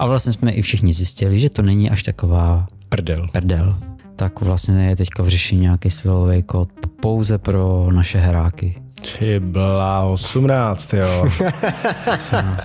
A 0.00 0.06
vlastně 0.06 0.32
jsme 0.32 0.52
i 0.52 0.62
všichni 0.62 0.92
zjistili, 0.92 1.40
že 1.40 1.50
to 1.50 1.62
není 1.62 1.90
až 1.90 2.02
taková 2.02 2.66
Prdel. 2.88 3.26
prdel. 3.32 3.76
Tak 4.16 4.40
vlastně 4.40 4.88
je 4.88 4.96
teďka 4.96 5.22
v 5.22 5.28
řešení 5.28 5.60
nějaký 5.60 5.90
silový 5.90 6.42
kód 6.42 6.68
pouze 7.00 7.38
pro 7.38 7.88
naše 7.92 8.18
heráky. 8.18 8.74
Ty 9.18 9.40
blá, 9.40 10.04
18, 10.04 10.94
jo. 10.94 11.26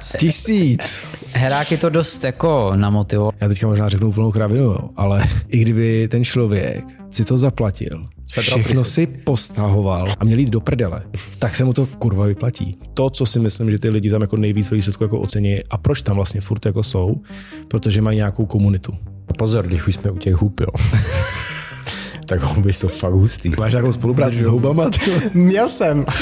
Tisíc. 0.20 1.04
Heráky 1.34 1.78
to 1.78 1.90
dost 1.90 2.24
jako 2.24 2.72
namotivovalo. 2.76 3.32
Já 3.42 3.48
teďka 3.48 3.68
možná 3.68 3.90
řeknu 3.90 4.10
úplnou 4.10 4.32
kravinu, 4.32 4.78
ale 4.96 5.24
i 5.48 5.60
kdyby 5.60 6.08
ten 6.08 6.24
člověk 6.24 6.86
si 7.12 7.26
to 7.26 7.38
zaplatil, 7.38 8.08
všechno 8.28 8.84
si 8.84 9.08
postahoval 9.08 10.14
a 10.20 10.24
měl 10.24 10.40
jít 10.40 10.50
do 10.50 10.62
prdele, 10.62 11.02
tak 11.40 11.56
se 11.56 11.64
mu 11.64 11.74
to 11.74 11.86
kurva 11.86 12.26
vyplatí. 12.26 12.78
To, 12.94 13.10
co 13.10 13.26
si 13.26 13.40
myslím, 13.40 13.72
že 13.72 13.80
ty 13.80 13.90
lidi 13.90 14.10
tam 14.10 14.22
jako 14.22 14.38
nejvíc 14.38 14.72
ve 14.72 14.76
výsledku 14.76 15.04
jako 15.04 15.20
ocení 15.20 15.64
a 15.70 15.78
proč 15.78 16.02
tam 16.02 16.16
vlastně 16.16 16.42
furt 16.42 16.66
jako 16.66 16.84
jsou, 16.84 17.22
protože 17.68 18.02
mají 18.02 18.18
nějakou 18.18 18.46
komunitu. 18.46 18.94
Pozor, 19.38 19.68
když 19.68 19.88
už 19.88 19.96
jsme 19.96 20.12
u 20.12 20.18
těch 20.18 20.36
hub, 20.36 20.60
jo. 20.60 20.68
tak 22.26 22.42
huby 22.42 22.74
jsou 22.74 22.88
fakt 22.88 23.14
hustý. 23.14 23.52
Máš 23.60 23.72
nějakou 23.72 23.94
spolupráci 23.94 24.44
s 24.44 24.46
houbama? 24.46 24.90
Měl 25.34 25.70
jsem. 25.70 26.06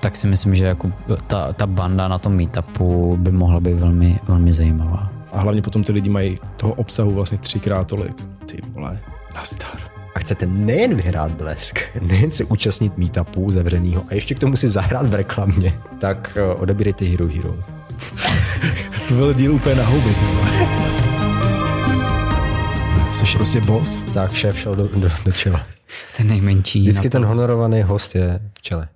Tak 0.00 0.16
si 0.16 0.26
myslím, 0.26 0.54
že 0.54 0.64
jako 0.64 0.92
ta, 1.26 1.52
ta 1.52 1.66
banda 1.66 2.08
na 2.08 2.18
tom 2.18 2.36
meetupu 2.36 3.16
by 3.16 3.32
mohla 3.32 3.60
být 3.60 3.74
velmi, 3.74 4.18
velmi 4.28 4.52
zajímavá. 4.52 5.12
A 5.32 5.40
hlavně 5.40 5.62
potom 5.62 5.84
ty 5.84 5.92
lidi 5.92 6.10
mají 6.10 6.38
toho 6.56 6.74
obsahu 6.74 7.10
vlastně 7.10 7.38
třikrát 7.38 7.86
tolik. 7.86 8.22
Ty 8.46 8.58
vole, 8.74 9.00
nastar. 9.34 9.91
A 10.14 10.18
chcete 10.18 10.46
nejen 10.46 10.94
vyhrát 10.94 11.32
blesk, 11.32 11.78
nejen 12.00 12.30
se 12.30 12.44
účastnit 12.44 12.98
meetupů 12.98 13.50
zavřenýho 13.50 14.04
a 14.08 14.14
ještě 14.14 14.34
k 14.34 14.38
tomu 14.38 14.56
si 14.56 14.68
zahrát 14.68 15.06
v 15.10 15.14
reklamě, 15.14 15.74
tak 16.00 16.36
eh, 16.36 16.42
odebírejte 16.54 17.04
Hero 17.04 17.28
Hero. 17.28 17.56
To 19.08 19.14
byl 19.14 19.34
díl 19.34 19.54
úplně 19.54 19.74
na 19.74 19.84
houby. 19.86 20.14
Jsi 23.14 23.36
prostě 23.36 23.60
boss. 23.60 24.00
Tak 24.14 24.32
šéf 24.34 24.58
šel 24.58 24.76
do, 24.76 24.88
do, 24.88 25.08
do 25.24 25.32
čela. 25.32 25.66
Ten 26.16 26.28
nejmenší. 26.28 26.80
Vždycky 26.80 27.10
ten 27.10 27.24
honorovaný 27.24 27.82
host 27.82 28.14
je 28.14 28.40
v 28.58 28.62
čele. 28.62 28.88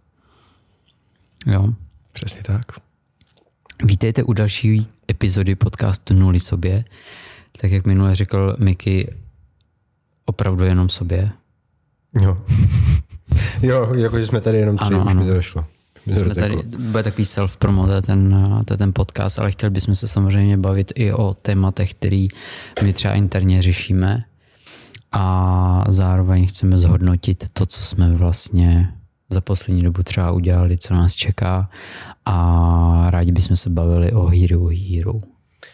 jo. 1.47 1.69
Přesně 2.12 2.42
tak. 2.42 2.62
Vítejte 3.84 4.22
u 4.22 4.33
další 4.33 4.87
epizody 5.11 5.55
podcastu 5.55 6.14
Nuli 6.14 6.41
sobě. 6.41 6.84
Tak 7.61 7.70
jak 7.70 7.87
minule 7.87 8.14
řekl 8.14 8.56
Miky, 8.59 9.14
opravdu 10.27 10.64
jenom 10.64 10.88
sobě. 10.88 11.30
Jo. 12.20 12.38
jo, 13.62 13.94
jakože 13.94 14.27
jsme 14.27 14.41
tady 14.41 14.58
jenom 14.58 14.77
tři, 14.77 14.86
Ano, 14.86 15.05
už 15.05 15.10
ano. 15.10 15.20
mi 15.20 15.27
to 15.27 15.34
došlo. 15.34 15.64
Jsme 16.16 16.34
tady, 16.34 16.56
bude 16.78 17.02
takový 17.02 17.24
self-promo, 17.24 17.86
to 17.86 17.92
je 17.92 18.02
ten, 18.02 18.36
to 18.64 18.72
je 18.74 18.78
ten 18.78 18.92
podcast, 18.94 19.38
ale 19.38 19.50
chtěli 19.50 19.70
bychom 19.70 19.94
se 19.94 20.08
samozřejmě 20.08 20.56
bavit 20.56 20.92
i 20.94 21.12
o 21.12 21.34
tématech, 21.34 21.94
který 21.94 22.28
my 22.82 22.92
třeba 22.92 23.14
interně 23.14 23.62
řešíme 23.62 24.24
a 25.12 25.84
zároveň 25.88 26.47
chceme 26.47 26.78
zhodnotit 26.78 27.44
to, 27.52 27.66
co 27.66 27.82
jsme 27.82 28.14
vlastně 28.16 28.92
za 29.30 29.41
poslední 29.41 29.82
dobu 29.82 30.02
třeba 30.02 30.30
udělali, 30.30 30.78
co 30.78 30.94
nás 30.94 31.14
čeká 31.14 31.70
a 32.24 33.06
rádi 33.10 33.32
bychom 33.32 33.56
se 33.56 33.70
bavili 33.70 34.12
o 34.12 34.27
Hero 34.27 34.66
Hero. 34.66 35.12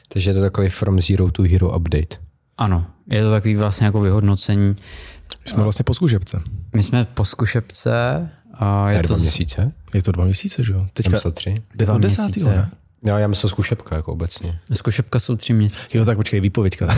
Takže 0.08 0.30
je 0.30 0.34
to 0.34 0.40
takový 0.40 0.68
from 0.68 1.00
zero 1.00 1.30
to 1.30 1.42
hero 1.42 1.76
update. 1.78 2.16
Ano, 2.62 2.86
je 3.10 3.22
to 3.22 3.30
takový 3.30 3.56
vlastně 3.56 3.86
jako 3.86 4.00
vyhodnocení. 4.00 4.76
Jsme 5.46 5.62
vlastně 5.62 5.82
po 5.84 5.94
zkušebce. 5.94 6.42
My 6.74 6.82
jsme 6.82 7.04
po 7.14 7.24
zkušebce 7.24 7.92
a 8.54 8.90
je 8.90 8.96
Je 8.96 9.02
to 9.02 9.08
dva 9.08 9.16
z- 9.16 9.20
měsíce? 9.22 9.72
Je 9.94 10.02
to 10.02 10.12
dva 10.12 10.24
měsíce, 10.24 10.64
že 10.64 10.72
jo? 10.72 10.86
Teďka 10.92 11.10
myslel 11.10 11.32
tři. 11.32 11.54
jde 11.74 11.86
dva 11.86 11.98
měsíce. 11.98 12.44
ne? 12.48 12.70
Jo, 13.06 13.16
já 13.16 13.28
myslel 13.28 13.50
zkušebka 13.50 13.96
jako 13.96 14.12
obecně. 14.12 14.58
Zkušebka 14.72 15.20
jsou 15.20 15.36
tři 15.36 15.52
měsíce. 15.52 15.98
Jo, 15.98 16.04
tak 16.04 16.16
počkej, 16.16 16.40
výpověďka. 16.40 16.88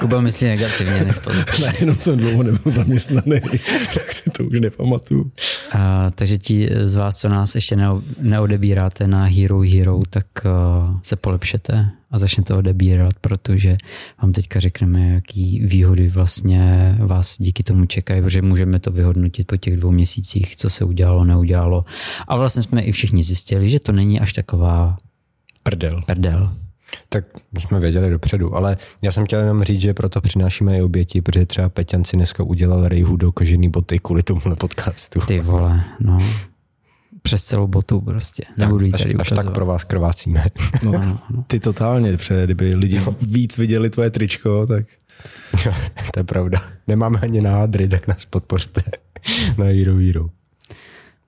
Kuba 0.00 0.20
myslí 0.20 0.46
negativně 0.46 1.04
než 1.04 1.18
pozitivně. 1.18 1.66
ne, 1.66 1.74
jenom 1.80 1.96
jsem 1.96 2.16
dlouho 2.18 2.42
nebyl 2.42 2.60
zaměstnaný, 2.72 3.40
tak 3.94 4.12
si 4.12 4.30
to 4.30 4.44
už 4.44 4.60
nepamatuju. 4.60 5.32
A, 5.72 6.10
takže 6.10 6.38
ti 6.38 6.68
z 6.84 6.94
vás, 6.94 7.18
co 7.18 7.28
nás 7.28 7.54
ještě 7.54 7.76
neo- 7.76 8.02
neodebíráte 8.20 9.06
na 9.06 9.24
Hero 9.24 9.60
Hero, 9.60 10.00
tak 10.10 10.26
uh, 10.44 10.96
se 11.02 11.16
polepšete 11.16 11.90
a 12.12 12.18
začnete 12.18 12.54
odebírat, 12.54 13.12
protože 13.20 13.76
vám 14.22 14.32
teďka 14.32 14.60
řekneme, 14.60 15.08
jaký 15.08 15.60
výhody 15.66 16.08
vlastně 16.08 16.96
vás 17.00 17.36
díky 17.38 17.62
tomu 17.62 17.86
čekají, 17.86 18.22
protože 18.22 18.42
můžeme 18.42 18.80
to 18.80 18.90
vyhodnotit 18.92 19.46
po 19.46 19.56
těch 19.56 19.76
dvou 19.76 19.90
měsících, 19.90 20.56
co 20.56 20.70
se 20.70 20.84
udělalo, 20.84 21.24
neudělalo. 21.24 21.84
A 22.28 22.36
vlastně 22.36 22.62
jsme 22.62 22.82
i 22.82 22.92
všichni 22.92 23.22
zjistili, 23.22 23.70
že 23.70 23.80
to 23.80 23.92
není 23.92 24.20
až 24.20 24.32
taková 24.32 24.96
Prdel. 25.62 26.02
prdel. 26.06 26.52
Tak 27.08 27.24
jsme 27.58 27.80
věděli 27.80 28.10
dopředu, 28.10 28.54
ale 28.54 28.76
já 29.02 29.12
jsem 29.12 29.24
chtěl 29.24 29.40
jenom 29.40 29.64
říct, 29.64 29.80
že 29.80 29.94
proto 29.94 30.20
přinášíme 30.20 30.78
i 30.78 30.82
oběti, 30.82 31.20
protože 31.20 31.46
třeba 31.46 31.68
Peťan 31.68 32.04
si 32.04 32.16
dneska 32.16 32.42
udělal 32.42 32.88
rejhu 32.88 33.16
do 33.16 33.32
kožený 33.32 33.68
boty 33.68 33.98
kvůli 33.98 34.22
tomuhle 34.22 34.56
podcastu. 34.56 35.20
Ty 35.20 35.40
vole, 35.40 35.84
no. 36.00 36.18
Přes 37.22 37.44
celou 37.44 37.66
botu 37.66 38.00
prostě. 38.00 38.44
Nebudu 38.58 38.86
až, 38.94 39.00
tady 39.02 39.14
až 39.14 39.28
tak 39.28 39.36
ukazovat. 39.38 39.54
pro 39.54 39.66
vás 39.66 39.84
krvácíme. 39.84 40.44
No, 40.84 40.92
Ano, 40.94 41.18
ano. 41.30 41.44
ty 41.46 41.60
totálně, 41.60 42.16
protože 42.16 42.44
kdyby 42.44 42.74
lidi 42.74 43.00
víc 43.22 43.58
viděli 43.58 43.90
tvoje 43.90 44.10
tričko, 44.10 44.66
tak 44.66 44.84
to 46.14 46.20
je 46.20 46.24
pravda. 46.24 46.60
Nemáme 46.86 47.18
ani 47.20 47.40
na 47.40 47.50
hadry, 47.50 47.88
tak 47.88 48.08
nás 48.08 48.24
podpořte 48.24 48.82
na 49.58 49.64
Hero 49.64 49.96
Hero. 49.96 50.26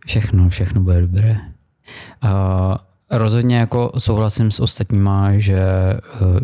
Všechno, 0.06 0.49
všechno 0.49 0.81
bude 0.81 1.00
dobré. 1.00 1.37
Uh, 2.25 2.75
rozhodně 3.11 3.56
jako 3.56 3.93
souhlasím 3.99 4.50
s 4.50 4.61
ostatníma, 4.61 5.38
že 5.38 5.56
uh, 6.21 6.38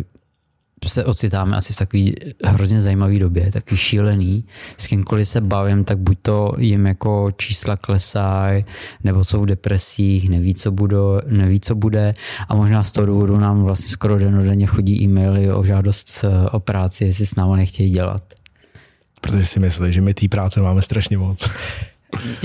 se 0.88 1.04
ocitáme 1.04 1.56
asi 1.56 1.72
v 1.72 1.76
takové 1.76 2.02
hrozně 2.44 2.80
zajímavé 2.80 3.18
době, 3.18 3.52
takový 3.52 3.76
šílený. 3.76 4.44
S 4.78 4.86
kýmkoliv 4.86 5.28
se 5.28 5.40
bavím, 5.40 5.84
tak 5.84 5.98
buď 5.98 6.18
to 6.22 6.52
jim 6.58 6.86
jako 6.86 7.30
čísla 7.36 7.76
klesají, 7.76 8.64
nebo 9.04 9.24
jsou 9.24 9.42
v 9.42 9.46
depresích, 9.46 10.30
neví 10.30 10.54
co, 10.54 10.70
budo, 10.70 11.20
neví, 11.26 11.60
co 11.60 11.74
bude. 11.74 12.14
A 12.48 12.54
možná 12.56 12.82
z 12.82 12.92
toho 12.92 13.06
důvodu 13.06 13.38
nám 13.38 13.62
vlastně 13.62 13.88
skoro 13.88 14.18
denodenně 14.18 14.66
chodí 14.66 15.02
e-maily 15.02 15.52
o 15.52 15.64
žádost 15.64 16.24
eh, 16.24 16.50
o 16.50 16.60
práci, 16.60 17.04
jestli 17.04 17.26
s 17.26 17.34
námi 17.34 17.56
nechtějí 17.56 17.90
dělat. 17.90 18.22
protože 19.20 19.46
si 19.46 19.60
myslí, 19.60 19.92
že 19.92 20.00
my 20.00 20.14
té 20.14 20.28
práce 20.28 20.60
máme 20.60 20.82
strašně 20.82 21.18
moc. 21.18 21.50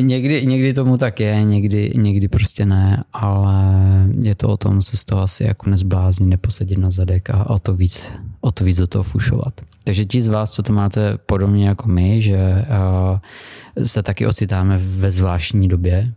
Někdy, 0.01 0.45
někdy 0.45 0.73
tomu 0.73 0.97
tak 0.97 1.19
je, 1.19 1.43
někdy, 1.43 1.91
někdy 1.95 2.27
prostě 2.27 2.65
ne, 2.65 3.03
ale 3.13 3.55
je 4.23 4.35
to 4.35 4.49
o 4.49 4.57
tom 4.57 4.81
se 4.81 4.97
z 4.97 5.05
toho 5.05 5.21
asi 5.21 5.43
jako 5.43 5.69
nezbláznit, 5.69 6.29
neposadit 6.29 6.77
na 6.77 6.91
zadek 6.91 7.29
a 7.29 7.49
o 7.49 7.59
to 7.59 7.75
víc, 7.75 8.11
o 8.41 8.51
to 8.51 8.63
víc 8.63 8.77
do 8.77 8.87
toho 8.87 9.03
fušovat. 9.03 9.53
Takže 9.83 10.05
ti 10.05 10.21
z 10.21 10.27
vás, 10.27 10.51
co 10.51 10.63
to 10.63 10.73
máte 10.73 11.17
podobně 11.17 11.67
jako 11.67 11.87
my, 11.89 12.21
že 12.21 12.37
uh, 12.37 13.85
se 13.85 14.03
taky 14.03 14.27
ocitáme 14.27 14.77
ve 14.77 15.11
zvláštní 15.11 15.67
době, 15.67 16.13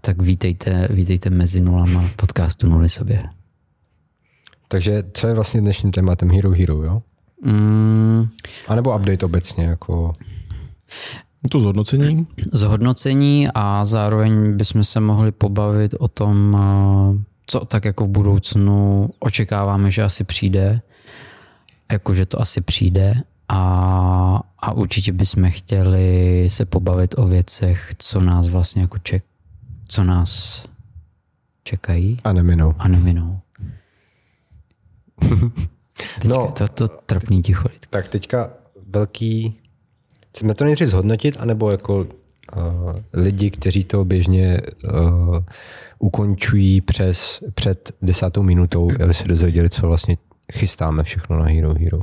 tak 0.00 0.22
vítejte, 0.22 0.88
vítejte 0.90 1.30
mezi 1.30 1.60
nulama 1.60 2.10
podcastu 2.16 2.66
Nuly 2.66 2.88
sobě. 2.88 3.22
Takže 4.68 5.02
co 5.12 5.28
je 5.28 5.34
vlastně 5.34 5.60
dnešním 5.60 5.92
tématem 5.92 6.30
Hero 6.30 6.50
Hero, 6.50 6.82
jo? 6.82 7.02
Mm, 7.42 8.28
A 8.68 8.74
nebo 8.74 8.96
update 8.96 9.26
obecně, 9.26 9.64
jako 9.64 10.12
To 11.50 11.60
zhodnocení, 11.60 12.26
zhodnocení 12.52 13.48
a 13.54 13.84
zároveň 13.84 14.56
bychom 14.56 14.84
se 14.84 15.00
mohli 15.00 15.32
pobavit 15.32 15.94
o 15.98 16.08
tom, 16.08 16.56
eh, 16.58 17.24
co 17.46 17.60
tak 17.64 17.84
jako 17.84 18.04
v 18.04 18.08
budoucnu 18.08 19.08
očekáváme, 19.20 19.90
že 19.90 20.02
asi 20.02 20.24
přijde, 20.24 20.80
jako 21.92 22.14
že 22.14 22.26
to 22.26 22.40
asi 22.40 22.60
přijde 22.60 23.14
a, 23.48 24.42
a 24.58 24.72
určitě 24.72 25.12
bychom 25.12 25.50
chtěli 25.50 26.46
se 26.50 26.66
pobavit 26.66 27.14
o 27.18 27.26
věcech, 27.26 27.92
co 27.98 28.20
nás 28.20 28.48
vlastně 28.48 28.82
jako 28.82 28.98
ček, 28.98 29.24
co 29.88 30.04
nás 30.04 30.64
čekají 31.64 32.18
a 32.24 32.32
neminou. 32.32 32.74
a 32.78 32.88
neminou. 32.88 33.40
Teďka 36.20 36.28
No. 36.28 36.52
to, 36.56 36.68
to 36.68 36.88
trapný 36.88 37.42
ticho. 37.42 37.68
Tak 37.90 38.08
teďka 38.08 38.50
velký... 38.86 39.57
Chceme 40.38 40.54
to 40.54 40.64
nejdřív 40.64 40.88
zhodnotit, 40.88 41.36
anebo 41.40 41.70
jako 41.70 41.96
uh, 41.96 42.06
lidi, 43.12 43.50
kteří 43.50 43.84
to 43.84 44.04
běžně 44.04 44.60
uh, 44.84 45.38
ukončují 45.98 46.80
přes, 46.80 47.44
před 47.54 47.92
desátou 48.02 48.42
minutou, 48.42 48.90
aby 49.04 49.14
se 49.14 49.28
dozvěděli, 49.28 49.70
co 49.70 49.86
vlastně 49.86 50.16
chystáme 50.52 51.02
všechno 51.02 51.38
na 51.38 51.44
Hero 51.44 51.74
Hero. 51.74 52.00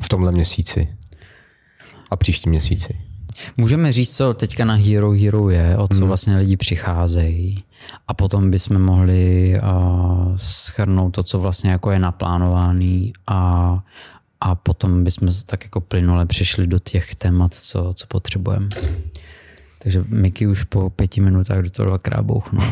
V 0.00 0.08
tomhle 0.08 0.32
měsíci. 0.32 0.88
A 2.10 2.16
příští 2.16 2.50
měsíci. 2.50 3.00
Můžeme 3.56 3.92
říct, 3.92 4.16
co 4.16 4.34
teďka 4.34 4.64
na 4.64 4.74
Hero 4.74 5.10
Hero 5.10 5.50
je, 5.50 5.76
o 5.76 5.88
co 5.88 6.06
vlastně 6.06 6.36
lidi 6.36 6.56
přicházejí. 6.56 7.64
A 8.08 8.14
potom 8.14 8.50
bychom 8.50 8.82
mohli 8.82 9.54
uh, 9.62 10.36
schrnout 10.36 11.14
to, 11.14 11.22
co 11.22 11.38
vlastně 11.38 11.70
jako 11.70 11.90
je 11.90 11.98
naplánovaný 11.98 13.12
a, 13.26 13.78
a 14.40 14.54
potom 14.54 15.04
bychom 15.04 15.28
tak 15.46 15.64
jako 15.64 15.80
plynule 15.80 16.26
přišli 16.26 16.66
do 16.66 16.78
těch 16.78 17.14
témat, 17.14 17.54
co, 17.54 17.92
co 17.96 18.06
potřebujeme. 18.06 18.68
Takže 19.78 20.04
Miky 20.08 20.46
už 20.46 20.64
po 20.64 20.90
pěti 20.90 21.20
minutách 21.20 21.58
do 21.58 21.70
toho 21.70 21.86
dvakrát 21.86 22.22
bouchnul. 22.22 22.64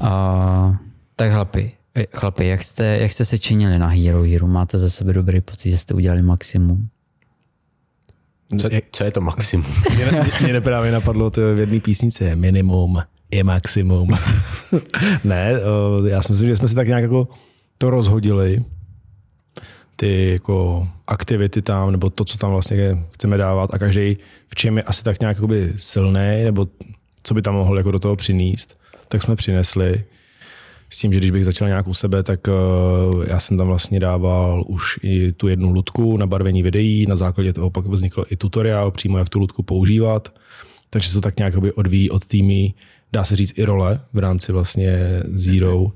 A 0.00 0.78
Tak 1.16 1.32
chlapi, 1.32 1.72
chlapi 2.14 2.48
jak, 2.48 2.62
jste, 2.62 2.98
jak 3.00 3.12
jste 3.12 3.24
se 3.24 3.38
činili 3.38 3.78
na 3.78 3.86
Hero 3.86 4.22
Hero? 4.22 4.46
Máte 4.46 4.78
ze 4.78 4.90
sebe 4.90 5.12
dobrý 5.12 5.40
pocit, 5.40 5.70
že 5.70 5.78
jste 5.78 5.94
udělali 5.94 6.22
maximum? 6.22 6.88
Co, 8.60 8.68
co 8.92 9.04
je 9.04 9.10
to 9.10 9.20
maximum? 9.20 9.66
mě, 9.96 10.50
mě 10.50 10.60
právě 10.60 10.92
napadlo 10.92 11.30
to 11.30 11.54
v 11.54 11.58
jedné 11.58 11.80
písnice. 11.80 12.36
Minimum 12.36 13.02
je 13.30 13.44
maximum. 13.44 14.08
ne, 15.24 15.52
já 16.06 16.22
si 16.22 16.32
myslím, 16.32 16.48
že 16.48 16.56
jsme 16.56 16.68
si 16.68 16.74
tak 16.74 16.86
nějak 16.86 17.02
jako 17.02 17.28
to 17.78 17.90
rozhodili, 17.90 18.64
ty 20.00 20.30
jako 20.32 20.88
aktivity 21.06 21.62
tam, 21.62 21.92
nebo 21.92 22.10
to, 22.10 22.24
co 22.24 22.38
tam 22.38 22.52
vlastně 22.52 22.98
chceme 23.10 23.36
dávat 23.36 23.74
a 23.74 23.78
každý 23.78 24.16
v 24.48 24.54
čem 24.54 24.76
je 24.76 24.82
asi 24.82 25.04
tak 25.04 25.20
nějak 25.20 25.36
silný, 25.76 26.44
nebo 26.44 26.66
co 27.22 27.34
by 27.34 27.42
tam 27.42 27.54
mohl 27.54 27.76
jako 27.78 27.90
do 27.90 27.98
toho 27.98 28.16
přinést, 28.16 28.78
tak 29.08 29.22
jsme 29.22 29.36
přinesli. 29.36 30.04
S 30.90 30.98
tím, 30.98 31.12
že 31.12 31.20
když 31.20 31.30
bych 31.30 31.44
začal 31.44 31.68
nějak 31.68 31.88
u 31.88 31.94
sebe, 31.94 32.22
tak 32.22 32.40
uh, 32.48 33.24
já 33.26 33.40
jsem 33.40 33.58
tam 33.58 33.66
vlastně 33.66 34.00
dával 34.00 34.64
už 34.66 34.98
i 35.02 35.32
tu 35.32 35.48
jednu 35.48 35.72
ludku 35.72 36.16
na 36.16 36.26
barvení 36.26 36.62
videí, 36.62 37.06
na 37.06 37.16
základě 37.16 37.52
toho 37.52 37.70
pak 37.70 37.86
vznikl 37.86 38.24
i 38.30 38.36
tutoriál 38.36 38.90
přímo, 38.90 39.18
jak 39.18 39.28
tu 39.28 39.38
ludku 39.38 39.62
používat. 39.62 40.28
Takže 40.90 41.08
se 41.08 41.14
to 41.14 41.20
tak 41.20 41.38
nějak 41.38 41.54
odvíjí 41.74 42.10
od 42.10 42.26
týmy, 42.26 42.74
dá 43.12 43.24
se 43.24 43.36
říct 43.36 43.52
i 43.56 43.64
role 43.64 44.00
v 44.12 44.18
rámci 44.18 44.52
vlastně 44.52 44.98
Zero, 45.24 45.86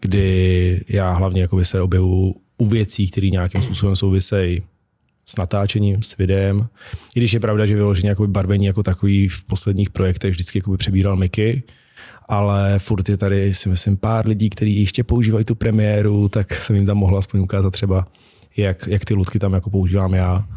kdy 0.00 0.84
já 0.88 1.12
hlavně 1.12 1.48
se 1.62 1.80
objevu 1.80 2.34
u 2.60 2.66
věcí, 2.66 3.10
které 3.10 3.28
nějakým 3.28 3.62
způsobem 3.62 3.96
souvisejí 3.96 4.62
s 5.24 5.36
natáčením, 5.36 6.02
s 6.02 6.16
videem. 6.16 6.66
I 7.16 7.20
když 7.20 7.32
je 7.32 7.40
pravda, 7.40 7.66
že 7.66 7.74
vyloženě 7.74 8.08
jako 8.08 8.26
barvení 8.26 8.66
jako 8.66 8.82
takový 8.82 9.28
v 9.28 9.44
posledních 9.44 9.90
projektech 9.90 10.30
vždycky 10.30 10.58
jako 10.58 10.76
přebíral 10.76 11.16
Miky, 11.16 11.62
ale 12.28 12.78
furt 12.78 13.08
je 13.08 13.16
tady 13.16 13.54
si 13.54 13.68
myslím 13.68 13.96
pár 13.96 14.26
lidí, 14.26 14.50
kteří 14.50 14.80
ještě 14.80 15.04
používají 15.04 15.44
tu 15.44 15.54
premiéru, 15.54 16.28
tak 16.28 16.54
jsem 16.54 16.76
jim 16.76 16.86
tam 16.86 16.96
mohl 16.96 17.18
aspoň 17.18 17.40
ukázat 17.40 17.70
třeba, 17.70 18.06
jak, 18.56 18.86
jak 18.86 19.04
ty 19.04 19.14
ludky 19.14 19.38
tam 19.38 19.52
jako 19.52 19.70
používám 19.70 20.14
já. 20.14 20.48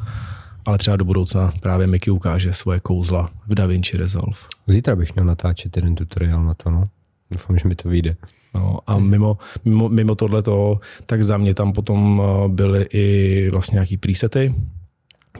Ale 0.66 0.78
třeba 0.78 0.96
do 0.96 1.06
budoucna 1.06 1.54
právě 1.60 1.88
Miky 1.88 2.12
ukáže 2.12 2.54
svoje 2.54 2.80
kouzla 2.80 3.30
v 3.48 3.56
DaVinci 3.56 3.98
Resolve. 3.98 4.38
Zítra 4.68 4.96
bych 4.96 5.16
měl 5.16 5.26
natáčet 5.26 5.76
jeden 5.76 5.96
tutoriál 5.96 6.44
na 6.44 6.54
to, 6.54 6.70
no. 6.70 6.90
Doufám, 7.34 7.58
že 7.58 7.68
mi 7.68 7.76
to 7.76 7.90
vyjde. 7.90 8.16
No, 8.56 8.80
a 8.88 9.00
mimo, 9.00 9.38
mimo, 9.66 9.90
mimo 9.90 10.16
tohleto, 10.16 10.80
tak 11.06 11.24
za 11.24 11.38
mě 11.38 11.54
tam 11.54 11.74
potom 11.74 12.22
eh, 12.22 12.48
byly 12.48 12.88
i 12.94 13.50
vlastně 13.52 13.76
nějaký 13.76 13.98
presety, 13.98 14.54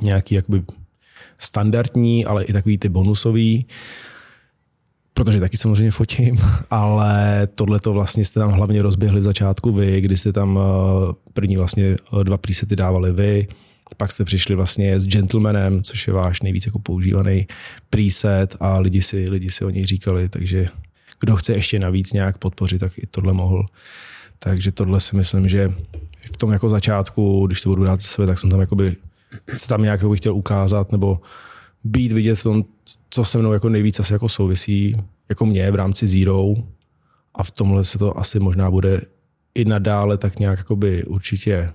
nějaký 0.02 0.36
jakoby 0.36 0.64
standardní, 1.40 2.26
ale 2.26 2.44
i 2.44 2.54
takový 2.54 2.78
ty 2.78 2.90
bonusový, 2.90 3.66
protože 5.14 5.40
taky 5.40 5.58
samozřejmě 5.58 5.92
fotím, 5.92 6.38
ale 6.70 7.48
tohle 7.56 7.80
to 7.80 7.94
vlastně 7.94 8.26
jste 8.26 8.40
tam 8.40 8.52
hlavně 8.52 8.82
rozběhli 8.82 9.20
v 9.20 9.24
začátku 9.24 9.72
vy, 9.72 10.02
kdy 10.02 10.18
jste 10.18 10.34
tam 10.34 10.60
eh, 10.60 11.14
první 11.34 11.58
vlastně 11.58 11.86
eh, 11.86 12.24
dva 12.24 12.38
presety 12.38 12.76
dávali 12.76 13.14
vy, 13.14 13.48
pak 13.98 14.12
jste 14.12 14.26
přišli 14.26 14.56
vlastně 14.56 15.00
s 15.00 15.08
Gentlemanem, 15.08 15.84
což 15.84 16.08
je 16.08 16.14
váš 16.14 16.42
nejvíc 16.42 16.66
jako 16.66 16.80
používaný 16.80 17.48
preset 17.90 18.56
a 18.60 18.80
lidi 18.80 19.02
si, 19.02 19.30
lidi 19.30 19.50
si 19.50 19.66
o 19.66 19.70
něj 19.70 19.86
říkali, 19.86 20.30
takže 20.30 20.68
kdo 21.24 21.36
chce 21.36 21.54
ještě 21.54 21.80
navíc 21.80 22.14
nějak 22.14 22.38
podpořit, 22.38 22.80
tak 22.80 22.98
i 22.98 23.08
tohle 23.08 23.34
mohl. 23.34 23.66
Takže 24.40 24.72
tohle 24.72 25.00
si 25.00 25.16
myslím, 25.16 25.50
že 25.50 25.70
v 26.34 26.38
tom 26.38 26.52
jako 26.52 26.70
začátku, 26.70 27.48
když 27.48 27.62
to 27.62 27.70
budu 27.70 27.84
dát 27.84 28.02
sebe, 28.02 28.28
tak 28.28 28.40
jsem 28.40 28.50
tam 28.50 28.60
jakoby, 28.60 28.96
se 29.54 29.68
tam 29.68 29.82
nějak 29.82 30.02
jako 30.02 30.16
chtěl 30.16 30.36
ukázat 30.36 30.92
nebo 30.92 31.22
být 31.84 32.12
vidět 32.12 32.36
v 32.36 32.44
tom, 32.44 32.64
co 33.10 33.26
se 33.26 33.38
mnou 33.38 33.54
jako 33.54 33.70
nejvíc 33.70 34.00
asi 34.00 34.14
jako 34.14 34.30
souvisí, 34.30 34.96
jako 35.30 35.46
mě 35.46 35.72
v 35.72 35.76
rámci 35.76 36.08
Zero 36.08 36.48
a 37.36 37.44
v 37.44 37.52
tomhle 37.52 37.86
se 37.86 37.98
to 37.98 38.18
asi 38.18 38.40
možná 38.40 38.72
bude 38.72 39.02
i 39.56 39.66
nadále 39.66 40.18
tak 40.18 40.40
nějak 40.40 40.58
jakoby 40.58 41.04
určitě 41.04 41.72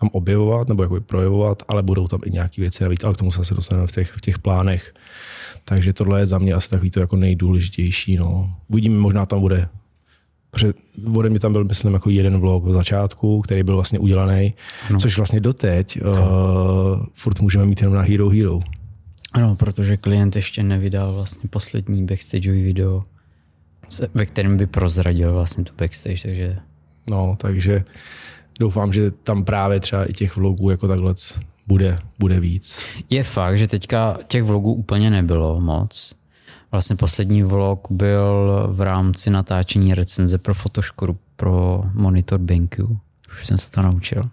tam 0.00 0.08
objevovat 0.12 0.68
nebo 0.68 0.82
jako 0.82 1.00
projevovat, 1.00 1.62
ale 1.68 1.82
budou 1.82 2.08
tam 2.08 2.20
i 2.24 2.30
nějaké 2.30 2.62
věci 2.62 2.82
navíc, 2.82 3.04
ale 3.04 3.14
k 3.14 3.16
tomu 3.16 3.32
se 3.32 3.54
dostaneme 3.54 3.86
v 3.86 3.92
těch, 3.92 4.12
v 4.12 4.20
těch 4.20 4.38
plánech. 4.38 4.94
Takže 5.68 5.92
tohle 5.92 6.20
je 6.20 6.26
za 6.26 6.38
mě 6.38 6.54
asi 6.54 6.70
takový 6.70 6.90
to 6.90 7.00
jako 7.00 7.16
nejdůležitější. 7.16 8.16
No. 8.16 8.54
Uvidíme, 8.68 8.98
možná 8.98 9.26
tam 9.26 9.40
bude 9.40 9.68
Protože 10.50 10.72
ode 11.14 11.30
mě 11.30 11.38
tam 11.38 11.52
byl, 11.52 11.64
myslím, 11.64 11.94
jako 11.94 12.10
jeden 12.10 12.40
vlog 12.40 12.64
v 12.64 12.72
začátku, 12.72 13.40
který 13.40 13.62
byl 13.62 13.74
vlastně 13.74 13.98
udělaný, 13.98 14.54
no. 14.90 14.98
což 14.98 15.16
vlastně 15.16 15.40
doteď 15.40 16.02
no. 16.02 16.10
uh, 16.12 17.06
furt 17.12 17.40
můžeme 17.40 17.66
mít 17.66 17.80
jenom 17.80 17.94
na 17.94 18.02
Hero 18.02 18.28
Hero. 18.28 18.60
Ano, 19.32 19.56
protože 19.56 19.96
klient 19.96 20.36
ještě 20.36 20.62
nevydal 20.62 21.12
vlastně 21.14 21.48
poslední 21.48 22.06
backstageový 22.06 22.62
video, 22.62 23.04
ve 24.14 24.26
kterém 24.26 24.56
by 24.56 24.66
prozradil 24.66 25.32
vlastně 25.32 25.64
tu 25.64 25.72
backstage, 25.78 26.22
takže... 26.22 26.56
No, 27.10 27.36
takže 27.40 27.84
doufám, 28.60 28.92
že 28.92 29.10
tam 29.10 29.44
právě 29.44 29.80
třeba 29.80 30.04
i 30.04 30.12
těch 30.12 30.36
vlogů 30.36 30.70
jako 30.70 30.88
takhle 30.88 31.14
bude, 31.68 31.98
bude 32.18 32.40
víc. 32.40 32.80
Je 33.10 33.22
fakt, 33.22 33.58
že 33.58 33.66
teďka 33.66 34.18
těch 34.28 34.42
vlogů 34.42 34.72
úplně 34.72 35.10
nebylo 35.10 35.60
moc. 35.60 36.14
Vlastně 36.72 36.96
poslední 36.96 37.42
vlog 37.42 37.88
byl 37.90 38.68
v 38.72 38.80
rámci 38.80 39.30
natáčení 39.30 39.94
recenze 39.94 40.38
pro 40.38 40.54
Photoshop 40.54 41.18
pro 41.36 41.84
monitor 41.92 42.38
BenQ. 42.38 42.86
Už 43.32 43.46
jsem 43.46 43.58
se 43.58 43.70
to 43.70 43.82
naučil. 43.82 44.22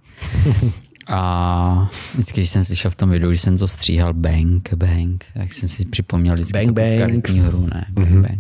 A 1.08 1.90
vždycky, 2.14 2.42
když 2.42 2.50
jsem 2.50 2.64
slyšel 2.64 2.92
v 2.92 2.96
tom 2.96 3.10
videu, 3.10 3.30
když 3.30 3.42
jsem 3.42 3.58
to 3.58 3.68
stříhal 3.68 4.14
bang, 4.14 4.74
bang, 4.74 5.26
tak 5.34 5.54
jsem 5.54 5.70
si 5.70 5.86
připomněl 5.86 6.34
vždycky 6.34 6.72
bang, 6.72 6.72
bang. 6.72 7.30
hru, 7.30 7.68
ne? 7.74 7.86
Bang, 7.90 8.08
mm-hmm. 8.08 8.22
bang. 8.22 8.40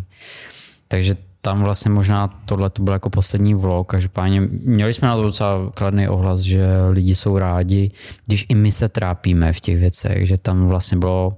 Takže 0.87 1.15
tam 1.45 1.63
vlastně 1.63 1.91
možná 1.91 2.27
tohle 2.27 2.69
to 2.69 2.81
byl 2.81 2.93
jako 2.93 3.09
poslední 3.09 3.53
vlog. 3.53 3.87
Každopádně 3.87 4.41
měli 4.41 4.93
jsme 4.93 5.07
na 5.07 5.15
to 5.15 5.23
docela 5.23 5.71
kladný 5.73 6.07
ohlas, 6.07 6.39
že 6.39 6.67
lidi 6.89 7.15
jsou 7.15 7.37
rádi, 7.37 7.91
když 8.25 8.45
i 8.49 8.55
my 8.55 8.71
se 8.71 8.89
trápíme 8.89 9.53
v 9.53 9.59
těch 9.59 9.77
věcech, 9.77 10.27
že 10.27 10.37
tam 10.37 10.67
vlastně 10.67 10.97
bylo 10.97 11.37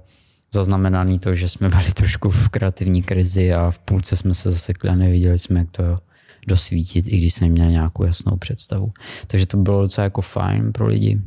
zaznamenané 0.52 1.18
to, 1.18 1.34
že 1.34 1.48
jsme 1.48 1.68
byli 1.74 1.92
trošku 1.94 2.30
v 2.30 2.48
kreativní 2.48 3.02
krizi 3.02 3.52
a 3.52 3.70
v 3.70 3.78
půlce 3.78 4.16
jsme 4.16 4.34
se 4.34 4.50
zasekli 4.50 4.90
a 4.90 4.94
neviděli 4.94 5.38
jsme, 5.38 5.58
jak 5.58 5.70
to 5.70 5.98
dosvítit, 6.46 7.06
i 7.06 7.18
když 7.18 7.34
jsme 7.34 7.48
měli 7.48 7.72
nějakou 7.72 8.04
jasnou 8.04 8.36
představu. 8.36 8.92
Takže 9.26 9.46
to 9.46 9.56
bylo 9.56 9.82
docela 9.82 10.04
jako 10.04 10.20
fajn 10.20 10.72
pro 10.72 10.86
lidi. 10.86 11.20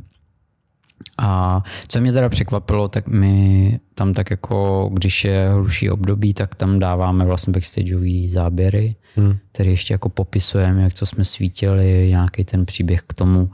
A 1.18 1.62
co 1.88 2.00
mě 2.00 2.12
teda 2.12 2.28
překvapilo, 2.28 2.88
tak 2.88 3.08
my 3.08 3.80
tam 3.94 4.14
tak 4.14 4.30
jako, 4.30 4.90
když 4.92 5.24
je 5.24 5.48
hluší 5.48 5.90
období, 5.90 6.34
tak 6.34 6.54
tam 6.54 6.78
dáváme 6.78 7.24
vlastně 7.24 7.52
backstageové 7.52 8.28
záběry, 8.28 8.96
hmm. 9.16 9.36
které 9.52 9.70
ještě 9.70 9.94
jako 9.94 10.08
popisujeme, 10.08 10.82
jak 10.82 10.94
co 10.94 11.06
jsme 11.06 11.24
svítili, 11.24 12.06
nějaký 12.08 12.44
ten 12.44 12.66
příběh 12.66 13.02
k 13.06 13.14
tomu. 13.14 13.50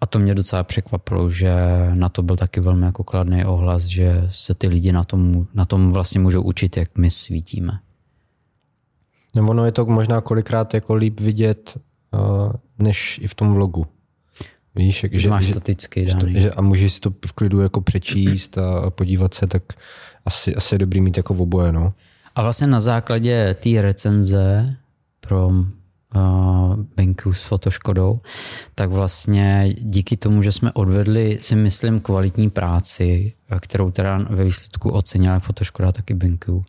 A 0.00 0.06
to 0.06 0.18
mě 0.18 0.34
docela 0.34 0.62
překvapilo, 0.62 1.30
že 1.30 1.52
na 1.98 2.08
to 2.08 2.22
byl 2.22 2.36
taky 2.36 2.60
velmi 2.60 2.86
jako 2.86 3.04
kladný 3.04 3.44
ohlas, 3.44 3.82
že 3.82 4.26
se 4.30 4.54
ty 4.54 4.68
lidi 4.68 4.92
na 4.92 5.04
tom, 5.04 5.46
na 5.54 5.64
tom 5.64 5.90
vlastně 5.90 6.20
můžou 6.20 6.42
učit, 6.42 6.76
jak 6.76 6.98
my 6.98 7.10
svítíme. 7.10 7.78
No 9.36 9.46
ono 9.48 9.64
je 9.64 9.72
to 9.72 9.86
možná 9.86 10.20
kolikrát 10.20 10.74
jako 10.74 10.94
líp 10.94 11.20
vidět, 11.20 11.78
uh, 12.10 12.52
než 12.78 13.20
i 13.22 13.28
v 13.28 13.34
tom 13.34 13.54
vlogu. 13.54 13.86
Víš, 14.74 15.02
jak, 15.02 15.14
že, 15.14 15.30
máš 15.30 15.44
že, 15.44 15.52
staticky 15.52 16.06
daný. 16.06 16.40
Že, 16.40 16.50
a 16.50 16.60
můžeš 16.60 16.92
si 16.92 17.00
to 17.00 17.10
v 17.26 17.32
klidu 17.32 17.60
jako 17.60 17.80
přečíst 17.80 18.58
a 18.58 18.90
podívat 18.90 19.34
se, 19.34 19.46
tak 19.46 19.62
asi, 20.24 20.54
asi 20.54 20.74
je 20.74 20.78
dobrý 20.78 21.00
mít 21.00 21.16
jako 21.16 21.34
oboje. 21.34 21.72
No. 21.72 21.92
A 22.34 22.42
vlastně 22.42 22.66
na 22.66 22.80
základě 22.80 23.54
té 23.54 23.82
recenze 23.82 24.76
pro 25.20 25.48
uh, 25.48 26.76
Benku 26.96 27.32
s 27.32 27.44
fotoškodou, 27.44 28.20
tak 28.74 28.90
vlastně 28.90 29.74
díky 29.78 30.16
tomu, 30.16 30.42
že 30.42 30.52
jsme 30.52 30.72
odvedli, 30.72 31.38
si 31.40 31.56
myslím, 31.56 32.00
kvalitní 32.00 32.50
práci, 32.50 33.32
kterou 33.60 33.90
teda 33.90 34.18
ve 34.30 34.44
výsledku 34.44 34.90
ocenila 34.90 35.38
fotoškoda 35.38 35.92
taky 35.92 36.14
Benku, 36.14 36.64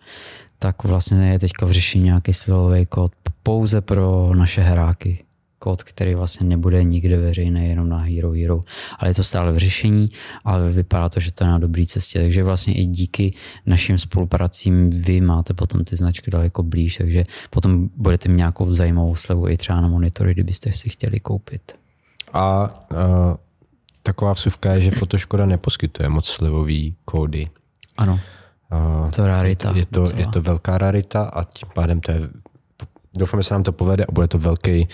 tak 0.60 0.84
vlastně 0.84 1.32
je 1.32 1.40
teďka 1.40 1.66
v 1.66 1.72
řešení 1.72 2.04
nějaký 2.04 2.34
silový 2.34 2.86
kód 2.86 3.12
pouze 3.44 3.82
pro 3.82 4.32
naše 4.36 4.62
heráky 4.62 5.24
kód, 5.64 5.84
který 5.84 6.16
vlastně 6.16 6.48
nebude 6.48 6.84
nikde 6.84 7.18
veřejný, 7.18 7.70
jenom 7.70 7.90
na 7.90 7.98
Hero 7.98 8.32
Hero, 8.32 8.62
ale 9.00 9.10
je 9.10 9.16
to 9.16 9.24
stále 9.24 9.52
v 9.52 9.58
řešení, 9.58 10.10
ale 10.44 10.72
vypadá 10.72 11.10
to, 11.10 11.20
že 11.20 11.32
to 11.32 11.44
je 11.44 11.50
na 11.50 11.60
dobré 11.60 11.86
cestě, 11.86 12.20
takže 12.20 12.44
vlastně 12.44 12.74
i 12.74 12.86
díky 12.86 13.32
našim 13.66 13.98
spolupracím 13.98 14.90
vy 14.90 15.22
máte 15.22 15.54
potom 15.54 15.84
ty 15.84 15.96
značky 15.96 16.32
daleko 16.32 16.64
blíž, 16.64 16.98
takže 16.98 17.24
potom 17.50 17.90
budete 17.96 18.30
mít 18.30 18.38
nějakou 18.38 18.74
zajímavou 18.74 19.16
slevu 19.16 19.48
i 19.48 19.58
třeba 19.58 19.82
na 19.82 19.88
monitory, 19.88 20.34
kdybyste 20.34 20.74
si 20.74 20.90
chtěli 20.90 21.20
koupit. 21.20 21.72
A 22.34 22.68
uh, 22.92 22.98
taková 24.04 24.34
vsuvka 24.34 24.74
je, 24.74 24.82
že 24.82 24.92
Fotoškoda 24.92 25.46
neposkytuje 25.46 26.10
moc 26.10 26.26
slevový 26.26 26.96
kódy. 27.06 27.50
Ano. 27.98 28.20
Uh, 28.72 29.10
to 29.10 29.22
je 29.22 29.28
rarita. 29.28 29.72
Je 29.76 29.86
to, 29.86 30.04
je 30.16 30.28
to 30.28 30.42
velká 30.42 30.78
rarita 30.78 31.24
a 31.24 31.44
tím 31.44 31.70
pádem 31.76 32.02
to 32.02 32.12
je 32.12 32.20
Doufám, 33.18 33.40
že 33.40 33.48
se 33.48 33.54
nám 33.54 33.64
to 33.64 33.72
povede 33.72 34.06
a 34.06 34.12
bude 34.12 34.28
to 34.28 34.38
velký 34.38 34.88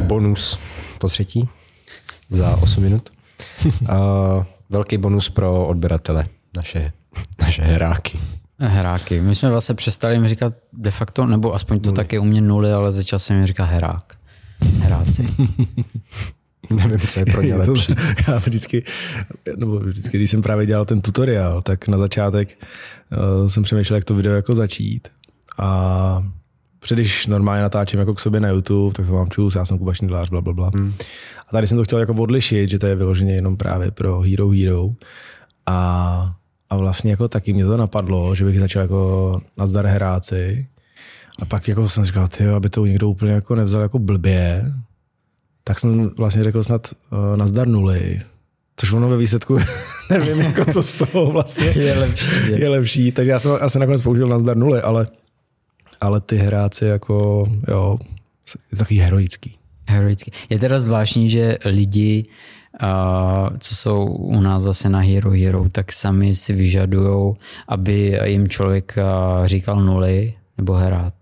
bonus 0.00 0.58
po 0.98 1.08
třetí 1.08 1.48
za 2.30 2.56
8 2.56 2.82
minut. 2.82 3.10
uh, 3.64 3.88
velký 4.70 4.96
bonus 4.96 5.28
pro 5.28 5.66
odběratele, 5.66 6.26
naše, 6.56 6.92
naše 7.40 7.62
heráky. 7.62 8.18
Heráky. 8.58 9.20
My 9.20 9.34
jsme 9.34 9.50
vlastně 9.50 9.74
přestali 9.74 10.14
jim 10.14 10.28
říkat 10.28 10.54
de 10.72 10.90
facto, 10.90 11.26
nebo 11.26 11.54
aspoň 11.54 11.80
to 11.80 11.88
nuly. 11.88 11.96
taky 11.96 12.18
u 12.18 12.24
mě 12.24 12.40
nuly, 12.40 12.72
ale 12.72 12.92
začal 12.92 13.18
jsem 13.18 13.36
jim 13.36 13.46
říkat 13.46 13.64
herák. 13.64 14.14
hráci. 14.80 15.26
Nevím, 16.70 16.98
co 16.98 17.18
je 17.20 17.26
pro 17.26 17.42
ně 17.42 17.54
lepší. 17.54 17.94
To, 17.94 18.02
já 18.32 18.38
vždycky, 18.38 18.84
nebo 19.56 19.78
vždycky, 19.78 20.16
když 20.16 20.30
jsem 20.30 20.42
právě 20.42 20.66
dělal 20.66 20.84
ten 20.84 21.00
tutoriál, 21.00 21.62
tak 21.62 21.88
na 21.88 21.98
začátek 21.98 22.58
uh, 23.42 23.48
jsem 23.48 23.62
přemýšlel, 23.62 23.96
jak 23.96 24.04
to 24.04 24.14
video 24.14 24.34
jako 24.34 24.52
začít. 24.54 25.08
A 25.58 26.22
když 26.94 27.26
normálně 27.26 27.62
natáčím 27.62 28.00
jako 28.00 28.14
k 28.14 28.20
sobě 28.20 28.40
na 28.40 28.48
YouTube, 28.48 28.94
tak 28.94 29.06
to 29.06 29.12
mám 29.12 29.30
čus, 29.30 29.54
já 29.54 29.64
jsem 29.64 29.78
Kuba 29.78 29.94
Šindlář, 29.94 30.30
bla, 30.30 30.40
bla, 30.40 30.52
bla. 30.52 30.70
Hmm. 30.74 30.94
A 31.48 31.52
tady 31.52 31.66
jsem 31.66 31.78
to 31.78 31.84
chtěl 31.84 31.98
jako 31.98 32.14
odlišit, 32.14 32.70
že 32.70 32.78
to 32.78 32.86
je 32.86 32.94
vyloženě 32.94 33.34
jenom 33.34 33.56
právě 33.56 33.90
pro 33.90 34.20
Hero 34.20 34.50
Hero. 34.50 34.90
A, 35.66 36.34
a 36.70 36.76
vlastně 36.76 37.10
jako 37.10 37.28
taky 37.28 37.52
mě 37.52 37.64
to 37.64 37.76
napadlo, 37.76 38.34
že 38.34 38.44
bych 38.44 38.60
začal 38.60 38.82
jako 38.82 39.40
nazdar 39.56 39.86
hráci. 39.86 40.66
A 41.42 41.44
pak 41.44 41.68
jako 41.68 41.88
jsem 41.88 42.04
říkal, 42.04 42.28
ty, 42.28 42.48
aby 42.48 42.68
to 42.68 42.86
někdo 42.86 43.08
úplně 43.08 43.32
jako 43.32 43.54
nevzal 43.54 43.82
jako 43.82 43.98
blbě, 43.98 44.72
tak 45.64 45.78
jsem 45.78 46.10
vlastně 46.16 46.44
řekl 46.44 46.62
snad 46.62 46.88
uh, 47.12 47.36
nazdar 47.36 47.68
nuly, 47.68 48.20
což 48.76 48.92
ono 48.92 49.08
ve 49.08 49.16
výsledku 49.16 49.58
nevím, 50.10 50.40
jako 50.40 50.72
co 50.72 50.82
z 50.82 50.94
toho 50.94 51.30
vlastně 51.30 51.66
je 51.66 51.98
lepší. 51.98 52.30
Je, 52.50 52.60
je 52.60 52.68
lepší. 52.68 53.12
Takže 53.12 53.30
já 53.30 53.38
jsem 53.38 53.52
asi 53.60 53.78
nakonec 53.78 54.02
použil 54.02 54.28
nazdar 54.28 54.56
nuly, 54.56 54.80
ale, 54.80 55.08
ale 56.00 56.20
ty 56.20 56.36
hráci 56.36 56.84
jako, 56.84 57.46
jo, 57.68 57.98
je 58.72 58.78
takový 58.78 59.00
heroický. 59.00 59.56
Heroický. 59.88 60.30
Je 60.50 60.58
teda 60.58 60.80
zvláštní, 60.80 61.30
že 61.30 61.58
lidi, 61.64 62.22
uh, 62.82 63.56
co 63.58 63.74
jsou 63.74 64.06
u 64.06 64.40
nás 64.40 64.64
vlastně 64.64 64.90
na 64.90 65.00
Hero 65.00 65.30
Hero, 65.30 65.68
tak 65.72 65.92
sami 65.92 66.34
si 66.34 66.52
vyžadují, 66.52 67.34
aby 67.68 68.18
jim 68.24 68.48
člověk 68.48 68.94
uh, 68.98 69.46
říkal 69.46 69.80
nuly 69.80 70.34
nebo 70.58 70.72
hrát. 70.72 71.14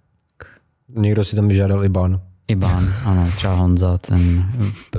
Někdo 0.88 1.24
si 1.24 1.36
tam 1.36 1.48
vyžádal 1.48 1.84
i 1.84 1.88
ban. 1.88 2.20
Iban, 2.48 2.94
ano, 3.04 3.30
třeba 3.36 3.54
Honza, 3.54 3.98
ten, 3.98 4.52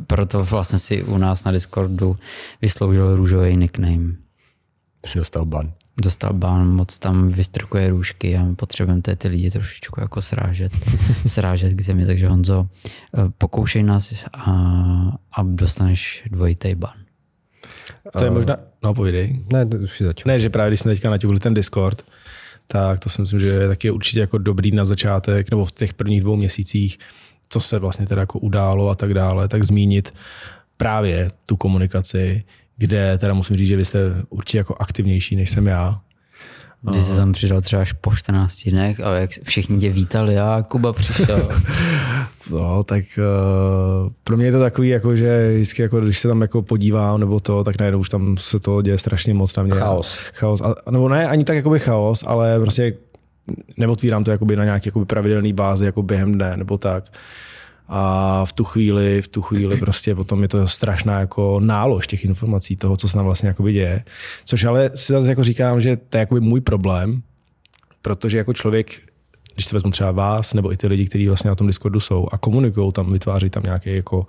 proto 0.07 0.43
vlastně 0.43 0.79
si 0.79 1.03
u 1.03 1.17
nás 1.17 1.43
na 1.43 1.51
Discordu 1.51 2.17
vysloužil 2.61 3.15
růžový 3.15 3.57
nickname. 3.57 4.15
Dostal 5.15 5.45
ban. 5.45 5.71
Dostal 6.01 6.33
ban, 6.33 6.67
moc 6.67 6.99
tam 6.99 7.27
vystrkuje 7.27 7.89
růžky 7.89 8.37
a 8.37 8.45
potřebujeme 8.55 9.01
ty, 9.01 9.15
ty 9.15 9.27
lidi 9.27 9.51
trošičku 9.51 10.01
jako 10.01 10.21
srážet, 10.21 10.71
srážet 11.25 11.73
k 11.73 11.81
zemi, 11.81 12.05
takže 12.05 12.27
Honzo, 12.27 12.67
pokoušej 13.37 13.83
nás 13.83 14.25
a, 14.33 14.51
a 15.31 15.43
dostaneš 15.43 16.23
dvojitý 16.31 16.75
ban. 16.75 16.93
To 18.17 18.23
je 18.23 18.31
možná, 18.31 18.57
no 18.83 18.93
povídej. 18.93 19.39
Ne, 19.53 19.65
to 19.65 19.77
už 19.77 19.97
si 19.97 20.03
začal. 20.03 20.23
Ne, 20.27 20.39
že 20.39 20.49
právě 20.49 20.69
když 20.69 20.79
jsme 20.79 20.91
teďka 20.91 21.09
naťukli 21.09 21.39
ten 21.39 21.53
Discord, 21.53 22.05
tak 22.67 22.99
to 22.99 23.09
si 23.09 23.21
myslím, 23.21 23.39
že 23.39 23.47
je 23.47 23.67
taky 23.67 23.91
určitě 23.91 24.19
jako 24.19 24.37
dobrý 24.37 24.71
na 24.71 24.85
začátek, 24.85 25.51
nebo 25.51 25.65
v 25.65 25.71
těch 25.71 25.93
prvních 25.93 26.21
dvou 26.21 26.35
měsících 26.35 26.97
co 27.49 27.61
se 27.61 27.79
vlastně 27.79 28.05
teda 28.05 28.21
jako 28.21 28.39
událo 28.39 28.89
a 28.89 28.95
tak 28.95 29.13
dále, 29.13 29.47
tak 29.47 29.63
zmínit 29.63 30.13
právě 30.77 31.27
tu 31.45 31.57
komunikaci, 31.57 32.43
kde 32.77 33.17
teda 33.17 33.33
musím 33.33 33.57
říct, 33.57 33.67
že 33.67 33.77
vy 33.77 33.85
jste 33.85 33.99
určitě 34.29 34.57
jako 34.57 34.75
aktivnější, 34.79 35.35
než 35.35 35.49
jsem 35.49 35.67
já. 35.67 36.01
Ty 36.93 37.01
jsi 37.01 37.15
tam 37.15 37.31
přidal 37.31 37.61
třeba 37.61 37.81
až 37.81 37.93
po 37.93 38.15
14 38.15 38.69
dnech 38.69 38.99
a 38.99 39.15
jak 39.15 39.29
všichni 39.43 39.79
tě 39.79 39.89
vítali 39.89 40.39
a 40.39 40.65
Kuba 40.67 40.93
přišel. 40.93 41.49
no, 42.51 42.83
tak 42.83 43.03
uh, 43.17 44.11
pro 44.23 44.37
mě 44.37 44.45
je 44.45 44.51
to 44.51 44.59
takový, 44.59 44.89
jako, 44.89 45.15
že 45.15 45.51
vždycky, 45.55 45.81
jako, 45.81 46.01
když 46.01 46.19
se 46.19 46.27
tam 46.27 46.41
jako 46.41 46.61
podívám 46.61 47.19
nebo 47.19 47.39
to, 47.39 47.63
tak 47.63 47.79
najednou 47.79 47.99
už 47.99 48.09
tam 48.09 48.37
se 48.37 48.59
to 48.59 48.81
děje 48.81 48.97
strašně 48.97 49.33
moc 49.33 49.55
na 49.55 49.63
mě. 49.63 49.73
Chaos. 49.73 50.19
Chaos. 50.33 50.61
A, 50.61 50.91
nebo 50.91 51.09
ne, 51.09 51.27
ani 51.27 51.43
tak 51.43 51.55
jakoby 51.55 51.79
chaos, 51.79 52.23
ale 52.27 52.59
prostě 52.59 52.93
neotvírám 53.77 54.23
to 54.23 54.31
jakoby 54.31 54.55
na 54.55 54.63
nějaký 54.63 54.87
jakoby 54.87 55.05
pravidelný 55.05 55.53
bázi 55.53 55.85
jako 55.85 56.03
během 56.03 56.33
dne 56.33 56.57
nebo 56.57 56.77
tak. 56.77 57.03
A 57.87 58.45
v 58.45 58.53
tu 58.53 58.63
chvíli, 58.63 59.21
v 59.21 59.27
tu 59.27 59.41
chvíli 59.41 59.77
prostě 59.77 60.15
potom 60.15 60.41
je 60.41 60.47
to 60.47 60.67
strašná 60.67 61.19
jako 61.19 61.59
nálož 61.59 62.07
těch 62.07 62.25
informací 62.25 62.75
toho, 62.75 62.97
co 62.97 63.07
se 63.09 63.17
nám 63.17 63.25
vlastně 63.25 63.47
jakoby 63.47 63.73
děje. 63.73 64.03
Což 64.45 64.63
ale 64.63 64.89
si 64.95 65.13
zase 65.13 65.29
jako 65.29 65.43
říkám, 65.43 65.81
že 65.81 65.97
to 65.97 66.17
je 66.17 66.19
jakoby 66.19 66.41
můj 66.41 66.61
problém, 66.61 67.21
protože 68.01 68.37
jako 68.37 68.53
člověk 68.53 68.87
když 69.55 69.67
to 69.67 69.75
vezmu 69.75 69.91
třeba 69.91 70.11
vás, 70.11 70.53
nebo 70.53 70.73
i 70.73 70.77
ty 70.77 70.87
lidi, 70.87 71.05
kteří 71.05 71.27
vlastně 71.27 71.49
na 71.49 71.55
tom 71.55 71.67
Discordu 71.67 71.99
jsou 71.99 72.27
a 72.31 72.37
komunikují 72.37 72.91
tam, 72.91 73.13
vytváří 73.13 73.49
tam 73.49 73.63
nějaký 73.63 73.95
jako, 73.95 74.25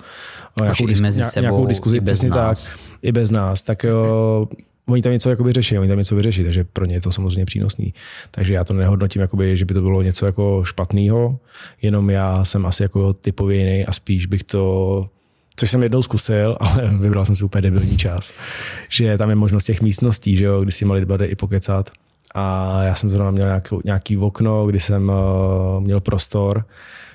nějakou, 0.60 0.86
disku, 0.86 1.02
mezi 1.02 1.22
sebou, 1.22 1.42
nějakou 1.42 1.66
diskuzi, 1.66 1.96
i 1.96 2.00
bez 2.00 2.22
nás. 2.22 2.70
tak, 2.70 2.80
i 3.02 3.12
bez 3.12 3.30
nás, 3.30 3.62
tak 3.62 3.84
jo, 3.84 4.48
oni 4.88 5.02
tam 5.02 5.12
něco 5.12 5.30
jakoby 5.30 5.52
řeší, 5.52 5.78
oni 5.78 5.88
tam 5.88 5.98
něco 5.98 6.16
vyřeší, 6.16 6.44
takže 6.44 6.64
pro 6.64 6.84
ně 6.84 6.94
je 6.94 7.00
to 7.00 7.12
samozřejmě 7.12 7.44
přínosný. 7.44 7.94
Takže 8.30 8.54
já 8.54 8.64
to 8.64 8.74
nehodnotím, 8.74 9.22
jakoby, 9.22 9.56
že 9.56 9.64
by 9.64 9.74
to 9.74 9.80
bylo 9.80 10.02
něco 10.02 10.26
jako 10.26 10.64
špatného, 10.64 11.38
jenom 11.82 12.10
já 12.10 12.44
jsem 12.44 12.66
asi 12.66 12.82
jako 12.82 13.12
typově 13.12 13.58
jiný 13.58 13.86
a 13.86 13.92
spíš 13.92 14.26
bych 14.26 14.42
to 14.42 15.08
což 15.58 15.70
jsem 15.70 15.82
jednou 15.82 16.02
zkusil, 16.02 16.56
ale 16.60 16.98
vybral 17.00 17.26
jsem 17.26 17.36
si 17.36 17.44
úplně 17.44 17.62
debilní 17.62 17.96
čas, 17.96 18.32
že 18.88 19.18
tam 19.18 19.30
je 19.30 19.36
možnost 19.36 19.64
těch 19.64 19.82
místností, 19.82 20.36
že 20.36 20.44
jo, 20.44 20.60
kdy 20.60 20.72
si 20.72 20.84
mali 20.84 21.00
dva 21.00 21.24
i 21.24 21.34
pokecat 21.34 21.90
a 22.34 22.82
já 22.82 22.94
jsem 22.94 23.10
zrovna 23.10 23.30
měl 23.30 23.46
nějaký, 23.46 23.76
nějaký 23.84 24.16
okno, 24.16 24.66
kdy 24.66 24.80
jsem 24.80 25.08
uh, 25.08 25.84
měl 25.84 26.00
prostor 26.00 26.64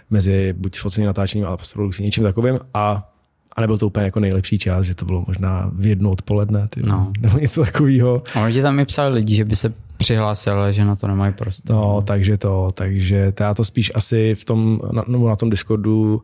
mezi 0.10 0.54
buď 0.58 0.80
focením, 0.80 1.08
natáčením, 1.08 1.48
ale 1.48 1.58
postprodukcí, 1.58 2.04
něčím 2.04 2.24
takovým 2.24 2.60
a 2.74 3.11
a 3.56 3.62
nebyl 3.62 3.78
to 3.78 3.88
úplně 3.88 4.06
jako 4.06 4.20
nejlepší 4.20 4.58
čas, 4.58 4.86
že 4.86 4.96
to 4.96 5.06
bylo 5.06 5.24
možná 5.28 5.72
v 5.74 5.86
jednu 5.86 6.10
odpoledne, 6.10 6.68
ty, 6.68 6.82
no. 6.86 7.12
nebo 7.20 7.38
něco 7.38 7.64
takového. 7.64 8.24
A 8.36 8.44
oni 8.46 8.62
tam 8.62 8.76
mi 8.76 8.86
psali 8.86 9.14
lidi, 9.14 9.36
že 9.36 9.46
by 9.46 9.56
se 9.56 9.74
přihlásil, 9.98 10.54
ale 10.54 10.74
že 10.74 10.86
na 10.86 10.96
to 10.96 11.08
nemají 11.08 11.34
prostor. 11.34 11.76
No, 11.76 12.02
takže 12.02 12.38
to, 12.38 12.70
takže 12.74 13.32
to 13.32 13.44
já 13.44 13.54
to 13.54 13.66
spíš 13.66 13.92
asi 13.96 14.36
v 14.36 14.46
tom, 14.46 14.80
na, 14.92 15.04
nebo 15.08 15.30
na 15.30 15.36
tom 15.36 15.50
Discordu 15.50 16.22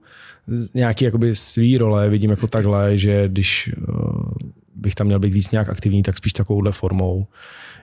nějaký 0.74 1.06
jakoby 1.06 1.36
svý 1.36 1.78
role 1.78 2.10
vidím 2.10 2.30
jako 2.30 2.48
takhle, 2.48 2.98
že 2.98 3.28
když 3.28 3.72
uh, 3.88 4.32
bych 4.76 4.96
tam 4.96 5.08
měl 5.08 5.20
být 5.20 5.34
víc 5.34 5.52
nějak 5.52 5.70
aktivní, 5.70 6.04
tak 6.04 6.18
spíš 6.18 6.34
takovouhle 6.34 6.72
formou, 6.72 7.28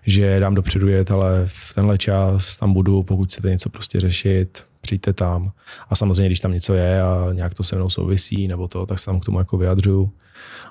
že 0.06 0.40
dám 0.40 0.54
dopředu 0.54 0.88
jet, 0.88 1.11
ale 1.11 1.42
v 1.46 1.75
tenhle 1.75 1.99
čas 1.99 2.56
tam 2.56 2.73
budu, 2.73 3.02
pokud 3.02 3.28
chcete 3.28 3.50
něco 3.50 3.70
prostě 3.70 4.00
řešit, 4.00 4.64
přijďte 4.80 5.12
tam. 5.12 5.52
A 5.88 5.96
samozřejmě, 5.96 6.26
když 6.26 6.40
tam 6.40 6.52
něco 6.52 6.75
je 6.75 7.02
a 7.02 7.28
nějak 7.32 7.54
to 7.54 7.62
se 7.62 7.76
mnou 7.76 7.90
souvisí 7.90 8.49
nebo 8.49 8.68
to, 8.68 8.87
tak 8.87 8.99
se 8.99 9.06
tam 9.06 9.20
k 9.20 9.25
tomu 9.25 9.38
jako 9.38 9.56
vyjadřuju. 9.56 10.11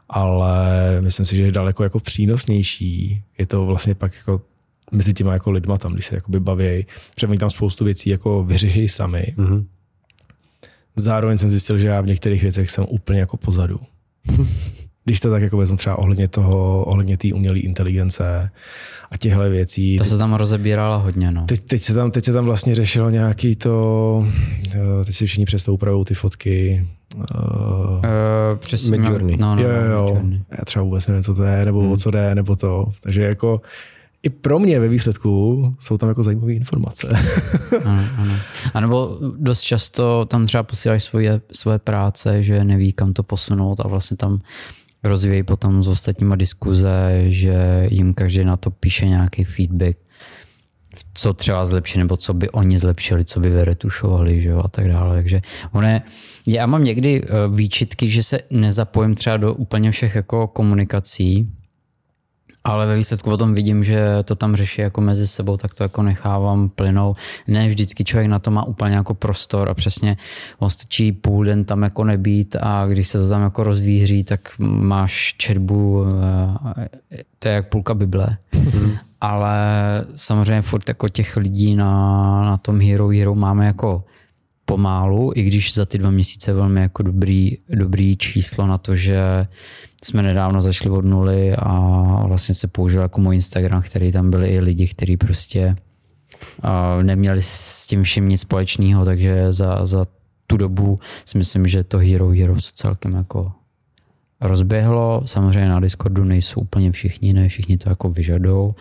Ale 0.09 0.67
myslím 1.01 1.25
si, 1.25 1.37
že 1.37 1.43
je 1.43 1.51
daleko 1.51 1.83
jako 1.83 1.99
přínosnější. 1.99 3.23
Je 3.37 3.45
to 3.45 3.65
vlastně 3.65 3.95
pak 3.95 4.13
jako 4.15 4.41
mezi 4.91 5.13
těma 5.13 5.33
jako 5.33 5.51
lidma 5.51 5.77
tam, 5.77 5.93
když 5.93 6.05
se 6.05 6.15
jakoby 6.15 6.39
baví, 6.39 6.85
protože 7.13 7.27
oni 7.27 7.37
tam 7.37 7.49
spoustu 7.49 7.85
věcí 7.85 8.09
jako 8.09 8.43
vyřeší 8.43 8.89
sami. 8.89 9.33
Mm-hmm. 9.37 9.65
Zároveň 10.95 11.37
jsem 11.37 11.49
zjistil, 11.49 11.77
že 11.77 11.87
já 11.87 12.01
v 12.01 12.05
některých 12.05 12.41
věcech 12.41 12.71
jsem 12.71 12.85
úplně 12.89 13.19
jako 13.19 13.37
pozadu. 13.37 13.79
když 15.05 15.19
to 15.19 15.31
tak 15.31 15.41
jako 15.41 15.57
vezmu 15.57 15.77
třeba 15.77 15.97
ohledně 15.99 16.27
toho, 16.27 16.83
ohledně 16.85 17.17
té 17.17 17.33
umělé 17.33 17.59
inteligence 17.59 18.49
a 19.11 19.17
těchto 19.17 19.49
věcí. 19.49 19.97
To 19.97 20.05
se 20.05 20.17
tam 20.17 20.33
rozebíralo 20.33 20.99
hodně, 20.99 21.31
no. 21.31 21.45
Teď, 21.45 21.63
teď, 21.63 21.81
se 21.81 21.93
tam, 21.93 22.11
teď 22.11 22.25
se 22.25 22.33
tam 22.33 22.45
vlastně 22.45 22.75
řešilo 22.75 23.09
nějaký 23.09 23.55
to, 23.55 24.27
eh, 24.75 25.05
teď 25.05 25.15
si 25.15 25.25
všichni 25.25 25.45
přestou 25.45 25.73
upravují 25.73 26.05
ty 26.05 26.13
fotky. 26.13 26.85
Uh, 27.15 27.23
uh, 27.23 28.01
přes 28.57 28.89
Midjourney. 28.89 29.37
No, 29.37 29.55
no, 29.55 29.61
jo, 29.61 29.69
jo, 29.69 29.91
jo. 29.91 30.21
Já 30.51 30.65
třeba 30.65 30.83
vůbec 30.83 31.07
nevím, 31.07 31.23
co 31.23 31.35
to 31.35 31.43
je, 31.43 31.65
nebo 31.65 31.81
hmm. 31.81 31.91
o 31.91 31.97
co 31.97 32.11
jde, 32.11 32.35
nebo 32.35 32.55
to. 32.55 32.85
Takže 33.01 33.21
jako 33.21 33.61
i 34.23 34.29
pro 34.29 34.59
mě 34.59 34.79
ve 34.79 34.87
výsledku 34.87 35.75
jsou 35.79 35.97
tam 35.97 36.09
jako 36.09 36.23
zajímavé 36.23 36.53
informace. 36.53 37.07
ano, 37.85 38.03
ano. 38.17 38.33
A 38.73 38.79
nebo 38.79 39.17
dost 39.37 39.61
často 39.61 40.25
tam 40.25 40.45
třeba 40.45 40.63
posíláš 40.63 41.03
svoje, 41.03 41.41
svoje 41.51 41.79
práce, 41.79 42.43
že 42.43 42.63
neví, 42.63 42.93
kam 42.93 43.13
to 43.13 43.23
posunout 43.23 43.79
a 43.79 43.87
vlastně 43.87 44.17
tam 44.17 44.39
rozvíjí 45.03 45.43
potom 45.43 45.83
s 45.83 45.87
ostatníma 45.87 46.35
diskuze, 46.35 47.23
že 47.27 47.87
jim 47.89 48.13
každý 48.13 48.43
na 48.43 48.57
to 48.57 48.71
píše 48.71 49.07
nějaký 49.07 49.43
feedback, 49.43 49.97
co 51.13 51.33
třeba 51.33 51.65
zlepší, 51.65 51.99
nebo 51.99 52.17
co 52.17 52.33
by 52.33 52.49
oni 52.49 52.79
zlepšili, 52.79 53.25
co 53.25 53.39
by 53.39 53.49
vyretušovali, 53.49 54.41
že 54.41 54.49
jo, 54.49 54.61
a 54.65 54.67
tak 54.67 54.87
dále. 54.87 55.15
Takže 55.15 55.41
one, 55.71 56.01
já 56.47 56.65
mám 56.65 56.83
někdy 56.83 57.21
eh, 57.23 57.27
výčitky, 57.55 58.09
že 58.09 58.23
se 58.23 58.39
nezapojím 58.49 59.15
třeba 59.15 59.37
do 59.37 59.53
úplně 59.53 59.91
všech 59.91 60.15
jako 60.15 60.47
komunikací, 60.47 61.51
ale 62.63 62.85
ve 62.85 62.95
výsledku 62.95 63.29
potom 63.29 63.53
vidím, 63.53 63.83
že 63.83 64.05
to 64.25 64.35
tam 64.35 64.55
řeší 64.55 64.81
jako 64.81 65.01
mezi 65.01 65.27
sebou, 65.27 65.57
tak 65.57 65.73
to 65.73 65.83
jako 65.83 66.03
nechávám 66.03 66.69
plynou. 66.69 67.15
Ne 67.47 67.67
vždycky 67.67 68.03
člověk 68.03 68.29
na 68.29 68.39
to 68.39 68.51
má 68.51 68.63
úplně 68.63 68.95
jako 68.95 69.13
prostor 69.13 69.69
a 69.69 69.73
přesně 69.73 70.17
on 70.59 70.69
stačí 70.69 71.11
půl 71.11 71.45
den 71.45 71.65
tam 71.65 71.83
jako 71.83 72.03
nebýt 72.03 72.55
a 72.59 72.85
když 72.87 73.07
se 73.07 73.19
to 73.19 73.29
tam 73.29 73.41
jako 73.41 73.63
rozvíří, 73.63 74.23
tak 74.23 74.39
máš 74.59 75.35
četbu, 75.37 76.05
eh, 77.11 77.27
to 77.39 77.47
je 77.47 77.55
jak 77.55 77.69
půlka 77.69 77.93
Bible. 77.93 78.37
Mm. 78.53 78.91
Ale 79.21 79.57
samozřejmě 80.15 80.61
furt 80.61 80.87
jako 80.87 81.09
těch 81.09 81.37
lidí 81.37 81.75
na, 81.75 81.91
na 82.41 82.57
tom 82.57 82.79
Hero 82.81 83.07
Hero 83.07 83.35
máme 83.35 83.65
jako 83.65 84.03
pomálu, 84.65 85.31
i 85.35 85.43
když 85.43 85.73
za 85.73 85.85
ty 85.85 85.97
dva 85.97 86.09
měsíce 86.09 86.53
velmi 86.53 86.81
jako 86.81 87.03
dobrý, 87.03 87.57
dobrý 87.69 88.17
číslo 88.17 88.67
na 88.67 88.77
to, 88.77 88.95
že 88.95 89.47
jsme 90.03 90.23
nedávno 90.23 90.61
začali 90.61 90.89
od 90.89 91.05
nuly 91.05 91.55
a 91.55 92.27
vlastně 92.27 92.55
se 92.55 92.67
použil 92.67 93.01
jako 93.01 93.21
můj 93.21 93.35
Instagram, 93.35 93.81
který 93.81 94.11
tam 94.11 94.29
byli 94.29 94.47
i 94.47 94.59
lidi, 94.59 94.87
kteří 94.87 95.17
prostě 95.17 95.75
neměli 97.01 97.41
s 97.41 97.87
tím 97.87 98.03
vším 98.03 98.29
nic 98.29 98.41
společného, 98.41 99.05
takže 99.05 99.53
za, 99.53 99.85
za 99.85 100.05
tu 100.47 100.57
dobu 100.57 100.99
si 101.25 101.37
myslím, 101.37 101.67
že 101.67 101.83
to 101.83 101.97
Hero 101.97 102.29
Hero 102.29 102.61
se 102.61 102.71
celkem 102.75 103.13
jako 103.13 103.51
rozběhlo. 104.41 105.23
Samozřejmě 105.25 105.69
na 105.69 105.79
Discordu 105.79 106.23
nejsou 106.23 106.61
úplně 106.61 106.91
všichni, 106.91 107.33
ne 107.33 107.47
všichni 107.49 107.77
to 107.77 107.89
jako 107.89 108.09
vyžadou, 108.09 108.75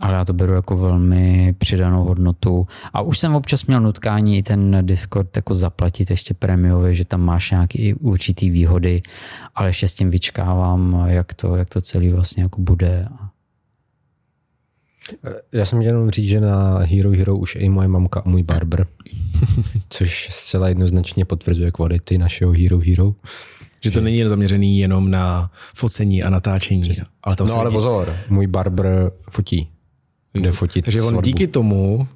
ale 0.00 0.14
já 0.14 0.24
to 0.24 0.32
beru 0.32 0.52
jako 0.52 0.76
velmi 0.76 1.54
přidanou 1.58 2.04
hodnotu. 2.04 2.66
A 2.94 3.02
už 3.02 3.18
jsem 3.18 3.34
občas 3.34 3.66
měl 3.66 3.80
nutkání 3.80 4.38
i 4.38 4.42
ten 4.42 4.78
Discord 4.86 5.36
jako 5.36 5.54
zaplatit 5.54 6.10
ještě 6.10 6.34
prémiově, 6.34 6.94
že 6.94 7.04
tam 7.04 7.20
máš 7.20 7.50
nějaký 7.50 7.94
určitý 7.94 8.50
výhody, 8.50 9.02
ale 9.54 9.68
ještě 9.68 9.88
s 9.88 9.94
tím 9.94 10.10
vyčkávám, 10.10 11.04
jak 11.06 11.34
to, 11.34 11.56
jak 11.56 11.68
to 11.68 11.80
celý 11.80 12.10
vlastně 12.10 12.42
jako 12.42 12.60
bude. 12.60 13.06
Já 15.52 15.64
jsem 15.64 15.80
chtěl 15.80 15.92
jenom 15.92 16.10
říct, 16.10 16.28
že 16.28 16.40
na 16.40 16.78
Hero 16.78 17.10
Hero 17.10 17.36
už 17.36 17.54
je 17.54 17.60
i 17.60 17.68
moje 17.68 17.88
mamka 17.88 18.20
a 18.20 18.28
můj 18.28 18.42
barber, 18.42 18.86
což 19.88 20.28
zcela 20.30 20.68
jednoznačně 20.68 21.24
potvrzuje 21.24 21.70
kvality 21.70 22.18
našeho 22.18 22.52
Hero 22.52 22.78
Hero. 22.78 23.14
Že 23.80 23.90
to 23.90 24.00
není 24.00 24.28
zaměřený 24.28 24.78
jenom 24.78 25.10
na 25.10 25.50
focení 25.74 26.22
a 26.22 26.30
natáčení. 26.30 26.90
Ale 27.24 27.36
tam 27.36 27.46
no 27.46 27.56
ale 27.56 27.70
pozor, 27.70 28.16
můj 28.28 28.46
barber 28.46 29.12
fotí. 29.30 29.68
Jde 30.38 30.52
fotit 30.52 30.84
Takže 30.84 31.02
on 31.02 31.22
díky 31.22 31.46
tomu, 31.46 32.08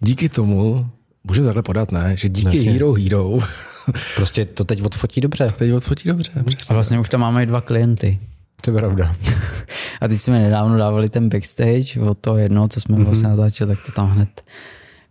díky 0.00 0.28
tomu, 0.28 0.90
může 1.24 1.44
takhle 1.44 1.62
podat, 1.62 1.92
ne? 1.92 2.16
Že 2.16 2.28
díky 2.28 2.48
Vlastně. 2.48 2.72
Hero 2.72 2.92
Hero. 2.92 3.38
prostě 4.16 4.44
to 4.44 4.64
teď 4.64 4.82
odfotí 4.82 5.20
dobře. 5.20 5.52
Teď 5.58 5.72
odfotí 5.72 6.08
dobře, 6.08 6.30
přesně. 6.46 6.72
A 6.72 6.74
vlastně 6.74 7.00
už 7.00 7.08
tam 7.08 7.20
máme 7.20 7.42
i 7.42 7.46
dva 7.46 7.60
klienty. 7.60 8.18
To 8.60 8.70
je 8.70 8.78
pravda. 8.78 9.12
A 10.00 10.08
teď 10.08 10.20
jsme 10.20 10.38
nedávno 10.38 10.78
dávali 10.78 11.08
ten 11.08 11.28
backstage 11.28 12.00
od 12.00 12.18
toho 12.18 12.36
jednoho, 12.36 12.68
co 12.68 12.80
jsme 12.80 12.96
mm-hmm. 12.96 13.04
vlastně 13.04 13.28
natáčeli, 13.28 13.76
tak 13.76 13.86
to 13.86 13.92
tam 13.92 14.10
hned 14.10 14.42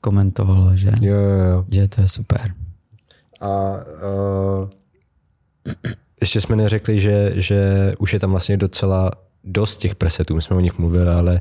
komentovalo, 0.01 0.77
že, 0.77 0.91
jo, 1.01 1.15
jo, 1.15 1.45
jo. 1.45 1.65
že 1.71 1.87
to 1.87 2.01
je 2.01 2.07
super. 2.07 2.53
A 3.41 3.49
uh, 3.49 4.69
ještě 6.21 6.41
jsme 6.41 6.55
neřekli, 6.55 6.99
že, 6.99 7.31
že 7.35 7.93
už 7.99 8.13
je 8.13 8.19
tam 8.19 8.31
vlastně 8.31 8.57
docela 8.57 9.11
dost 9.43 9.77
těch 9.77 9.95
presetů, 9.95 10.35
my 10.35 10.41
jsme 10.41 10.55
o 10.55 10.59
nich 10.59 10.77
mluvili, 10.77 11.09
ale 11.09 11.39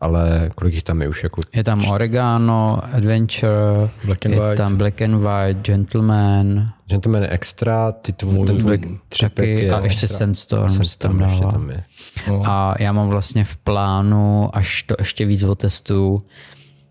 ale 0.00 0.50
kolik 0.54 0.74
jich 0.74 0.82
tam 0.82 1.02
je 1.02 1.08
už? 1.08 1.22
Jako... 1.22 1.40
Je 1.54 1.64
tam 1.64 1.84
Oregano, 1.88 2.78
Adventure, 2.94 3.90
Black 4.04 4.26
and 4.26 4.32
je 4.32 4.40
White. 4.40 4.56
tam 4.56 4.76
Black 4.76 5.02
and 5.02 5.18
White, 5.18 5.60
Gentleman. 5.62 6.68
Gentleman 6.86 7.22
je 7.22 7.28
extra, 7.28 7.92
ty 7.92 8.12
tvůj, 8.12 8.46
ten 8.46 8.58
tvůj 8.58 8.98
taky 9.20 9.50
je 9.50 9.74
a 9.74 9.80
ještě 9.80 10.08
Sandstorm, 10.08 10.70
Sandstorm 10.70 11.18
tam 11.18 11.28
dává. 11.28 11.52
Tam 11.52 11.70
je. 11.70 11.84
No. 12.28 12.42
A 12.46 12.74
já 12.78 12.92
mám 12.92 13.08
vlastně 13.08 13.44
v 13.44 13.56
plánu, 13.56 14.56
až 14.56 14.82
to 14.82 14.94
ještě 14.98 15.26
víc 15.26 15.42
otestuju, 15.42 16.22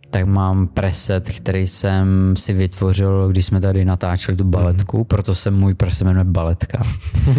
tak 0.10 0.26
mám 0.26 0.68
preset, 0.68 1.30
který 1.30 1.68
jsem 1.68 2.36
si 2.38 2.54
vytvořil, 2.54 3.30
když 3.30 3.46
jsme 3.46 3.62
tady 3.62 3.86
natáčeli 3.86 4.38
tu 4.38 4.44
baletku, 4.44 4.98
mm-hmm. 4.98 5.08
proto 5.08 5.36
se 5.36 5.52
můj 5.52 5.74
preset 5.74 6.06
jmenuje 6.06 6.24
Baletka. 6.24 6.84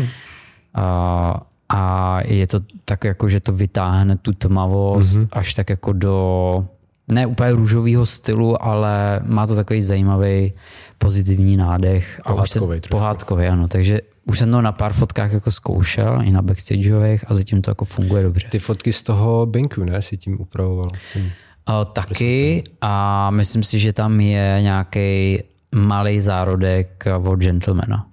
a, 0.75 1.47
a 1.69 2.19
je 2.25 2.47
to 2.47 2.59
tak 2.85 3.05
jako, 3.05 3.29
že 3.29 3.41
to 3.41 3.53
vytáhne 3.53 4.17
tu 4.17 4.33
tmavost 4.33 5.19
mm-hmm. 5.19 5.29
až 5.33 5.55
tak 5.55 5.71
jako 5.71 5.93
do 5.93 6.69
ne 7.09 7.27
úplně 7.27 7.53
růžového 7.53 8.07
stylu, 8.07 8.63
ale 8.63 9.21
má 9.25 9.47
to 9.47 9.57
takový 9.57 9.83
zajímavý 9.83 10.53
pozitivní 10.99 11.57
nádech. 11.57 12.21
Pohádkový. 12.27 12.81
Pohádkový, 12.91 13.47
ano. 13.47 13.69
Takže 13.69 14.01
už 14.25 14.39
jsem 14.39 14.53
to 14.53 14.63
na 14.63 14.73
pár 14.73 14.93
fotkách 14.93 15.33
jako 15.33 15.51
zkoušel, 15.53 16.21
i 16.23 16.31
na 16.31 16.43
backstageových 16.43 17.25
a 17.31 17.35
zatím 17.35 17.63
to 17.63 17.71
jako 17.71 17.85
funguje 17.85 18.23
dobře. 18.23 18.49
Ty 18.51 18.59
fotky 18.59 18.93
z 18.93 19.03
toho 19.03 19.47
Benku, 19.47 19.85
ne, 19.85 20.03
si 20.03 20.17
tím 20.17 20.41
upravoval? 20.41 20.87
Tím 21.13 21.33
o, 21.69 21.85
taky 21.85 22.65
a 22.81 23.31
myslím 23.31 23.63
si, 23.63 23.79
že 23.79 23.93
tam 23.93 24.21
je 24.21 24.59
nějaký 24.63 25.39
malý 25.75 26.21
zárodek 26.21 27.05
od 27.25 27.37
Gentlemana 27.37 28.07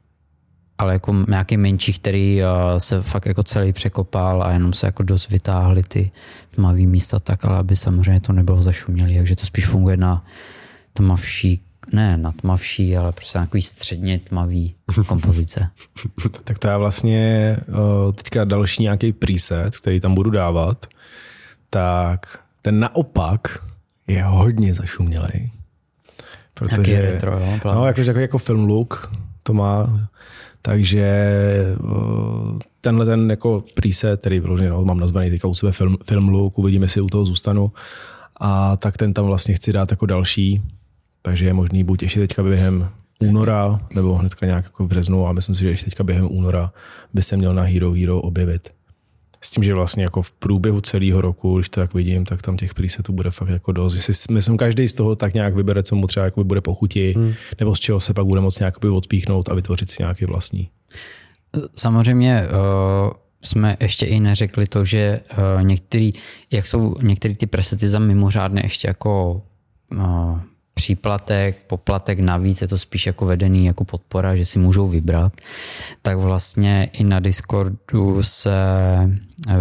ale 0.78 0.94
jako 0.94 1.16
nějaký 1.28 1.58
menší, 1.58 1.94
který 1.94 2.42
se 2.78 3.02
fakt 3.02 3.26
jako 3.26 3.44
celý 3.44 3.74
překopal 3.74 4.44
a 4.44 4.52
jenom 4.52 4.74
se 4.74 4.86
jako 4.86 5.04
dost 5.04 5.30
vytáhly 5.30 5.84
ty 5.84 6.12
tmavý 6.52 6.88
místa 6.88 7.20
tak, 7.20 7.46
ale 7.46 7.58
aby 7.58 7.76
samozřejmě 7.76 8.20
to 8.20 8.34
nebylo 8.34 8.62
zašumělý, 8.62 9.18
takže 9.18 9.36
to 9.36 9.46
spíš 9.46 9.66
funguje 9.66 9.98
na 9.98 10.26
tmavší 10.94 11.62
ne 11.92 12.18
na 12.18 12.32
tmavší, 12.32 12.98
ale 12.98 13.12
prostě 13.12 13.38
na 13.38 13.46
takový 13.46 13.62
středně 13.62 14.20
tmavý 14.20 14.76
kompozice. 15.08 15.70
tak 16.44 16.60
to 16.60 16.68
je 16.68 16.78
vlastně 16.78 17.58
teďka 18.16 18.44
další 18.44 18.84
nějaký 18.84 19.14
preset, 19.14 19.78
který 19.78 20.00
tam 20.00 20.16
budu 20.16 20.30
dávat, 20.30 20.88
tak 21.70 22.40
ten 22.62 22.80
naopak 22.80 23.60
je 24.08 24.24
hodně 24.24 24.74
zašumělej. 24.74 25.52
Protože, 26.54 27.02
retro, 27.02 27.40
jo, 27.40 27.60
no, 27.66 27.86
jako, 27.86 28.02
jako, 28.02 28.20
jako 28.20 28.38
film 28.38 28.66
look 28.66 29.12
to 29.44 29.54
má, 29.54 30.00
takže 30.66 31.06
tenhle 32.82 33.06
ten 33.06 33.30
jako 33.30 33.64
preset, 33.74 34.20
který 34.20 34.40
vyloženě 34.40 34.70
no, 34.70 34.86
mám 34.86 35.00
nazvaný 35.00 35.30
teďka 35.30 35.48
u 35.48 35.54
sebe 35.54 35.72
film, 35.72 35.98
film 36.04 36.30
look, 36.30 36.58
uvidíme, 36.58 36.86
jestli 36.86 37.02
u 37.02 37.08
toho 37.08 37.26
zůstanu, 37.26 37.72
a 38.40 38.78
tak 38.78 38.98
ten 38.98 39.14
tam 39.14 39.26
vlastně 39.26 39.56
chci 39.56 39.74
dát 39.74 39.92
jako 39.92 40.06
další, 40.06 40.62
takže 41.22 41.46
je 41.46 41.54
možný 41.54 41.84
buď 41.84 42.04
ještě 42.04 42.20
teďka 42.20 42.44
během 42.44 42.90
února, 43.20 43.80
nebo 43.96 44.16
hnedka 44.16 44.46
nějak 44.46 44.66
jako 44.66 44.86
v 44.86 44.88
březnu 44.88 45.28
a 45.28 45.34
myslím 45.34 45.56
si, 45.56 45.62
že 45.62 45.70
ještě 45.70 45.86
teďka 45.86 46.04
během 46.04 46.28
února 46.32 46.74
by 47.14 47.24
se 47.24 47.38
měl 47.38 47.54
na 47.54 47.64
Hero 47.64 47.92
Hero 47.92 48.22
objevit. 48.22 48.70
S 49.44 49.50
tím, 49.50 49.64
že 49.64 49.74
vlastně 49.74 50.04
jako 50.04 50.22
v 50.22 50.32
průběhu 50.32 50.82
celého 50.82 51.22
roku, 51.22 51.58
když 51.58 51.70
to 51.70 51.82
tak 51.82 51.94
vidím, 51.94 52.26
tak 52.26 52.42
tam 52.42 52.58
těch 52.58 52.74
presetů 52.74 53.14
bude 53.14 53.32
fakt 53.32 53.50
jako 53.50 53.72
dost. 53.72 53.94
Že 53.94 54.02
si 54.02 54.34
myslím, 54.34 54.58
každý 54.58 54.90
z 54.90 54.94
toho 54.94 55.16
tak 55.16 55.34
nějak 55.34 55.56
vybere, 55.56 55.84
co 55.84 55.96
mu 55.96 56.08
třeba 56.08 56.32
bude 56.44 56.62
pochuti, 56.62 57.14
hmm. 57.18 57.34
nebo 57.60 57.76
z 57.76 57.80
čeho 57.80 58.00
se 58.00 58.14
pak 58.14 58.26
bude 58.26 58.42
moct 58.42 58.60
nějak 58.60 58.86
odpíchnout 58.86 59.50
a 59.50 59.54
vytvořit 59.54 59.90
si 59.90 60.04
nějaký 60.04 60.26
vlastní. 60.26 60.70
Samozřejmě 61.76 62.44
uh, 62.44 63.12
jsme 63.42 63.78
ještě 63.80 64.06
i 64.06 64.20
neřekli 64.20 64.68
to, 64.68 64.86
že 64.86 65.20
uh, 65.32 65.64
některý, 65.64 66.14
jak 66.52 66.68
jsou 66.68 66.96
některé 67.02 67.36
ty 67.36 67.48
presety 67.48 67.88
za 67.88 68.00
mimořádné 68.00 68.62
ještě 68.64 68.88
jako 68.88 69.42
uh, 69.92 70.40
příplatek, 70.74 71.58
poplatek 71.68 72.20
navíc, 72.20 72.62
je 72.62 72.68
to 72.68 72.78
spíš 72.78 73.06
jako 73.06 73.26
vedený 73.26 73.66
jako 73.66 73.84
podpora, 73.86 74.36
že 74.36 74.46
si 74.46 74.60
můžou 74.60 74.88
vybrat, 74.88 75.34
tak 76.02 76.18
vlastně 76.18 76.90
i 76.94 77.04
na 77.04 77.20
Discordu 77.20 78.24
se 78.24 78.52
uh, 79.48 79.54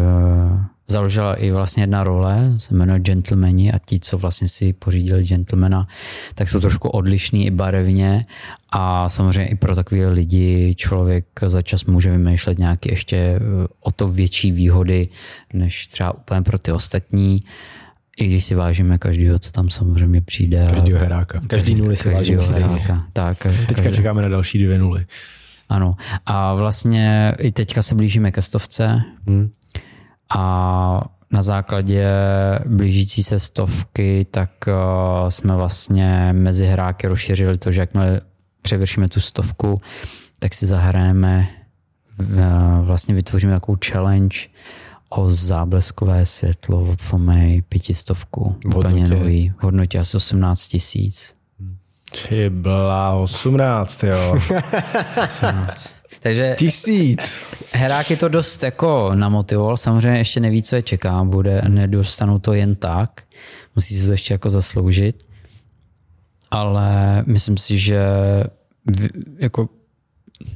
založila 0.93 1.35
i 1.35 1.51
vlastně 1.51 1.83
jedna 1.83 2.05
role, 2.05 2.55
se 2.59 2.75
jmenuje 2.75 3.01
Gentlemani 3.01 3.73
a 3.73 3.79
ti, 3.79 4.01
co 4.01 4.19
vlastně 4.19 4.49
si 4.49 4.73
pořídili 4.73 5.25
Gentlemana, 5.25 5.89
tak 6.35 6.49
jsou 6.49 6.61
trošku 6.61 6.89
odlišní 6.89 7.47
i 7.47 7.51
barevně 7.51 8.27
a 8.71 9.09
samozřejmě 9.09 9.51
i 9.51 9.55
pro 9.55 9.75
takové 9.75 10.09
lidi 10.09 10.75
člověk 10.75 11.27
za 11.47 11.63
čas 11.63 11.85
může 11.85 12.11
vymýšlet 12.11 12.59
nějaké 12.59 12.93
ještě 12.93 13.17
eh, 13.17 13.41
o 13.81 13.91
to 13.91 14.09
větší 14.09 14.53
výhody, 14.53 15.09
než 15.53 15.87
třeba 15.87 16.15
úplně 16.15 16.43
pro 16.43 16.59
ty 16.59 16.73
ostatní. 16.73 17.45
I 18.19 18.27
když 18.27 18.45
si 18.45 18.55
vážíme 18.55 18.99
každého, 18.99 19.39
co 19.39 19.53
tam 19.53 19.71
samozřejmě 19.71 20.21
přijde. 20.21 20.67
Každého 20.75 20.99
heráka. 20.99 21.41
Každý 21.47 21.75
nuly 21.75 21.97
si 21.97 22.15
vážíme 22.15 22.43
heráka. 22.43 23.07
Tak, 23.13 23.39
Teďka 23.43 23.83
každý... 23.83 23.97
čekáme 23.97 24.23
na 24.23 24.29
další 24.29 24.65
dvě 24.65 24.79
nuly. 24.79 25.07
Ano. 25.69 25.95
A 26.27 26.55
vlastně 26.55 27.33
i 27.39 27.53
teďka 27.53 27.83
se 27.83 27.95
blížíme 27.95 28.33
ke 28.33 28.43
stovce. 28.43 29.03
Hmm. 29.27 29.51
A 30.35 31.01
na 31.31 31.43
základě 31.43 32.07
blížící 32.67 33.23
se 33.23 33.39
stovky, 33.39 34.27
tak 34.31 34.51
uh, 34.67 35.29
jsme 35.29 35.57
vlastně 35.57 36.29
mezi 36.33 36.67
hráky 36.67 37.07
rozšířili 37.07 37.59
to, 37.59 37.73
že 37.73 37.81
jakmile 37.81 38.21
převršíme 38.63 39.09
tu 39.09 39.21
stovku, 39.21 39.81
tak 40.39 40.55
si 40.55 40.67
zahrajeme, 40.67 41.49
vlastně 42.83 43.15
vytvoříme 43.15 43.53
takovou 43.53 43.79
challenge 43.87 44.39
o 45.17 45.31
zábleskové 45.31 46.27
světlo 46.27 46.83
od 46.83 47.03
Fomej 47.03 47.63
pětistovku. 47.63 48.57
Úplně 48.77 49.09
nový. 49.09 49.55
V 49.59 49.63
hodnotě 49.63 49.99
asi 49.99 50.17
18 50.17 50.69
tisíc. 50.69 51.35
Ty 52.29 52.51
byla 52.51 53.15
18, 53.15 54.05
jo. 54.05 54.37
18. 55.25 55.97
Takže 56.23 56.55
Tisíc. 56.59 57.43
Heráky 57.73 58.17
to 58.17 58.29
dost 58.29 58.63
jako 58.63 59.11
namotivoval, 59.15 59.77
samozřejmě 59.77 60.19
ještě 60.19 60.41
neví, 60.41 60.63
co 60.63 60.77
je 60.77 60.83
čeká, 60.83 61.25
bude, 61.25 61.63
nedostanou 61.69 62.39
to 62.39 62.53
jen 62.53 62.75
tak, 62.75 63.23
musí 63.77 63.95
si 63.95 64.07
to 64.07 64.13
ještě 64.13 64.35
jako 64.35 64.51
zasloužit, 64.51 65.25
ale 66.51 67.23
myslím 67.27 67.57
si, 67.57 67.79
že 67.79 68.05
jako 69.39 69.69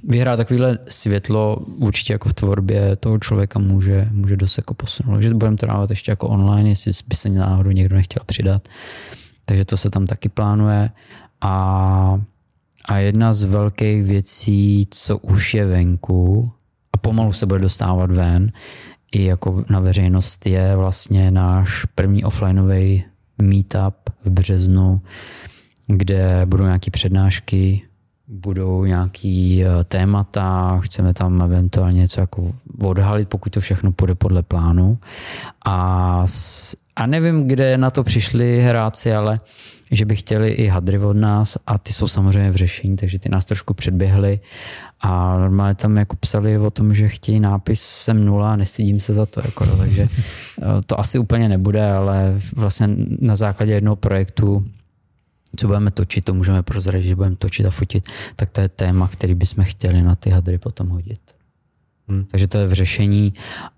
vyhrát 0.04 0.36
takovýhle 0.36 0.78
světlo 0.88 1.56
určitě 1.56 2.12
jako 2.12 2.28
v 2.28 2.34
tvorbě 2.34 2.96
toho 2.96 3.18
člověka 3.18 3.58
může, 3.58 4.08
může 4.12 4.36
dost 4.36 4.58
jako 4.58 4.74
posunout. 4.74 5.20
Že 5.20 5.34
budeme 5.34 5.56
to 5.56 5.66
ještě 5.90 6.12
jako 6.12 6.28
online, 6.28 6.68
jestli 6.68 6.92
by 7.08 7.16
se 7.16 7.28
náhodou 7.28 7.70
někdo 7.70 7.96
nechtěl 7.96 8.22
přidat. 8.26 8.68
Takže 9.44 9.64
to 9.64 9.76
se 9.76 9.90
tam 9.90 10.06
taky 10.06 10.28
plánuje. 10.28 10.90
A, 11.40 12.20
a 12.84 12.98
jedna 12.98 13.32
z 13.32 13.44
velkých 13.44 14.04
věcí, 14.04 14.86
co 14.90 15.18
už 15.18 15.54
je 15.54 15.66
venku 15.66 16.50
a 16.92 16.98
pomalu 16.98 17.32
se 17.32 17.46
bude 17.46 17.60
dostávat 17.60 18.10
ven, 18.10 18.52
i 19.12 19.24
jako 19.24 19.64
na 19.70 19.80
veřejnost 19.80 20.46
je 20.46 20.76
vlastně 20.76 21.30
náš 21.30 21.84
první 21.84 22.24
offlineový 22.24 23.04
meetup 23.42 23.94
v 24.24 24.30
březnu, 24.30 25.00
kde 25.86 26.46
budou 26.46 26.64
nějaké 26.64 26.90
přednášky 26.90 27.82
budou 28.28 28.84
nějaký 28.84 29.64
eh, 29.64 29.84
témata, 29.84 30.78
chceme 30.80 31.14
tam 31.14 31.42
eventuálně 31.42 31.98
něco 31.98 32.20
jako 32.20 32.52
odhalit, 32.80 33.28
pokud 33.28 33.52
to 33.52 33.60
všechno 33.60 33.92
půjde 33.92 34.14
podle 34.14 34.42
plánu. 34.42 34.98
A, 35.66 36.26
a 36.96 37.06
nevím, 37.06 37.48
kde 37.48 37.78
na 37.78 37.90
to 37.90 38.04
přišli 38.04 38.60
hráci, 38.60 39.14
ale 39.14 39.40
že 39.90 40.04
by 40.04 40.16
chtěli 40.16 40.48
i 40.48 40.66
hadry 40.66 40.98
od 40.98 41.16
nás 41.16 41.58
a 41.66 41.78
ty 41.78 41.92
jsou 41.92 42.08
samozřejmě 42.08 42.50
v 42.50 42.56
řešení, 42.56 42.96
takže 42.96 43.18
ty 43.18 43.28
nás 43.28 43.44
trošku 43.44 43.74
předběhly 43.74 44.40
a 45.00 45.38
normálně 45.38 45.74
tam 45.74 45.96
jako 45.96 46.16
psali 46.16 46.58
o 46.58 46.70
tom, 46.70 46.94
že 46.94 47.08
chtějí 47.08 47.40
nápis 47.40 47.80
jsem 47.82 48.24
nula 48.24 48.52
a 48.52 48.56
nestydím 48.56 49.00
se 49.00 49.14
za 49.14 49.26
to, 49.26 49.40
jako, 49.44 49.64
no, 49.64 49.76
takže 49.76 50.06
eh, 50.06 50.64
to 50.86 51.00
asi 51.00 51.18
úplně 51.18 51.48
nebude, 51.48 51.92
ale 51.92 52.40
vlastně 52.56 52.88
na 53.20 53.36
základě 53.36 53.72
jednoho 53.72 53.96
projektu 53.96 54.66
co 55.56 55.66
budeme 55.66 55.90
točit, 55.90 56.24
to 56.24 56.34
můžeme 56.34 56.62
prozradit, 56.62 57.08
že 57.08 57.16
budeme 57.16 57.36
točit 57.36 57.66
a 57.66 57.70
fotit, 57.70 58.08
tak 58.36 58.50
to 58.50 58.60
je 58.60 58.68
téma, 58.68 59.08
který 59.08 59.34
bychom 59.34 59.64
chtěli 59.64 60.02
na 60.02 60.14
ty 60.14 60.30
hadry 60.30 60.58
potom 60.58 60.88
hodit. 60.88 61.20
Hmm. 62.08 62.24
Takže 62.24 62.48
to 62.48 62.58
je 62.58 62.66
v 62.66 62.72
řešení 62.72 63.34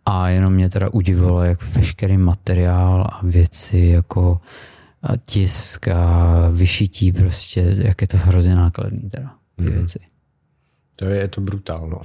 a 0.07 0.29
jenom 0.29 0.53
mě 0.53 0.71
teda 0.71 0.89
udivilo, 0.93 1.43
jak 1.43 1.63
veškerý 1.63 2.19
materiál 2.19 3.07
a 3.13 3.21
věci 3.23 3.79
jako 3.79 4.41
tisk 5.27 5.89
a 5.89 6.49
vyšití 6.53 7.13
prostě, 7.13 7.77
jak 7.79 8.01
je 8.01 8.07
to 8.07 8.17
hrozně 8.17 8.55
nákladný 8.55 9.11
teda, 9.11 9.35
ty 9.57 9.67
hmm. 9.67 9.73
věci. 9.73 9.99
To 10.97 11.05
je, 11.05 11.21
je 11.21 11.29
to 11.29 11.41
brutálno. 11.41 12.01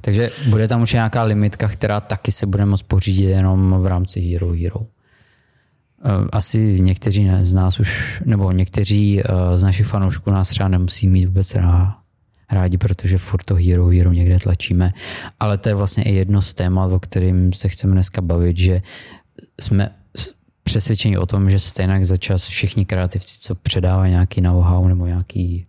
Takže 0.00 0.30
bude 0.48 0.68
tam 0.68 0.82
už 0.82 0.92
nějaká 0.92 1.22
limitka, 1.22 1.68
která 1.68 2.00
taky 2.00 2.32
se 2.32 2.46
bude 2.46 2.66
moct 2.66 2.82
pořídit 2.82 3.24
jenom 3.24 3.74
v 3.82 3.86
rámci 3.86 4.20
Hero 4.20 4.52
Hero. 4.52 4.86
Eh, 6.06 6.26
asi 6.32 6.80
někteří 6.80 7.30
z 7.42 7.54
nás 7.54 7.80
už, 7.80 8.22
nebo 8.24 8.52
někteří 8.52 9.20
eh, 9.20 9.58
z 9.58 9.62
našich 9.62 9.86
fanoušků 9.86 10.30
nás 10.30 10.48
třeba 10.48 10.68
nemusí 10.68 11.08
mít 11.08 11.26
vůbec 11.26 11.56
rádi, 12.50 12.78
protože 12.78 13.18
furt 13.18 13.44
to 13.44 13.54
Hero 13.54 13.86
Hero 13.86 14.12
někde 14.12 14.38
tlačíme, 14.38 14.92
ale 15.40 15.58
to 15.58 15.68
je 15.68 15.74
vlastně 15.74 16.04
i 16.04 16.14
jedno 16.14 16.42
z 16.42 16.54
témat, 16.54 16.92
o 16.92 17.00
kterým 17.00 17.52
se 17.52 17.68
chceme 17.68 17.92
dneska 17.92 18.20
bavit, 18.20 18.56
že 18.56 18.80
jsme 19.60 19.90
přesvědčení 20.62 21.18
o 21.18 21.26
tom, 21.26 21.50
že 21.50 21.58
stejně 21.58 22.04
za 22.04 22.16
čas 22.16 22.44
všichni 22.44 22.84
kreativci, 22.84 23.38
co 23.40 23.54
předávají 23.54 24.10
nějaký 24.10 24.40
know-how 24.40 24.88
nebo 24.88 25.06
nějaký 25.06 25.66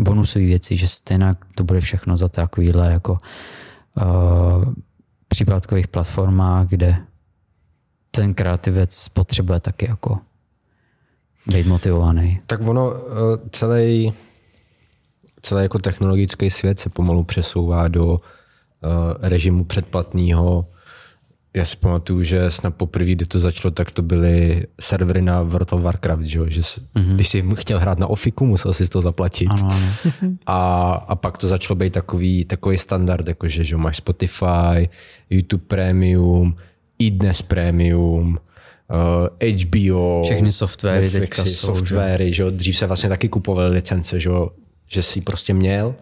bonusové 0.00 0.44
věci, 0.44 0.76
že 0.76 0.88
stejně 0.88 1.34
to 1.54 1.64
bude 1.64 1.80
všechno 1.80 2.16
za 2.16 2.28
takovýhle 2.28 2.92
jako 2.92 3.12
uh, 3.12 4.74
příplatkových 5.28 5.88
platformách, 5.88 6.68
kde 6.68 6.96
ten 8.16 8.34
kreativec 8.34 9.08
potřebuje 9.08 9.60
taky 9.60 9.86
jako 9.88 10.18
být 11.46 11.66
motivovaný. 11.66 12.40
Tak 12.46 12.60
ono 12.60 12.92
eh, 12.94 13.00
celý, 13.52 14.12
celý 15.42 15.62
jako 15.62 15.78
technologický 15.78 16.50
svět 16.50 16.80
se 16.80 16.88
pomalu 16.88 17.24
přesouvá 17.24 17.88
do 17.88 18.06
uh, 18.06 18.20
režimu 19.20 19.64
předplatného. 19.64 20.66
Já 21.54 21.64
si 21.64 21.76
pamatuju, 21.76 22.22
že 22.22 22.50
snad 22.50 22.74
poprvé, 22.74 23.10
kdy 23.10 23.26
to 23.26 23.38
začalo, 23.38 23.70
tak 23.70 23.90
to 23.90 24.02
byly 24.02 24.66
servery 24.80 25.22
na 25.22 25.42
World 25.42 25.72
of 25.72 25.82
Warcraft, 25.82 26.22
že, 26.22 26.40
že 26.48 26.60
mm-hmm. 26.60 27.14
když 27.14 27.28
jsi 27.28 27.44
chtěl 27.54 27.78
hrát 27.78 27.98
na 27.98 28.06
Ofiku, 28.06 28.46
musel 28.46 28.72
si 28.72 28.88
to 28.88 29.00
zaplatit. 29.00 29.48
Ano, 29.50 29.70
ano. 29.72 29.86
A, 30.46 30.92
a 31.08 31.14
pak 31.14 31.38
to 31.38 31.48
začalo 31.48 31.74
být 31.74 31.92
takový, 31.92 32.44
takový 32.44 32.78
standard, 32.78 33.28
jakože 33.28 33.64
že 33.64 33.76
máš 33.76 33.96
Spotify, 33.96 34.88
YouTube 35.30 35.64
Premium, 35.66 36.56
i 36.98 37.10
dnes 37.10 37.42
Premium, 37.42 38.38
uh, 38.90 39.28
eh, 39.40 39.50
HBO, 39.50 40.22
všechny 40.24 40.52
softwary, 40.52 41.00
Netflixy, 41.00 41.20
teďka 41.20 41.42
jsou, 41.42 41.66
softwary, 41.66 42.32
že? 42.32 42.44
dřív 42.50 42.78
se 42.78 42.86
vlastně 42.86 43.08
taky 43.08 43.28
kupovaly 43.28 43.70
licence, 43.70 44.20
že, 44.20 44.30
že 44.86 45.02
si 45.02 45.20
prostě 45.20 45.54
měl 45.54 45.94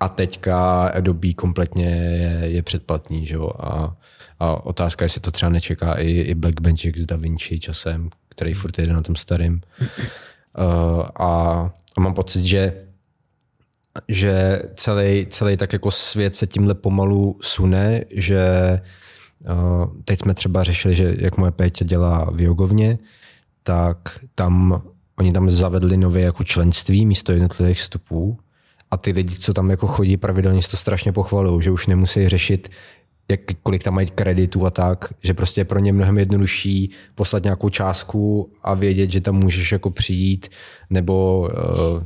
a 0.00 0.08
teďka 0.08 0.86
Adobe 0.86 1.32
kompletně 1.32 1.86
je, 1.86 2.50
je 2.50 2.62
předplatný, 2.62 3.26
že? 3.26 3.36
A, 3.60 3.96
a 4.38 4.66
otázka, 4.66 5.04
jestli 5.04 5.20
to 5.20 5.30
třeba 5.30 5.50
nečeká 5.50 5.94
i, 5.94 6.10
i 6.10 6.34
Black 6.34 6.60
Magic 6.60 6.96
z 6.96 7.06
DaVinci 7.06 7.58
časem, 7.58 8.10
který 8.28 8.54
furt 8.54 8.78
jede 8.78 8.92
na 8.92 9.02
tom 9.02 9.16
starým. 9.16 9.60
Uh, 10.58 11.02
a, 11.16 11.70
a 11.96 12.00
mám 12.00 12.14
pocit, 12.14 12.44
že 12.44 12.72
že 14.08 14.62
celý, 14.74 15.26
celý 15.26 15.56
tak 15.56 15.72
jako 15.72 15.90
svět 15.90 16.34
se 16.34 16.46
tímhle 16.46 16.74
pomalu 16.74 17.38
sune, 17.42 18.04
že 18.10 18.46
Teď 20.04 20.18
jsme 20.18 20.34
třeba 20.34 20.64
řešili, 20.64 20.94
že 20.94 21.16
jak 21.18 21.36
moje 21.36 21.52
Péťa 21.52 21.84
dělá 21.84 22.30
v 22.34 22.40
jogovně, 22.40 22.98
tak 23.62 24.18
tam 24.34 24.82
oni 25.18 25.32
tam 25.32 25.50
zavedli 25.50 25.96
nové 25.96 26.20
jako 26.20 26.44
členství 26.44 27.06
místo 27.06 27.32
jednotlivých 27.32 27.78
vstupů 27.78 28.38
a 28.90 28.96
ty 28.96 29.12
lidi, 29.12 29.34
co 29.34 29.54
tam 29.54 29.70
jako 29.70 29.86
chodí 29.86 30.16
pravidelně, 30.16 30.60
to 30.70 30.76
strašně 30.76 31.12
pochvalují, 31.12 31.62
že 31.62 31.70
už 31.70 31.86
nemusí 31.86 32.28
řešit, 32.28 32.68
jak, 33.30 33.40
kolik 33.62 33.82
tam 33.82 33.94
mají 33.94 34.06
kreditů 34.06 34.66
a 34.66 34.70
tak, 34.70 35.14
že 35.22 35.34
prostě 35.34 35.60
je 35.60 35.64
pro 35.64 35.78
ně 35.78 35.92
mnohem 35.92 36.18
jednodušší 36.18 36.90
poslat 37.14 37.44
nějakou 37.44 37.68
částku 37.68 38.52
a 38.62 38.74
vědět, 38.74 39.10
že 39.10 39.20
tam 39.20 39.34
můžeš 39.34 39.72
jako 39.72 39.90
přijít, 39.90 40.48
nebo 40.90 41.40
uh, 41.40 42.02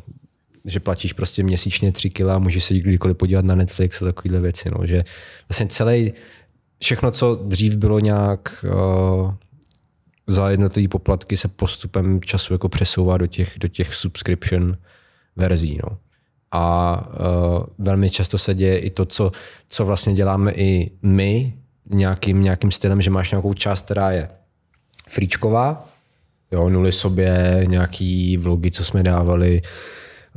že 0.65 0.81
platíš 0.81 1.13
prostě 1.13 1.43
měsíčně 1.43 1.93
tři 1.93 2.11
kila 2.11 2.35
a 2.35 2.39
můžeš 2.39 2.65
se 2.65 2.75
kdykoliv 2.75 3.17
podívat 3.17 3.45
na 3.45 3.55
Netflix 3.55 4.03
a 4.03 4.05
takovéhle 4.05 4.41
věci. 4.41 4.71
No. 4.71 4.87
Že 4.87 5.05
vlastně 5.49 5.67
celý, 5.67 6.13
všechno, 6.83 7.11
co 7.11 7.35
dřív 7.35 7.77
bylo 7.77 7.99
nějak 7.99 8.65
uh, 8.75 9.35
za 10.27 10.51
jednotlivé 10.51 10.89
poplatky, 10.89 11.37
se 11.37 11.49
postupem 11.49 12.21
času 12.21 12.53
jako 12.53 12.69
přesouvá 12.69 13.19
do 13.19 13.27
těch, 13.27 13.53
do 13.59 13.69
těch 13.69 13.95
subscription 13.95 14.77
verzí. 15.37 15.79
No. 15.85 15.99
A 16.53 16.97
uh, 17.09 17.65
velmi 17.79 18.11
často 18.11 18.39
se 18.39 18.55
děje 18.55 18.79
i 18.79 18.91
to, 18.91 19.05
co, 19.05 19.33
co 19.69 19.87
vlastně 19.87 20.15
děláme 20.15 20.53
i 20.53 20.91
my, 21.03 21.55
nějakým, 21.91 22.43
nějakým 22.43 22.71
stylem, 22.71 23.03
že 23.03 23.11
máš 23.11 23.31
nějakou 23.31 23.55
část, 23.55 23.85
která 23.85 24.11
je 24.11 24.29
fríčková, 25.09 25.89
jo, 26.53 26.69
nuly 26.69 26.93
sobě, 26.93 27.65
nějaký 27.69 28.37
vlogy, 28.37 28.71
co 28.71 28.85
jsme 28.85 29.03
dávali, 29.03 29.63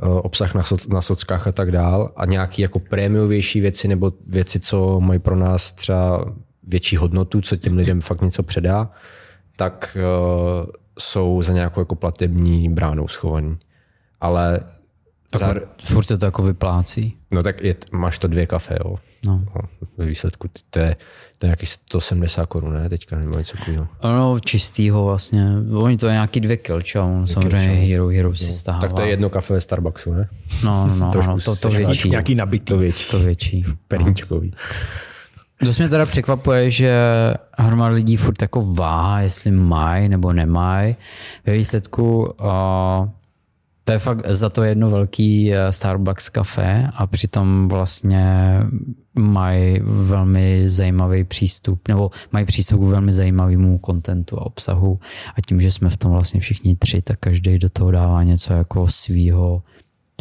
obsah 0.00 0.54
na, 0.54 0.62
so, 0.62 0.94
na 0.94 1.00
sockách 1.00 1.46
a 1.46 1.52
tak 1.52 1.72
dál 1.72 2.12
a 2.16 2.26
nějaký 2.26 2.62
jako 2.62 2.78
prémiovější 2.78 3.60
věci 3.60 3.88
nebo 3.88 4.12
věci, 4.26 4.60
co 4.60 5.00
mají 5.00 5.18
pro 5.18 5.36
nás 5.36 5.72
třeba 5.72 6.24
větší 6.62 6.96
hodnotu, 6.96 7.40
co 7.40 7.56
těm 7.56 7.76
lidem 7.76 8.00
fakt 8.00 8.20
něco 8.20 8.42
předá, 8.42 8.90
tak 9.56 9.96
uh, 9.96 10.66
jsou 10.98 11.42
za 11.42 11.52
nějakou 11.52 11.80
jako 11.80 11.94
platební 11.94 12.68
bránou 12.68 13.08
schovaný. 13.08 13.58
Ale 14.20 14.60
tak 15.30 15.40
Zar... 15.40 15.62
furt 15.84 16.04
se 16.04 16.18
to 16.18 16.24
jako 16.24 16.42
vyplácí. 16.42 17.16
No 17.30 17.42
tak 17.42 17.62
je, 17.62 17.76
máš 17.92 18.18
to 18.18 18.28
dvě 18.28 18.46
kafe, 18.46 18.76
jo. 18.84 18.98
No. 19.26 19.44
no 19.54 19.62
ve 19.98 20.06
výsledku 20.06 20.48
to 20.70 20.78
je, 20.78 20.96
to 21.38 21.46
je 21.46 21.48
nějakých 21.48 21.68
170 21.68 22.46
korun, 22.46 22.72
ne? 22.74 22.88
Teďka 22.88 23.16
nebo 23.16 23.38
něco 23.38 23.56
takového. 23.56 23.88
No, 24.04 24.40
čistýho 24.40 25.04
vlastně. 25.04 25.46
Oni 25.74 25.96
to 25.96 26.06
je 26.06 26.12
nějaký 26.12 26.40
dvě 26.40 26.56
kilča, 26.56 27.04
on 27.04 27.26
samozřejmě 27.26 27.86
Hero 27.86 28.08
Hero 28.08 28.36
si 28.36 28.46
no. 28.46 28.52
stává. 28.52 28.80
Tak 28.80 28.92
to 28.92 29.02
je 29.02 29.08
jedno 29.08 29.30
kafe 29.30 29.54
ve 29.54 29.60
Starbucksu, 29.60 30.12
ne? 30.12 30.28
No, 30.64 30.86
no, 30.86 31.10
no, 31.14 31.22
no 31.26 31.38
to, 31.44 31.56
to 31.56 31.70
větší. 31.70 32.10
Nějaký 32.10 32.34
nabitý. 32.34 32.64
To 32.64 32.78
větší. 32.78 33.10
To 33.10 33.18
větší. 33.18 33.64
Perničkový. 33.88 34.52
Dost 35.62 35.78
mě 35.78 35.88
teda 35.88 36.06
překvapuje, 36.06 36.70
že 36.70 37.00
hromada 37.58 37.94
lidí 37.94 38.16
furt 38.16 38.42
jako 38.42 38.74
váha, 38.74 39.20
jestli 39.20 39.50
mají 39.50 40.08
nebo 40.08 40.32
nemají. 40.32 40.96
Ve 41.46 41.52
výsledku 41.52 42.34
uh, 42.40 43.08
to 43.90 43.94
je 43.94 43.98
fakt 43.98 44.26
za 44.26 44.48
to 44.50 44.62
jedno 44.62 44.90
velký 44.90 45.54
eh, 45.54 45.72
Starbucks 45.72 46.28
kafe 46.28 46.90
a 46.94 47.06
přitom 47.06 47.68
vlastně 47.68 48.24
mají 49.14 49.80
velmi 49.82 50.70
zajímavý 50.70 51.24
přístup, 51.24 51.88
nebo 51.88 52.10
mají 52.32 52.44
přístup 52.46 52.80
k 52.80 52.84
velmi 52.84 53.12
zajímavému 53.12 53.78
kontentu 53.78 54.38
a 54.38 54.46
obsahu. 54.46 54.98
A 55.36 55.40
tím, 55.46 55.60
že 55.60 55.70
jsme 55.70 55.90
v 55.90 55.96
tom 55.96 56.12
vlastně 56.12 56.40
všichni 56.40 56.76
tři, 56.76 57.02
tak 57.02 57.18
každý 57.18 57.58
do 57.58 57.68
toho 57.68 57.90
dává 57.90 58.22
něco 58.22 58.52
jako 58.52 58.88
svýho, 58.88 59.62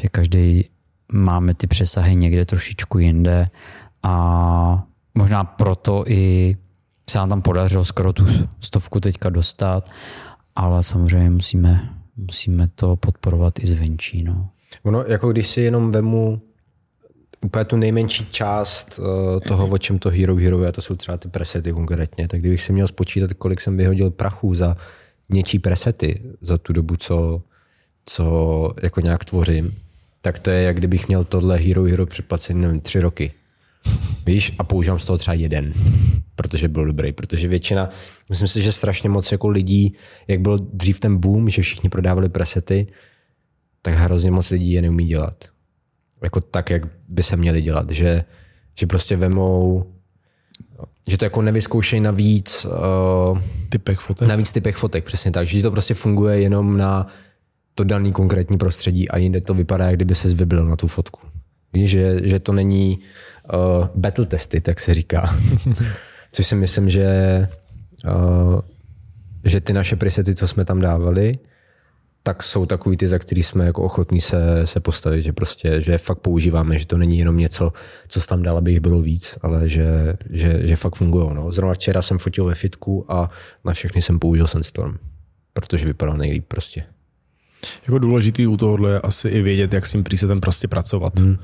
že 0.01 0.07
každý 0.07 0.69
máme 1.11 1.53
ty 1.53 1.67
přesahy 1.67 2.15
někde 2.15 2.45
trošičku 2.45 2.99
jinde. 2.99 3.49
A 4.03 4.83
možná 5.15 5.43
proto 5.43 6.03
i 6.07 6.57
se 7.09 7.17
nám 7.17 7.29
tam 7.29 7.41
podařilo 7.41 7.85
skoro 7.85 8.13
tu 8.13 8.25
stovku 8.59 8.99
teďka 8.99 9.29
dostat, 9.29 9.91
ale 10.55 10.83
samozřejmě 10.83 11.29
musíme 11.29 11.98
musíme 12.19 12.67
to 12.75 12.95
podporovat 12.95 13.59
i 13.59 13.67
zvenčí. 13.67 14.23
No. 14.23 14.49
Ono, 14.83 15.03
jako 15.03 15.31
když 15.31 15.47
si 15.47 15.61
jenom 15.61 15.91
vemu 15.91 16.41
úplně 17.41 17.65
tu 17.65 17.75
nejmenší 17.75 18.27
část 18.31 18.99
uh, 18.99 19.39
toho, 19.39 19.67
o 19.67 19.77
čem 19.77 19.99
to 19.99 20.09
Hero 20.09 20.35
Hero 20.35 20.63
je, 20.63 20.71
to 20.71 20.81
jsou 20.81 20.95
třeba 20.95 21.17
ty 21.17 21.27
presety 21.27 21.73
konkrétně, 21.73 22.27
tak 22.27 22.39
kdybych 22.39 22.63
si 22.63 22.73
měl 22.73 22.87
spočítat, 22.87 23.33
kolik 23.33 23.61
jsem 23.61 23.77
vyhodil 23.77 24.09
prachu 24.09 24.55
za 24.55 24.77
něčí 25.29 25.59
presety 25.59 26.21
za 26.41 26.57
tu 26.57 26.73
dobu, 26.73 26.95
co, 26.97 27.41
co 28.05 28.73
jako 28.83 29.01
nějak 29.01 29.25
tvořím, 29.25 29.75
tak 30.21 30.39
to 30.39 30.49
je, 30.49 30.61
jak 30.61 30.77
kdybych 30.77 31.07
měl 31.07 31.23
tohle 31.23 31.57
Hero 31.57 31.83
Hero 31.83 32.05
předplacený, 32.05 32.61
nevím, 32.61 32.81
tři 32.81 32.99
roky. 32.99 33.31
Víš, 34.25 34.53
a 34.59 34.63
používám 34.63 34.99
z 34.99 35.05
toho 35.05 35.17
třeba 35.17 35.35
jeden, 35.35 35.73
protože 36.35 36.67
byl 36.67 36.85
dobrý, 36.85 37.11
protože 37.11 37.47
většina, 37.47 37.89
myslím 38.29 38.47
si, 38.47 38.61
že 38.61 38.71
strašně 38.71 39.09
moc 39.09 39.31
jako 39.31 39.47
lidí, 39.47 39.95
jak 40.27 40.39
byl 40.39 40.57
dřív 40.73 40.99
ten 40.99 41.17
boom, 41.17 41.49
že 41.49 41.61
všichni 41.61 41.89
prodávali 41.89 42.29
presety, 42.29 42.87
tak 43.81 43.93
hrozně 43.93 44.31
moc 44.31 44.49
lidí 44.49 44.71
je 44.71 44.81
neumí 44.81 45.05
dělat. 45.05 45.45
jako 46.23 46.41
tak, 46.41 46.69
jak 46.69 46.81
by 47.07 47.23
se 47.23 47.37
měli 47.37 47.61
dělat, 47.61 47.89
že, 47.91 48.23
že 48.79 48.87
prostě 48.87 49.15
vemou 49.15 49.85
že 51.09 51.17
to 51.17 51.25
jako 51.25 51.41
nevyzkoušejí 51.41 52.01
na 52.01 52.11
víc 52.11 52.65
uh, 52.65 53.39
typech 53.69 53.99
fotek. 53.99 54.27
Na 54.27 54.35
víc 54.35 54.51
typech 54.51 54.75
fotek, 54.75 55.05
přesně 55.05 55.31
tak. 55.31 55.47
Že 55.47 55.61
to 55.61 55.71
prostě 55.71 55.93
funguje 55.93 56.41
jenom 56.41 56.77
na 56.77 57.07
to 57.75 57.83
daný 57.83 58.11
konkrétní 58.11 58.57
prostředí 58.57 59.09
a 59.09 59.17
jinde 59.17 59.41
to 59.41 59.53
vypadá, 59.53 59.85
jak 59.85 59.95
kdyby 59.95 60.15
se 60.15 60.27
vybil 60.27 60.65
na 60.65 60.75
tu 60.75 60.87
fotku. 60.87 61.21
Víš, 61.73 61.91
že, 61.91 62.19
že 62.23 62.39
to 62.39 62.53
není 62.53 62.99
uh, 63.53 63.87
battle 63.95 64.25
testy, 64.25 64.61
tak 64.61 64.79
se 64.79 64.93
říká. 64.93 65.35
Což 66.31 66.47
si 66.47 66.55
myslím, 66.55 66.89
že, 66.89 67.07
uh, 68.05 68.59
že 69.45 69.61
ty 69.61 69.73
naše 69.73 69.95
presety, 69.95 70.35
co 70.35 70.47
jsme 70.47 70.65
tam 70.65 70.79
dávali, 70.79 71.39
tak 72.23 72.43
jsou 72.43 72.65
takový 72.65 72.97
ty, 72.97 73.07
za 73.07 73.19
který 73.19 73.43
jsme 73.43 73.65
jako 73.65 73.83
ochotní 73.83 74.21
se, 74.21 74.67
se 74.67 74.79
postavit, 74.79 75.21
že 75.21 75.33
prostě, 75.33 75.81
že 75.81 75.97
fakt 75.97 76.19
používáme, 76.19 76.77
že 76.77 76.87
to 76.87 76.97
není 76.97 77.19
jenom 77.19 77.37
něco, 77.37 77.71
co 78.07 78.21
tam 78.21 78.43
dal, 78.43 78.57
aby 78.57 78.71
jich 78.71 78.79
bylo 78.79 79.01
víc, 79.01 79.37
ale 79.41 79.69
že, 79.69 80.13
že, 80.29 80.67
že 80.67 80.75
fakt 80.75 80.95
fungují. 80.95 81.29
No. 81.33 81.51
Zrovna 81.51 81.73
včera 81.73 82.01
jsem 82.01 82.17
fotil 82.17 82.45
ve 82.45 82.55
fitku 82.55 83.05
a 83.11 83.29
na 83.65 83.73
všechny 83.73 84.01
jsem 84.01 84.19
použil 84.19 84.47
Sandstorm, 84.47 84.97
protože 85.53 85.85
vypadal 85.85 86.17
nejlíp 86.17 86.45
prostě. 86.47 86.83
Jako 87.87 87.99
důležitý 87.99 88.47
u 88.47 88.57
tohohle 88.57 88.91
je 88.91 88.99
asi 88.99 89.29
i 89.29 89.41
vědět, 89.41 89.73
jak 89.73 89.85
s 89.85 89.91
tím 89.91 90.03
presetem 90.03 90.41
prostě 90.41 90.67
pracovat. 90.67 91.19
Hmm. 91.19 91.37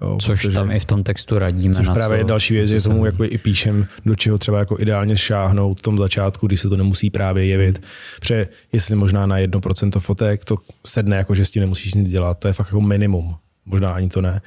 Jo, 0.00 0.18
což 0.20 0.42
protože, 0.42 0.54
tam 0.54 0.70
i 0.70 0.80
v 0.80 0.84
tom 0.84 1.02
textu 1.02 1.38
radíme. 1.38 1.74
Což 1.74 1.86
na 1.86 1.94
právě 1.94 2.20
co, 2.20 2.26
další 2.26 2.54
věc 2.54 2.70
je 2.70 2.80
tomu, 2.80 3.06
jako 3.06 3.24
i 3.24 3.38
píšem, 3.38 3.86
do 4.06 4.14
čeho 4.14 4.38
třeba 4.38 4.58
jako 4.58 4.80
ideálně 4.80 5.16
šáhnout 5.16 5.78
v 5.78 5.82
tom 5.82 5.98
začátku, 5.98 6.46
kdy 6.46 6.56
se 6.56 6.68
to 6.68 6.76
nemusí 6.76 7.10
právě 7.10 7.46
jevit. 7.46 7.82
Protože 8.20 8.48
jestli 8.72 8.96
možná 8.96 9.26
na 9.26 9.38
1% 9.38 10.00
fotek 10.00 10.44
to 10.44 10.56
sedne, 10.86 11.16
jako 11.16 11.34
že 11.34 11.44
s 11.44 11.50
tím 11.50 11.60
nemusíš 11.60 11.94
nic 11.94 12.08
dělat, 12.08 12.38
to 12.38 12.48
je 12.48 12.52
fakt 12.52 12.66
jako 12.66 12.80
minimum. 12.80 13.36
Možná 13.66 13.92
ani 13.92 14.08
to 14.08 14.20
ne. 14.20 14.40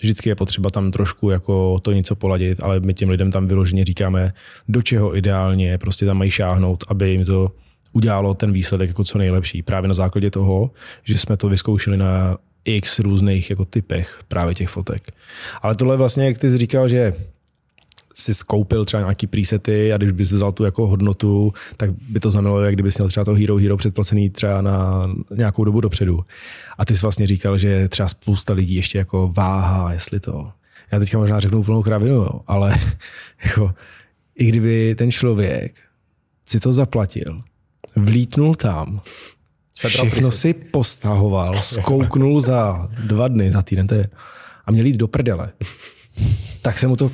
Vždycky 0.00 0.28
je 0.28 0.34
potřeba 0.34 0.70
tam 0.70 0.90
trošku 0.90 1.30
jako 1.30 1.78
to 1.82 1.92
něco 1.92 2.16
poladit, 2.16 2.60
ale 2.62 2.80
my 2.80 2.94
těm 2.94 3.08
lidem 3.08 3.30
tam 3.30 3.46
vyloženě 3.46 3.84
říkáme, 3.84 4.32
do 4.68 4.82
čeho 4.82 5.16
ideálně 5.16 5.78
prostě 5.78 6.06
tam 6.06 6.18
mají 6.18 6.30
šáhnout, 6.30 6.84
aby 6.88 7.10
jim 7.10 7.24
to 7.24 7.52
udělalo 7.92 8.34
ten 8.34 8.52
výsledek 8.52 8.88
jako 8.88 9.04
co 9.04 9.18
nejlepší. 9.18 9.62
Právě 9.62 9.88
na 9.88 9.94
základě 9.94 10.30
toho, 10.30 10.70
že 11.04 11.18
jsme 11.18 11.36
to 11.36 11.48
vyzkoušeli 11.48 11.96
na 11.96 12.38
x 12.64 12.98
různých 12.98 13.50
jako 13.50 13.64
typech 13.64 14.20
právě 14.28 14.54
těch 14.54 14.68
fotek. 14.68 15.12
Ale 15.62 15.74
tohle 15.74 15.96
vlastně, 15.96 16.26
jak 16.26 16.38
ty 16.38 16.50
jsi 16.50 16.58
říkal, 16.58 16.88
že 16.88 17.12
si 18.14 18.34
skoupil 18.34 18.84
třeba 18.84 19.00
nějaký 19.00 19.26
presety 19.26 19.92
a 19.92 19.96
když 19.96 20.10
bys 20.10 20.32
vzal 20.32 20.52
tu 20.52 20.64
jako 20.64 20.86
hodnotu, 20.86 21.52
tak 21.76 21.90
by 22.08 22.20
to 22.20 22.30
znamenalo, 22.30 22.60
jak 22.60 22.74
kdybys 22.74 22.98
měl 22.98 23.08
třeba 23.08 23.24
to 23.24 23.34
Hero 23.34 23.56
Hero 23.56 23.76
předplacený 23.76 24.30
třeba 24.30 24.60
na 24.62 25.06
nějakou 25.30 25.64
dobu 25.64 25.80
dopředu. 25.80 26.24
A 26.78 26.84
ty 26.84 26.96
jsi 26.96 27.02
vlastně 27.02 27.26
říkal, 27.26 27.58
že 27.58 27.88
třeba 27.88 28.08
spousta 28.08 28.52
lidí 28.52 28.74
ještě 28.74 28.98
jako 28.98 29.32
váha, 29.36 29.92
jestli 29.92 30.20
to... 30.20 30.52
Já 30.92 30.98
teďka 30.98 31.18
možná 31.18 31.40
řeknu 31.40 31.60
úplnou 31.60 31.82
kravinu, 31.82 32.28
ale 32.46 32.78
jako, 33.44 33.74
i 34.38 34.46
kdyby 34.46 34.94
ten 34.94 35.10
člověk 35.10 35.74
si 36.46 36.60
to 36.60 36.72
zaplatil, 36.72 37.42
vlítnul 37.96 38.54
tam, 38.54 39.00
všechno 39.74 40.30
si 40.32 40.54
postahoval, 40.54 41.62
skouknul 41.62 42.40
za 42.40 42.88
dva 43.04 43.28
dny, 43.28 43.52
za 43.52 43.62
týden, 43.62 43.86
to 43.86 43.94
je, 43.94 44.06
a 44.66 44.70
měl 44.70 44.86
jít 44.86 44.96
do 44.96 45.08
prdele, 45.08 45.52
tak 46.62 46.78
se 46.78 46.86
mu 46.86 46.96
to 46.96 47.10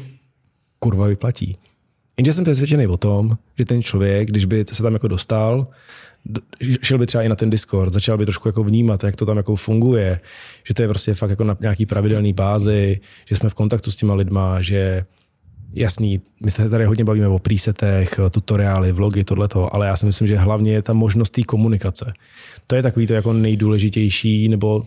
kurva 0.78 1.06
vyplatí. 1.06 1.56
Jenže 2.18 2.32
jsem 2.32 2.44
přesvědčený 2.44 2.86
o 2.86 2.96
tom, 2.96 3.38
že 3.58 3.64
ten 3.64 3.82
člověk, 3.82 4.28
když 4.28 4.44
by 4.44 4.64
se 4.72 4.82
tam 4.82 4.92
jako 4.92 5.08
dostal, 5.08 5.66
šel 6.82 6.98
by 6.98 7.06
třeba 7.06 7.22
i 7.24 7.28
na 7.28 7.36
ten 7.36 7.50
Discord, 7.50 7.92
začal 7.92 8.18
by 8.18 8.24
trošku 8.24 8.48
jako 8.48 8.64
vnímat, 8.64 9.04
jak 9.04 9.16
to 9.16 9.26
tam 9.26 9.36
jako 9.36 9.56
funguje, 9.56 10.20
že 10.64 10.74
to 10.74 10.82
je 10.82 10.88
prostě 10.88 11.14
fakt 11.14 11.30
jako 11.30 11.44
na 11.44 11.56
nějaký 11.60 11.86
pravidelný 11.86 12.32
bázi, 12.32 13.00
že 13.24 13.36
jsme 13.36 13.48
v 13.48 13.54
kontaktu 13.54 13.90
s 13.90 13.96
těma 13.96 14.14
lidma, 14.14 14.62
že 14.62 15.04
jasný, 15.74 16.20
my 16.44 16.50
se 16.50 16.70
tady 16.70 16.84
hodně 16.84 17.04
bavíme 17.04 17.28
o 17.28 17.38
presetech, 17.38 18.20
tutoriály, 18.30 18.92
vlogy, 18.92 19.24
tohleto, 19.24 19.74
ale 19.74 19.86
já 19.86 19.96
si 19.96 20.06
myslím, 20.06 20.28
že 20.28 20.36
hlavně 20.36 20.72
je 20.72 20.82
ta 20.82 20.92
možnost 20.92 21.30
té 21.30 21.42
komunikace. 21.42 22.12
To 22.66 22.76
je 22.76 22.82
takový 22.82 23.06
to 23.06 23.12
jako 23.12 23.32
nejdůležitější, 23.32 24.48
nebo 24.48 24.86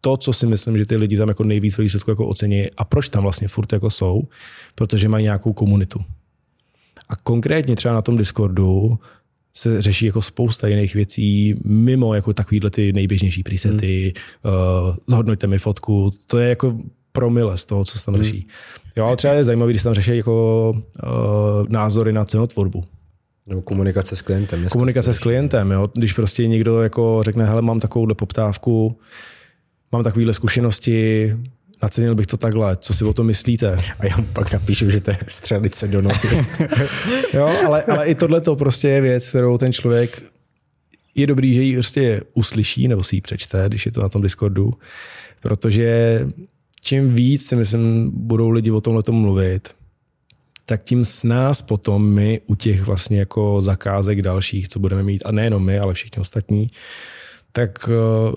to, 0.00 0.16
co 0.16 0.32
si 0.32 0.46
myslím, 0.46 0.78
že 0.78 0.86
ty 0.86 0.96
lidi 0.96 1.16
tam 1.16 1.28
jako 1.28 1.44
nejvíc 1.44 1.78
ve 1.78 1.84
výsledku 1.84 2.10
jako 2.10 2.26
ocení 2.26 2.70
a 2.76 2.84
proč 2.84 3.08
tam 3.08 3.22
vlastně 3.22 3.48
furt 3.48 3.72
jako 3.72 3.90
jsou, 3.90 4.22
protože 4.74 5.08
mají 5.08 5.24
nějakou 5.24 5.52
komunitu. 5.52 6.00
A 7.08 7.16
konkrétně 7.16 7.76
třeba 7.76 7.94
na 7.94 8.02
tom 8.02 8.16
Discordu 8.16 8.98
se 9.52 9.82
řeší 9.82 10.06
jako 10.06 10.22
spousta 10.22 10.68
jiných 10.68 10.94
věcí 10.94 11.54
mimo 11.64 12.14
jako 12.14 12.32
takovýhle 12.32 12.70
ty 12.70 12.92
nejběžnější 12.92 13.42
presety, 13.42 14.12
hmm. 14.44 14.54
uh, 14.54 14.96
zhodnoťte 15.06 15.46
mi 15.46 15.58
fotku, 15.58 16.10
to 16.26 16.38
je 16.38 16.48
jako 16.48 16.78
promile 17.12 17.58
z 17.58 17.64
toho, 17.64 17.84
co 17.84 17.98
se 17.98 18.04
tam 18.04 18.14
hmm. 18.14 18.24
řeší. 18.24 18.46
Jo, 18.96 19.04
ale 19.04 19.16
třeba 19.16 19.34
je 19.34 19.44
zajímavý, 19.44 19.72
když 19.72 19.82
se 19.82 19.88
tam 19.88 19.94
řeší 19.94 20.16
jako 20.16 20.70
uh, 20.70 21.10
názory 21.68 22.12
na 22.12 22.24
cenotvorbu. 22.24 22.84
Nebo 23.48 23.62
komunikace 23.62 24.16
s 24.16 24.22
klientem. 24.22 24.68
Komunikace 24.68 25.14
s 25.14 25.18
klientem, 25.18 25.70
jo. 25.70 25.86
Když 25.94 26.12
prostě 26.12 26.46
někdo 26.46 26.82
jako 26.82 27.22
řekne, 27.24 27.46
hele, 27.46 27.62
mám 27.62 27.80
takovouhle 27.80 28.14
poptávku, 28.14 28.98
mám 29.92 30.04
takovéhle 30.04 30.34
zkušenosti, 30.34 31.36
nacenil 31.82 32.14
bych 32.14 32.26
to 32.26 32.36
takhle, 32.36 32.76
co 32.76 32.94
si 32.94 33.04
o 33.04 33.12
tom 33.12 33.26
myslíte? 33.26 33.76
A 33.98 34.06
já 34.06 34.16
pak 34.32 34.52
napíšu, 34.52 34.90
že 34.90 35.00
to 35.00 35.10
je 35.10 35.18
střelit 35.26 35.74
se 35.74 35.88
do 35.88 36.02
nohy. 36.02 36.46
jo, 37.34 37.52
ale, 37.66 37.82
ale 37.82 38.06
i 38.06 38.14
tohle 38.14 38.40
to 38.40 38.56
prostě 38.56 38.88
je 38.88 39.00
věc, 39.00 39.28
kterou 39.28 39.58
ten 39.58 39.72
člověk 39.72 40.22
je 41.14 41.26
dobrý, 41.26 41.54
že 41.54 41.62
ji 41.62 41.74
prostě 41.74 42.22
uslyší 42.34 42.88
nebo 42.88 43.02
si 43.02 43.16
ji 43.16 43.20
přečte, 43.20 43.64
když 43.66 43.86
je 43.86 43.92
to 43.92 44.02
na 44.02 44.08
tom 44.08 44.22
Discordu, 44.22 44.72
protože 45.40 46.20
čím 46.90 47.14
víc 47.14 47.46
si 47.46 47.56
myslím, 47.56 48.10
budou 48.14 48.50
lidi 48.50 48.70
o 48.70 48.80
tomhle 48.80 49.02
mluvit, 49.10 49.68
tak 50.66 50.84
tím 50.84 51.04
s 51.04 51.22
nás 51.22 51.62
potom 51.62 52.10
my 52.10 52.40
u 52.46 52.54
těch 52.54 52.82
vlastně 52.82 53.18
jako 53.18 53.60
zakázek 53.60 54.22
dalších, 54.22 54.68
co 54.68 54.78
budeme 54.78 55.02
mít, 55.02 55.22
a 55.26 55.32
nejenom 55.32 55.64
my, 55.64 55.78
ale 55.78 55.94
všichni 55.94 56.20
ostatní, 56.20 56.70
tak 57.52 57.88
eh, 57.88 58.34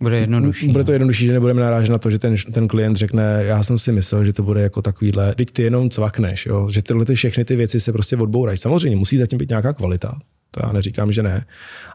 bude 0.00 0.18
jednodušší. 0.18 0.68
Bude 0.68 0.84
to 0.84 0.90
no. 0.90 0.94
jednodušší, 0.94 1.26
že 1.26 1.32
nebudeme 1.32 1.60
narážet 1.60 1.92
na 1.92 1.98
to, 1.98 2.10
že 2.10 2.18
ten, 2.18 2.34
ten 2.52 2.68
klient 2.68 2.96
řekne, 2.96 3.44
já 3.44 3.62
jsem 3.62 3.78
si 3.78 3.92
myslel, 3.92 4.24
že 4.24 4.32
to 4.32 4.42
bude 4.42 4.62
jako 4.62 4.82
takovýhle, 4.82 5.34
teď 5.34 5.50
ty 5.50 5.62
jenom 5.62 5.90
cvakneš, 5.90 6.46
jo? 6.46 6.70
že 6.70 6.82
tyhle 6.82 7.04
ty 7.04 7.14
všechny 7.14 7.44
ty 7.44 7.56
věci 7.56 7.80
se 7.80 7.92
prostě 7.92 8.16
odbourají. 8.16 8.58
Samozřejmě 8.58 8.96
musí 8.96 9.18
zatím 9.18 9.38
být 9.38 9.48
nějaká 9.48 9.72
kvalita, 9.72 10.18
to 10.50 10.66
já 10.66 10.72
neříkám, 10.72 11.12
že 11.12 11.22
ne, 11.22 11.44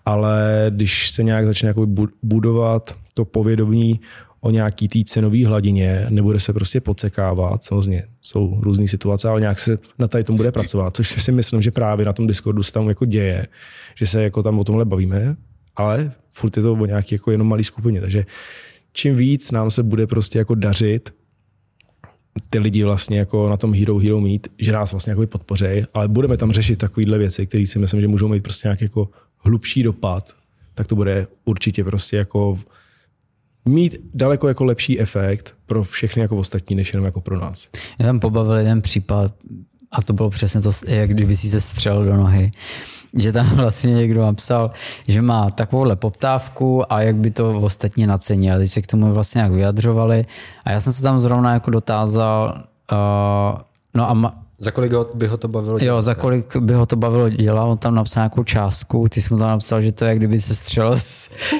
ale 0.05 0.65
když 0.69 1.11
se 1.11 1.23
nějak 1.23 1.45
začne 1.45 1.67
jako 1.67 1.87
budovat 2.23 2.95
to 3.13 3.25
povědomí 3.25 3.99
o 4.47 4.49
nějaký 4.49 4.87
té 4.87 4.99
cenové 5.05 5.45
hladině, 5.45 6.05
nebude 6.09 6.39
se 6.39 6.53
prostě 6.53 6.81
podsekávat, 6.81 7.63
samozřejmě 7.63 8.03
jsou 8.21 8.57
různé 8.61 8.87
situace, 8.87 9.29
ale 9.29 9.41
nějak 9.41 9.59
se 9.59 9.77
na 9.99 10.07
tady 10.07 10.23
tom 10.23 10.37
bude 10.37 10.51
pracovat, 10.51 10.95
což 10.95 11.23
si 11.23 11.31
myslím, 11.31 11.61
že 11.61 11.71
právě 11.71 12.05
na 12.05 12.13
tom 12.13 12.27
Discordu 12.27 12.63
se 12.63 12.71
tam 12.71 12.87
jako 12.87 13.05
děje, 13.05 13.47
že 13.95 14.05
se 14.05 14.23
jako 14.23 14.43
tam 14.43 14.59
o 14.59 14.63
tomhle 14.63 14.85
bavíme, 14.85 15.35
ale 15.75 16.11
furt 16.31 16.57
je 16.57 16.63
to 16.63 16.73
o 16.73 16.85
nějaký 16.85 17.15
jako 17.15 17.31
jenom 17.31 17.47
malý 17.47 17.63
skupině, 17.63 18.01
takže 18.01 18.25
čím 18.93 19.15
víc 19.15 19.51
nám 19.51 19.71
se 19.71 19.83
bude 19.83 20.07
prostě 20.07 20.39
jako 20.39 20.55
dařit 20.55 21.13
ty 22.49 22.59
lidi 22.59 22.83
vlastně 22.83 23.19
jako 23.19 23.49
na 23.49 23.57
tom 23.57 23.73
Hero 23.73 23.97
Hero 23.97 24.21
mít, 24.21 24.47
že 24.59 24.71
nás 24.71 24.91
vlastně 24.91 25.11
jako 25.11 25.27
podpořejí, 25.27 25.85
ale 25.93 26.07
budeme 26.07 26.37
tam 26.37 26.51
řešit 26.51 26.75
takovéhle 26.75 27.17
věci, 27.17 27.47
které 27.47 27.67
si 27.67 27.79
myslím, 27.79 28.01
že 28.01 28.07
můžou 28.07 28.27
mít 28.27 28.43
prostě 28.43 28.67
nějaký 28.67 28.85
jako 28.85 29.09
hlubší 29.37 29.83
dopad, 29.83 30.35
tak 30.73 30.87
to 30.87 30.95
bude 30.95 31.27
určitě 31.45 31.83
prostě 31.83 32.17
jako 32.17 32.59
mít 33.67 33.97
daleko 34.13 34.47
jako 34.47 34.65
lepší 34.65 34.99
efekt 34.99 35.55
pro 35.65 35.83
všechny 35.83 36.21
jako 36.21 36.37
ostatní, 36.37 36.75
než 36.75 36.93
jenom 36.93 37.05
jako 37.05 37.21
pro 37.21 37.39
nás. 37.39 37.69
Já 37.99 38.05
tam 38.05 38.19
pobavil 38.19 38.55
jeden 38.55 38.81
případ, 38.81 39.31
a 39.91 40.01
to 40.01 40.13
bylo 40.13 40.29
přesně 40.29 40.61
to, 40.61 40.71
jak 40.87 41.09
kdyby 41.09 41.37
si 41.37 41.49
se 41.49 41.61
střelil 41.61 42.05
do 42.05 42.17
nohy 42.17 42.51
že 43.17 43.31
tam 43.31 43.47
vlastně 43.55 43.93
někdo 43.93 44.21
napsal, 44.21 44.71
že 45.07 45.21
má 45.21 45.49
takovouhle 45.49 45.95
poptávku 45.95 46.93
a 46.93 47.01
jak 47.01 47.15
by 47.15 47.31
to 47.31 47.51
ostatní 47.51 48.07
nacenili. 48.07 48.59
Teď 48.59 48.71
se 48.71 48.81
k 48.81 48.87
tomu 48.87 49.13
vlastně 49.13 49.41
jak 49.41 49.51
vyjadřovali 49.51 50.25
a 50.63 50.71
já 50.71 50.79
jsem 50.79 50.93
se 50.93 51.01
tam 51.03 51.19
zrovna 51.19 51.53
jako 51.53 51.71
dotázal, 51.71 52.63
uh, 52.91 53.59
no 53.93 54.09
a 54.09 54.13
ma, 54.13 54.43
za 54.59 54.71
kolik 54.71 54.91
by 55.15 55.27
ho 55.27 55.37
to 55.37 55.47
bavilo 55.47 55.79
dělat? 55.79 55.95
Jo, 55.95 56.01
za 56.01 56.15
kolik 56.15 56.57
by 56.57 56.73
ho 56.73 56.85
to 56.85 56.95
bavilo 56.95 57.29
dělat, 57.29 57.63
on 57.63 57.77
tam 57.77 57.95
napsal 57.95 58.21
nějakou 58.21 58.43
částku, 58.43 59.09
ty 59.09 59.21
jsi 59.21 59.33
mu 59.33 59.39
tam 59.39 59.49
napsal, 59.49 59.81
že 59.81 59.91
to 59.91 60.05
je, 60.05 60.09
jak 60.09 60.17
kdyby 60.17 60.39
se 60.39 60.55
střelil, 60.55 60.97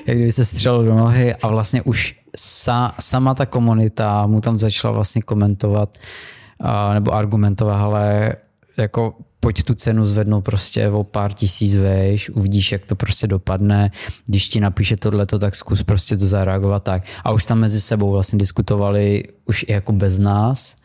jak 0.08 0.18
kdyby 0.18 0.32
se 0.32 0.46
střelil 0.46 0.84
do 0.84 0.96
nohy 0.96 1.36
a 1.36 1.48
vlastně 1.48 1.82
už 1.82 2.16
sa, 2.38 2.94
sama 3.00 3.34
ta 3.34 3.46
komunita 3.46 4.28
mu 4.28 4.42
tam 4.42 4.60
začala 4.60 4.94
vlastně 4.94 5.22
komentovat 5.22 5.98
uh, 6.64 6.94
nebo 6.94 7.14
argumentovat, 7.14 7.78
ale 7.78 8.36
jako 8.78 9.14
pojď 9.40 9.64
tu 9.64 9.74
cenu 9.74 10.06
zvednout 10.06 10.44
prostě 10.44 10.90
o 10.90 11.04
pár 11.04 11.34
tisíc 11.34 11.76
vejš, 11.76 12.30
uvidíš, 12.30 12.72
jak 12.72 12.86
to 12.86 12.96
prostě 12.96 13.28
dopadne. 13.28 13.92
Když 14.26 14.50
ti 14.50 14.60
napíše 14.60 14.98
tohleto, 14.98 15.40
tak 15.40 15.56
zkus 15.56 15.84
prostě 15.84 16.18
to 16.18 16.28
zareagovat 16.28 16.84
tak. 16.84 17.04
A 17.26 17.32
už 17.32 17.46
tam 17.46 17.60
mezi 17.60 17.82
sebou 17.82 18.12
vlastně 18.12 18.40
diskutovali 18.40 19.24
už 19.46 19.66
i 19.68 19.72
jako 19.72 19.92
bez 19.92 20.20
nás 20.20 20.76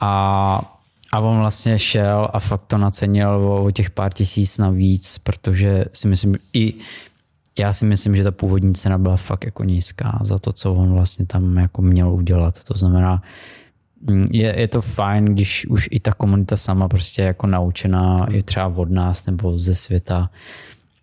a 0.00 0.75
a 1.12 1.20
on 1.20 1.38
vlastně 1.38 1.78
šel 1.78 2.28
a 2.32 2.40
fakt 2.40 2.62
to 2.66 2.78
nacenil 2.78 3.30
o, 3.30 3.64
o 3.64 3.70
těch 3.70 3.90
pár 3.90 4.12
tisíc 4.12 4.58
navíc, 4.58 5.18
protože 5.18 5.84
si 5.92 6.08
myslím 6.08 6.36
i 6.52 6.74
já 7.58 7.72
si 7.72 7.86
myslím, 7.86 8.16
že 8.16 8.24
ta 8.24 8.30
původní 8.30 8.74
cena 8.74 8.98
byla 8.98 9.16
fakt 9.16 9.44
jako 9.44 9.64
nízká 9.64 10.18
za 10.22 10.38
to, 10.38 10.52
co 10.52 10.74
on 10.74 10.92
vlastně 10.92 11.26
tam 11.26 11.56
jako 11.56 11.82
měl 11.82 12.12
udělat. 12.12 12.64
To 12.64 12.78
znamená, 12.78 13.22
mm, 14.00 14.26
je, 14.32 14.60
je 14.60 14.68
to 14.68 14.80
fajn, 14.82 15.24
když 15.24 15.66
už 15.66 15.88
i 15.90 16.00
ta 16.00 16.12
komunita 16.12 16.56
sama 16.56 16.88
prostě 16.88 17.22
jako 17.22 17.46
naučená 17.46 18.26
i 18.30 18.42
třeba 18.42 18.66
od 18.66 18.90
nás 18.90 19.26
nebo 19.26 19.58
ze 19.58 19.74
světa, 19.74 20.30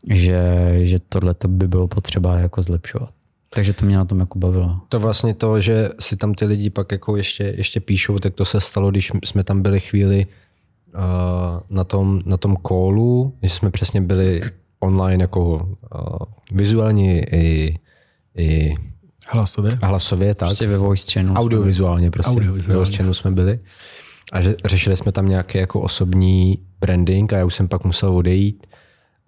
že, 0.09 0.69
že 0.81 0.99
tohle 1.09 1.35
by 1.47 1.67
bylo 1.67 1.87
potřeba 1.87 2.39
jako 2.39 2.61
zlepšovat. 2.61 3.09
Takže 3.55 3.73
to 3.73 3.85
mě 3.85 3.97
na 3.97 4.05
tom 4.05 4.19
jako 4.19 4.39
bavilo. 4.39 4.75
To 4.89 4.99
vlastně 4.99 5.33
to, 5.33 5.59
že 5.59 5.89
si 5.99 6.17
tam 6.17 6.33
ty 6.33 6.45
lidi 6.45 6.69
pak 6.69 6.91
jako 6.91 7.17
ještě, 7.17 7.43
ještě 7.57 7.79
píšou, 7.79 8.19
tak 8.19 8.33
to 8.33 8.45
se 8.45 8.59
stalo, 8.59 8.91
když 8.91 9.11
jsme 9.25 9.43
tam 9.43 9.61
byli 9.61 9.79
chvíli 9.79 10.25
uh, 10.95 11.01
na 11.69 11.83
tom, 11.83 12.21
na 12.25 12.37
tom 12.37 12.57
callu, 12.67 13.33
když 13.39 13.53
jsme 13.53 13.71
přesně 13.71 14.01
byli 14.01 14.41
online 14.79 15.23
jako 15.23 15.55
uh, 15.55 16.17
vizuálně 16.51 17.23
i, 17.23 17.79
i 18.37 18.75
hlasově. 19.27 19.71
Hlasově, 19.81 20.35
tak. 20.35 20.49
Prostě 20.49 20.67
ve 20.67 20.77
voice 20.77 21.11
channel. 21.11 21.33
Audiovizuálně 21.37 22.11
prostě. 22.11 22.31
Audiovizuálně. 22.31 22.73
Ve 22.73 22.75
voice 22.75 22.97
channel 22.97 23.13
jsme 23.13 23.31
byli. 23.31 23.59
A 24.31 24.41
že, 24.41 24.53
řešili 24.65 24.95
jsme 24.95 25.11
tam 25.11 25.29
nějaký 25.29 25.57
jako 25.57 25.81
osobní 25.81 26.59
branding 26.79 27.33
a 27.33 27.37
já 27.37 27.45
už 27.45 27.55
jsem 27.55 27.67
pak 27.67 27.83
musel 27.83 28.15
odejít 28.15 28.67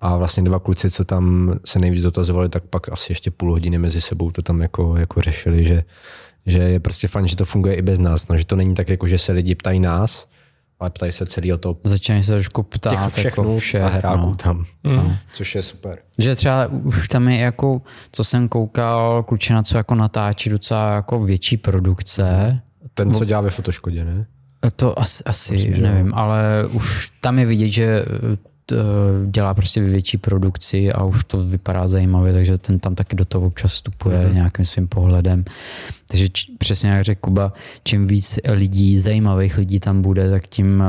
a 0.05 0.15
vlastně 0.15 0.43
dva 0.43 0.59
kluci, 0.59 0.91
co 0.91 1.03
tam 1.03 1.53
se 1.65 1.79
nejvíc 1.79 2.03
dotazovali, 2.03 2.49
tak 2.49 2.63
pak 2.63 2.89
asi 2.89 3.11
ještě 3.11 3.31
půl 3.31 3.51
hodiny 3.51 3.77
mezi 3.77 4.01
sebou 4.01 4.31
to 4.31 4.41
tam 4.41 4.61
jako, 4.61 4.97
jako 4.97 5.21
řešili, 5.21 5.65
že, 5.65 5.83
že 6.45 6.59
je 6.59 6.79
prostě 6.79 7.07
fajn, 7.07 7.27
že 7.27 7.35
to 7.35 7.45
funguje 7.45 7.75
i 7.75 7.81
bez 7.81 7.99
nás, 7.99 8.27
no, 8.27 8.37
že 8.37 8.45
to 8.45 8.55
není 8.55 8.75
tak 8.75 8.89
jako, 8.89 9.07
že 9.07 9.17
se 9.17 9.31
lidi 9.31 9.55
ptají 9.55 9.79
nás, 9.79 10.27
ale 10.79 10.89
ptají 10.89 11.11
se 11.11 11.25
celý 11.25 11.53
o 11.53 11.57
to. 11.57 11.77
Začínají 11.83 12.23
se 12.23 12.31
trošku 12.31 12.63
ptát 12.63 12.89
těch 12.89 13.13
všechno 13.13 13.43
jako 13.43 13.57
vše, 13.59 13.81
a 13.81 13.87
hráků 13.87 14.25
no. 14.25 14.35
tam, 14.35 14.65
mm. 14.83 14.95
no, 14.95 15.17
což 15.33 15.55
je 15.55 15.61
super. 15.61 15.99
Že 16.17 16.35
třeba 16.35 16.67
už 16.67 17.07
tam 17.07 17.27
je 17.27 17.37
jako, 17.37 17.81
co 18.11 18.23
jsem 18.23 18.49
koukal, 18.49 19.23
klučina, 19.23 19.63
co 19.63 19.77
jako 19.77 19.95
natáčí 19.95 20.49
docela 20.49 20.95
jako 20.95 21.25
větší 21.25 21.57
produkce. 21.57 22.59
Ten, 22.93 23.11
co 23.11 23.25
dělá 23.25 23.41
ve 23.41 23.49
fotoškodě, 23.49 24.05
ne? 24.05 24.25
To 24.75 24.99
asi, 24.99 25.23
asi 25.23 25.53
Myslím, 25.53 25.81
nevím, 25.81 26.13
ale 26.13 26.65
už 26.71 27.11
tam 27.21 27.39
je 27.39 27.45
vidět, 27.45 27.67
že 27.67 28.05
dělá 29.25 29.53
prostě 29.53 29.81
větší 29.81 30.17
produkci 30.17 30.93
a 30.93 31.03
už 31.03 31.23
to 31.23 31.37
vypadá 31.37 31.87
zajímavě, 31.87 32.33
takže 32.33 32.57
ten 32.57 32.79
tam 32.79 32.95
taky 32.95 33.15
do 33.15 33.25
toho 33.25 33.47
občas 33.47 33.73
vstupuje 33.73 34.19
mm-hmm. 34.19 34.33
nějakým 34.33 34.65
svým 34.65 34.87
pohledem. 34.87 35.45
Takže 36.07 36.29
č- 36.29 36.51
přesně 36.57 36.89
jak 36.89 37.03
řekl 37.03 37.19
Kuba, 37.21 37.53
čím 37.83 38.07
víc 38.07 38.39
lidí, 38.49 38.99
zajímavých 38.99 39.57
lidí 39.57 39.79
tam 39.79 40.01
bude, 40.01 40.29
tak 40.29 40.47
tím 40.47 40.83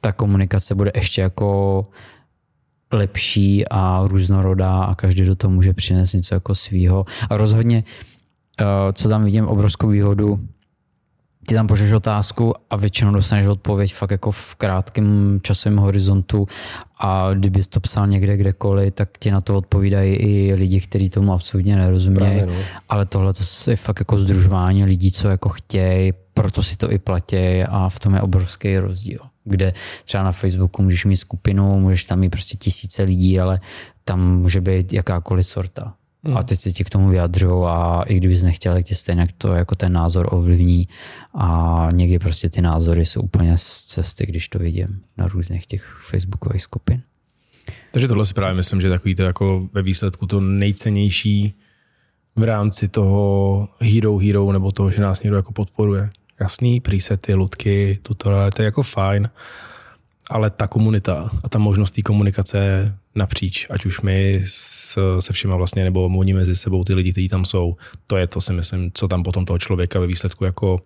ta 0.00 0.12
komunikace 0.12 0.74
bude 0.74 0.92
ještě 0.94 1.20
jako 1.20 1.86
lepší 2.92 3.68
a 3.68 4.02
různorodá 4.06 4.84
a 4.84 4.94
každý 4.94 5.24
do 5.24 5.34
toho 5.34 5.50
může 5.50 5.72
přinést 5.72 6.12
něco 6.12 6.34
jako 6.34 6.54
svýho. 6.54 7.04
A 7.30 7.36
rozhodně, 7.36 7.84
eh, 8.60 8.64
co 8.92 9.08
tam 9.08 9.24
vidím 9.24 9.46
obrovskou 9.48 9.88
výhodu, 9.88 10.40
ty 11.46 11.54
tam 11.54 11.66
pošleš 11.66 11.92
otázku 11.92 12.54
a 12.70 12.76
většinou 12.76 13.12
dostaneš 13.12 13.46
odpověď 13.46 13.94
fakt 13.94 14.10
jako 14.10 14.30
v 14.30 14.54
krátkém 14.54 15.40
časovém 15.42 15.78
horizontu 15.78 16.46
a 16.98 17.34
kdyby 17.34 17.62
to 17.62 17.80
psal 17.80 18.06
někde 18.06 18.36
kdekoliv, 18.36 18.94
tak 18.94 19.08
ti 19.18 19.30
na 19.30 19.40
to 19.40 19.56
odpovídají 19.56 20.14
i 20.14 20.54
lidi, 20.54 20.80
kteří 20.80 21.10
tomu 21.10 21.32
absolutně 21.32 21.76
nerozumějí. 21.76 22.46
No. 22.46 22.52
Ale 22.88 23.06
tohle 23.06 23.32
to 23.32 23.70
je 23.70 23.76
fakt 23.76 24.00
jako 24.00 24.18
združování 24.18 24.84
lidí, 24.84 25.10
co 25.10 25.28
jako 25.28 25.48
chtějí, 25.48 26.12
proto 26.34 26.62
si 26.62 26.76
to 26.76 26.92
i 26.92 26.98
platí 26.98 27.62
a 27.68 27.88
v 27.88 27.98
tom 27.98 28.14
je 28.14 28.20
obrovský 28.20 28.78
rozdíl. 28.78 29.20
Kde 29.44 29.72
třeba 30.04 30.22
na 30.22 30.32
Facebooku 30.32 30.82
můžeš 30.82 31.04
mít 31.04 31.16
skupinu, 31.16 31.80
můžeš 31.80 32.04
tam 32.04 32.18
mít 32.18 32.28
prostě 32.28 32.56
tisíce 32.56 33.02
lidí, 33.02 33.40
ale 33.40 33.58
tam 34.04 34.38
může 34.38 34.60
být 34.60 34.92
jakákoliv 34.92 35.46
sorta. 35.46 35.94
Mm. 36.26 36.36
A 36.36 36.42
teď 36.42 36.60
se 36.60 36.72
ti 36.72 36.84
k 36.84 36.90
tomu 36.90 37.08
vyjadřují 37.08 37.66
a 37.68 38.02
i 38.06 38.16
kdybys 38.16 38.42
nechtěl, 38.42 38.72
tak 38.72 38.84
tě 38.84 38.94
stejně 38.94 39.28
to 39.38 39.52
jako 39.52 39.74
ten 39.74 39.92
názor 39.92 40.28
ovlivní 40.30 40.88
a 41.34 41.88
někdy 41.92 42.18
prostě 42.18 42.50
ty 42.50 42.62
názory 42.62 43.04
jsou 43.04 43.20
úplně 43.20 43.58
z 43.58 43.84
cesty, 43.84 44.26
když 44.26 44.48
to 44.48 44.58
vidím 44.58 45.00
na 45.16 45.28
různých 45.28 45.66
těch 45.66 46.00
facebookových 46.10 46.62
skupin. 46.62 47.02
Takže 47.92 48.08
tohle 48.08 48.26
si 48.26 48.34
právě 48.34 48.54
myslím, 48.54 48.80
že 48.80 48.88
takový 48.88 49.14
to 49.14 49.22
jako 49.22 49.68
ve 49.72 49.82
výsledku 49.82 50.26
to 50.26 50.40
nejcennější 50.40 51.54
v 52.36 52.42
rámci 52.42 52.88
toho 52.88 53.68
hero 53.80 54.18
hero 54.18 54.52
nebo 54.52 54.72
toho, 54.72 54.90
že 54.90 55.02
nás 55.02 55.22
někdo 55.22 55.36
jako 55.36 55.52
podporuje. 55.52 56.10
Jasný, 56.40 56.80
presety, 56.80 57.34
ludky, 57.34 57.98
tutoriály, 58.02 58.50
to 58.50 58.62
je 58.62 58.64
jako 58.64 58.82
fajn, 58.82 59.30
ale 60.30 60.50
ta 60.50 60.66
komunita 60.66 61.30
a 61.42 61.48
ta 61.48 61.58
možnost 61.58 61.90
té 61.90 62.02
komunikace 62.02 62.94
napříč, 63.16 63.66
ať 63.70 63.86
už 63.86 64.00
my 64.00 64.42
s, 64.46 64.98
se 65.20 65.32
všema 65.32 65.56
vlastně, 65.56 65.84
nebo 65.84 66.04
oni 66.04 66.32
mezi 66.32 66.56
sebou, 66.56 66.84
ty 66.84 66.94
lidi, 66.94 67.12
kteří 67.12 67.28
tam 67.28 67.44
jsou, 67.44 67.76
to 68.06 68.16
je 68.16 68.26
to 68.26 68.40
si 68.40 68.52
myslím, 68.52 68.90
co 68.94 69.08
tam 69.08 69.22
potom 69.22 69.44
toho 69.44 69.58
člověka 69.58 70.00
ve 70.00 70.06
výsledku 70.06 70.44
jako, 70.44 70.80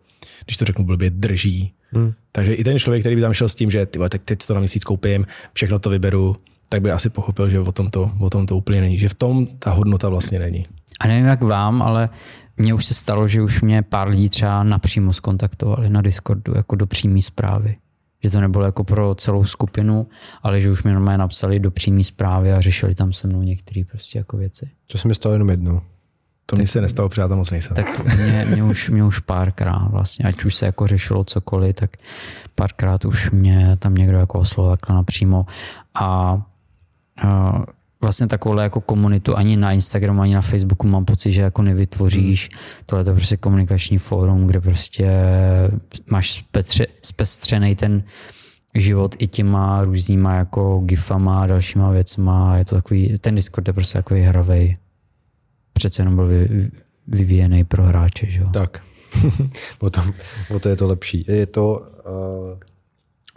když 0.45 0.57
to 0.57 0.65
řeknu 0.65 0.85
blbě, 0.85 1.11
drží. 1.11 1.73
Hmm. 1.93 2.13
Takže 2.33 2.55
i 2.55 2.65
ten 2.65 2.79
člověk, 2.79 3.03
který 3.03 3.17
by 3.17 3.23
tam 3.23 3.33
šel 3.33 3.49
s 3.49 3.55
tím, 3.55 3.71
že 3.71 3.87
ty 3.87 3.99
tak 3.99 4.23
teď 4.25 4.39
to 4.47 4.55
na 4.55 4.61
měsíc 4.61 4.85
koupím, 4.85 5.27
všechno 5.53 5.79
to 5.79 5.91
vyberu, 5.91 6.37
tak 6.69 6.83
by 6.83 6.91
asi 6.91 7.11
pochopil, 7.11 7.51
že 7.51 7.61
o 7.61 7.73
tom 7.73 7.91
to, 7.91 8.11
o 8.21 8.31
tom 8.31 8.47
to 8.47 8.57
úplně 8.57 8.81
není, 8.81 8.99
že 8.99 9.09
v 9.09 9.15
tom 9.15 9.47
ta 9.47 9.71
hodnota 9.71 10.09
vlastně 10.09 10.39
není. 10.39 10.67
A 11.01 11.07
nevím 11.07 11.27
jak 11.27 11.43
vám, 11.43 11.83
ale 11.83 12.09
mně 12.57 12.75
už 12.75 12.85
se 12.85 12.95
stalo, 12.95 13.29
že 13.29 13.43
už 13.43 13.61
mě 13.61 13.83
pár 13.83 14.09
lidí 14.09 14.29
třeba 14.29 14.65
napřímo 14.65 15.13
skontaktovali 15.13 15.91
na 15.91 16.03
Discordu 16.03 16.53
jako 16.57 16.77
do 16.77 16.87
přímé 16.87 17.23
zprávy 17.23 17.77
že 18.23 18.31
to 18.31 18.41
nebylo 18.41 18.65
jako 18.65 18.85
pro 18.85 19.15
celou 19.15 19.45
skupinu, 19.45 20.07
ale 20.43 20.61
že 20.61 20.71
už 20.71 20.83
mi 20.83 20.93
normálně 20.93 21.19
napsali 21.19 21.61
do 21.61 21.71
přímé 21.71 22.05
zprávy 22.05 22.53
a 22.53 22.61
řešili 22.61 22.95
tam 22.95 23.13
se 23.13 23.27
mnou 23.27 23.43
některé 23.43 23.83
prostě 23.91 24.19
jako 24.19 24.37
věci. 24.37 24.71
To 24.93 24.99
se 24.99 25.09
mi 25.09 25.15
stalo 25.15 25.33
jenom 25.33 25.51
jednou. 25.51 25.81
To 26.47 26.57
mi 26.57 26.67
se 26.67 26.81
nestalo, 26.81 27.09
přátel 27.09 27.37
moc 27.37 27.51
nejsem. 27.51 27.77
Tak 27.77 28.05
mě, 28.05 28.47
mě, 28.51 28.63
už, 28.63 28.91
mě 28.91 29.05
už 29.05 29.19
párkrát 29.19 29.89
vlastně, 29.91 30.25
ať 30.25 30.45
už 30.45 30.55
se 30.55 30.67
jako 30.67 30.87
řešilo 30.87 31.25
cokoliv, 31.25 31.77
tak 31.77 31.91
párkrát 32.55 33.05
už 33.05 33.31
mě 33.31 33.77
tam 33.79 33.95
někdo 33.95 34.17
jako 34.17 34.39
oslovil 34.39 34.77
takhle 34.77 34.97
napřímo 34.97 35.47
a, 35.95 36.43
a 37.23 37.63
vlastně 38.01 38.27
takovou 38.27 38.59
jako 38.59 38.81
komunitu 38.81 39.37
ani 39.37 39.57
na 39.57 39.73
Instagramu, 39.73 40.23
ani 40.23 40.35
na 40.35 40.41
Facebooku 40.41 40.89
mám 40.89 41.05
pocit, 41.05 41.33
že 41.33 41.41
jako 41.41 41.63
nevytvoříš. 41.63 42.49
Hmm. 42.53 42.61
Tohle 42.87 43.01
je 43.01 43.05
to 43.05 43.13
prostě 43.13 43.37
komunikační 43.37 43.99
fórum, 43.99 44.47
kde 44.47 44.61
prostě 44.61 45.11
máš 46.07 46.33
spetře, 46.33 46.87
spestřený 47.03 47.77
ten 47.77 48.03
život 48.75 49.15
i 49.19 49.27
těma 49.27 49.85
různýma 49.85 50.35
jako 50.35 50.81
gifama 50.85 51.41
a 51.41 51.47
dalšíma 51.47 51.91
věcma. 51.91 52.57
Je 52.57 52.65
to 52.65 52.75
takový, 52.75 53.19
ten 53.19 53.35
Discord 53.35 53.69
je 53.69 53.75
prostě 53.75 53.99
takový 53.99 54.21
hravej. 54.21 54.77
Přece 55.73 56.03
jenom 56.03 56.17
byl 56.17 56.27
vy, 56.27 56.71
vyvíjený 57.07 57.65
pro 57.65 57.85
hráče, 57.85 58.31
že 58.31 58.41
jo? 58.41 58.49
Tak. 58.53 58.83
o, 59.79 59.91
to, 59.91 60.01
o 60.55 60.59
to 60.59 60.69
je 60.69 60.77
to 60.77 60.87
lepší. 60.87 61.25
Je 61.29 61.47
to 61.47 61.79
uh, 61.79 62.59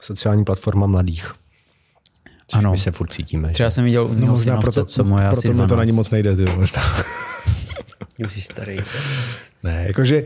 sociální 0.02 0.44
platforma 0.46 0.88
mladých. 0.88 1.34
Což 2.54 2.60
ano. 2.60 2.72
my 2.72 2.78
se 2.78 2.92
furt 2.92 3.08
cítíme. 3.08 3.52
Třeba 3.52 3.72
jsem 3.72 3.84
viděl 3.84 4.10
no, 4.16 4.28
možná 4.28 4.62
proto, 4.62 4.86
co 4.86 5.04
moje 5.04 5.28
proto 5.28 5.50
asi 5.50 5.68
to 5.68 5.76
na 5.76 5.84
ní 5.84 5.92
moc 5.92 6.12
nejde, 6.12 6.36
ty, 6.36 6.46
možná. 6.58 6.82
Už 8.26 8.34
jsi 8.34 8.42
starý. 8.42 8.78
Ne, 9.64 9.84
jakože 9.88 10.24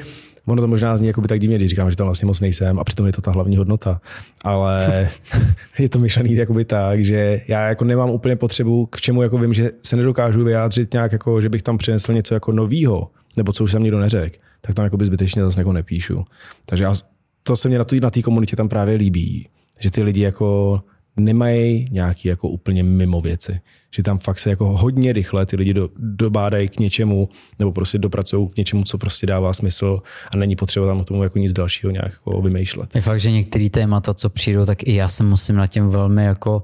ono 0.48 0.62
to 0.62 0.68
možná 0.68 0.98
zní 0.98 1.08
jako 1.08 1.22
by 1.22 1.28
tak 1.28 1.40
divně, 1.40 1.56
když 1.56 1.70
říkám, 1.70 1.90
že 1.90 1.96
tam 1.96 2.08
vlastně 2.08 2.26
moc 2.26 2.40
nejsem 2.40 2.80
a 2.80 2.84
přitom 2.84 3.06
je 3.06 3.14
to 3.14 3.22
ta 3.22 3.32
hlavní 3.32 3.58
hodnota. 3.58 4.02
Ale 4.44 5.10
je 5.80 5.90
to 5.90 6.00
myšlený 6.00 6.36
jakoby 6.36 6.66
tak, 6.66 7.06
že 7.06 7.42
já 7.48 7.68
jako 7.68 7.86
nemám 7.86 8.10
úplně 8.10 8.36
potřebu, 8.36 8.86
k 8.86 9.02
čemu 9.02 9.22
jako 9.22 9.38
vím, 9.38 9.54
že 9.54 9.72
se 9.84 9.96
nedokážu 9.96 10.44
vyjádřit 10.44 10.94
nějak, 10.94 11.12
jako, 11.12 11.42
že 11.42 11.50
bych 11.50 11.64
tam 11.64 11.78
přinesl 11.78 12.14
něco 12.14 12.34
jako 12.34 12.52
novýho, 12.52 13.12
nebo 13.38 13.54
co 13.54 13.64
už 13.64 13.72
jsem 13.72 13.84
nikdo 13.84 14.00
neřekl, 14.00 14.38
tak 14.62 14.76
tam 14.76 14.86
jako 14.86 14.98
by 14.98 15.06
zbytečně 15.06 15.42
zase 15.42 15.60
jako 15.60 15.74
nepíšu. 15.74 16.26
Takže 16.66 16.84
já, 16.84 16.96
to 17.44 17.56
se 17.56 17.70
mě 17.70 17.80
na 18.02 18.10
té 18.10 18.22
komunitě 18.22 18.56
tam 18.56 18.70
právě 18.70 18.96
líbí, 18.96 19.50
že 19.80 19.92
ty 19.92 20.04
lidi 20.04 20.22
jako 20.22 20.82
nemají 21.18 21.88
nějaký 21.92 22.28
jako 22.28 22.50
úplně 22.50 22.84
mimo 22.84 23.22
věci. 23.22 23.60
Že 23.96 24.04
tam 24.04 24.18
fakt 24.18 24.40
se 24.40 24.50
jako 24.50 24.66
hodně 24.66 25.14
rychle 25.14 25.46
ty 25.46 25.56
lidi 25.56 25.74
do, 25.74 25.90
dobádají 25.98 26.70
k 26.70 26.80
něčemu 26.80 27.30
nebo 27.60 27.72
prostě 27.72 27.98
dopracují 27.98 28.48
k 28.48 28.58
něčemu, 28.58 28.84
co 28.84 28.98
prostě 28.98 29.28
dává 29.28 29.54
smysl 29.54 30.02
a 30.32 30.38
není 30.38 30.56
potřeba 30.56 30.88
tam 30.88 31.04
tomu 31.04 31.24
jako 31.24 31.40
nic 31.40 31.54
dalšího 31.54 31.92
nějak 31.92 32.12
jako 32.12 32.42
vymýšlet. 32.42 32.96
Je 32.96 33.02
fakt, 33.02 33.20
že 33.20 33.32
některé 33.32 33.70
témata, 33.70 34.14
co 34.14 34.30
přijdou, 34.30 34.66
tak 34.66 34.84
i 34.84 34.94
já 34.96 35.08
se 35.08 35.24
musím 35.24 35.56
na 35.56 35.68
tím 35.68 35.90
velmi 35.90 36.26
jako 36.26 36.64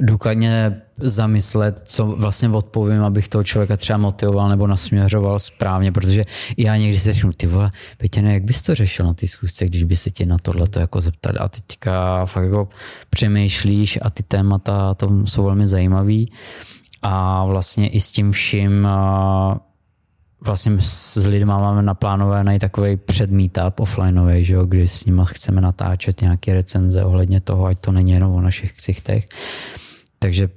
důkladně 0.00 0.82
zamyslet, 1.00 1.82
co 1.84 2.06
vlastně 2.06 2.48
odpovím, 2.48 3.02
abych 3.02 3.28
toho 3.28 3.44
člověka 3.44 3.76
třeba 3.76 3.98
motivoval 3.98 4.48
nebo 4.48 4.66
nasměřoval 4.66 5.38
správně, 5.38 5.92
protože 5.92 6.24
já 6.56 6.76
někdy 6.76 6.96
si 6.96 7.12
řeknu, 7.12 7.30
ty 7.36 7.46
vole, 7.46 7.70
Petěne, 7.98 8.34
jak 8.34 8.44
bys 8.44 8.62
to 8.62 8.74
řešil 8.74 9.06
na 9.06 9.14
té 9.14 9.26
schůzce, 9.26 9.64
když 9.64 9.82
by 9.82 9.96
se 9.96 10.10
tě 10.10 10.26
na 10.26 10.36
tohle 10.42 10.66
to 10.66 10.80
jako 10.80 11.00
zeptali 11.00 11.38
a 11.38 11.48
teďka 11.48 12.26
fakt 12.26 12.44
jako 12.44 12.68
přemýšlíš 13.10 13.98
a 14.02 14.10
ty 14.10 14.22
témata 14.22 14.94
to 14.94 15.10
jsou 15.24 15.44
velmi 15.44 15.66
zajímavý. 15.66 16.32
A 17.02 17.44
vlastně 17.44 17.88
i 17.88 18.00
s 18.00 18.12
tím 18.12 18.32
vším 18.32 18.88
vlastně 20.40 20.76
s 20.80 21.26
lidmi 21.26 21.44
máme 21.44 21.82
naplánovaný 21.82 22.58
takový 22.58 22.96
předmeetup 22.96 23.80
offlineový, 23.80 24.44
že 24.44 24.54
jo, 24.54 24.64
kdy 24.64 24.88
s 24.88 25.04
nimi 25.04 25.22
chceme 25.24 25.60
natáčet 25.60 26.20
nějaké 26.20 26.54
recenze 26.54 27.04
ohledně 27.04 27.40
toho, 27.40 27.66
ať 27.66 27.78
to 27.78 27.92
není 27.92 28.12
jenom 28.12 28.32
o 28.32 28.40
našich 28.40 28.72
ksichtech 28.72 29.28
takže 30.24 30.48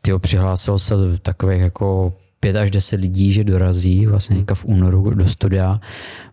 tyho 0.00 0.18
přihlásilo 0.18 0.78
se 0.78 0.94
takových 1.22 1.60
jako 1.60 2.12
pět 2.40 2.56
až 2.56 2.70
deset 2.70 3.00
lidí, 3.00 3.32
že 3.32 3.44
dorazí 3.44 4.06
vlastně 4.06 4.36
hmm. 4.36 4.46
v 4.54 4.64
únoru 4.64 5.10
do 5.10 5.28
studia, 5.28 5.80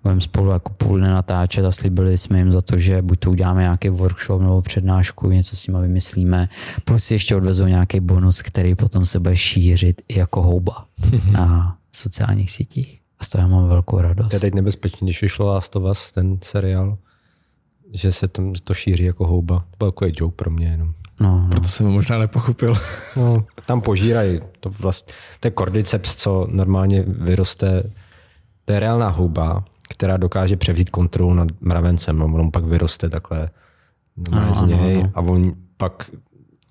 budeme 0.03 0.21
spolu 0.21 0.51
jako 0.51 0.73
půl 0.73 0.97
dne 0.97 1.09
natáčet 1.09 1.65
a 1.65 1.71
slíbili 1.71 2.17
jsme 2.17 2.37
jim 2.37 2.51
za 2.51 2.61
to, 2.61 2.79
že 2.79 3.01
buď 3.01 3.19
to 3.19 3.31
uděláme 3.31 3.61
nějaký 3.61 3.89
workshop 3.89 4.41
nebo 4.41 4.61
přednášku, 4.61 5.29
něco 5.29 5.55
s 5.55 5.67
nimi 5.67 5.81
vymyslíme, 5.81 6.49
plus 6.85 7.03
si 7.03 7.13
ještě 7.13 7.35
odvezou 7.35 7.65
nějaký 7.65 7.99
bonus, 7.99 8.41
který 8.41 8.75
potom 8.75 9.05
se 9.05 9.19
bude 9.19 9.37
šířit 9.37 10.01
i 10.07 10.19
jako 10.19 10.41
houba 10.41 10.85
na 11.31 11.77
sociálních 11.95 12.51
sítích. 12.51 13.01
A 13.19 13.23
z 13.23 13.29
toho 13.29 13.41
já 13.41 13.47
mám 13.47 13.67
velkou 13.67 14.01
radost. 14.01 14.33
Je 14.33 14.39
teď 14.39 14.53
nebezpečný, 14.53 15.05
když 15.05 15.21
vyšlo 15.21 15.45
Last 15.45 15.75
of 15.75 15.83
Us, 15.83 16.11
ten 16.11 16.37
seriál, 16.43 16.97
že 17.93 18.11
se 18.11 18.27
to, 18.27 18.51
to 18.63 18.73
šíří 18.73 19.03
jako 19.03 19.27
houba. 19.27 19.59
To 19.59 19.77
byl 19.77 19.91
takový 19.91 20.11
joke 20.15 20.35
pro 20.35 20.51
mě 20.51 20.67
jenom. 20.67 20.93
No, 21.19 21.39
no. 21.41 21.47
Proto 21.49 21.67
jsem 21.67 21.85
ho 21.85 21.91
možná 21.91 22.17
nepochopil. 22.17 22.75
No, 23.17 23.45
tam 23.65 23.81
požírají. 23.81 24.41
To, 24.59 24.69
vlast, 24.69 25.11
to 25.39 25.47
je 25.47 25.51
kordyceps, 25.51 26.15
co 26.15 26.47
normálně 26.51 27.03
vyroste. 27.07 27.83
To 28.65 28.73
je 28.73 28.79
reálná 28.79 29.09
houba, 29.09 29.65
která 29.89 30.17
dokáže 30.17 30.57
převzít 30.57 30.89
kontrolu 30.89 31.33
nad 31.33 31.47
mravencem. 31.61 32.19
No, 32.19 32.25
on 32.25 32.51
pak 32.51 32.65
vyroste 32.65 33.09
takhle 33.09 33.49
ano, 34.31 34.53
z 34.53 34.61
něj 34.61 34.95
ano, 34.95 35.01
ano. 35.01 35.11
a 35.13 35.21
on 35.21 35.53
pak, 35.77 36.11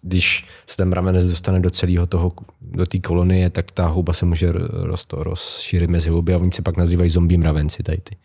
když 0.02 0.46
se 0.66 0.76
ten 0.76 0.88
mravenec 0.88 1.28
dostane 1.28 1.60
do 1.60 1.70
celého 1.70 2.06
toho, 2.06 2.32
do 2.60 2.86
té 2.86 2.98
kolonie, 2.98 3.50
tak 3.50 3.70
ta 3.70 3.86
houba 3.86 4.12
se 4.12 4.26
může 4.26 4.48
roz, 4.72 5.06
rozšířit 5.12 5.90
mezi 5.90 6.10
houby 6.10 6.34
a 6.34 6.38
oni 6.38 6.52
se 6.52 6.62
pak 6.62 6.76
nazývají 6.76 7.10
zombie 7.10 7.38
mravenci 7.38 7.82
tady 7.82 7.98
ty. 7.98 8.16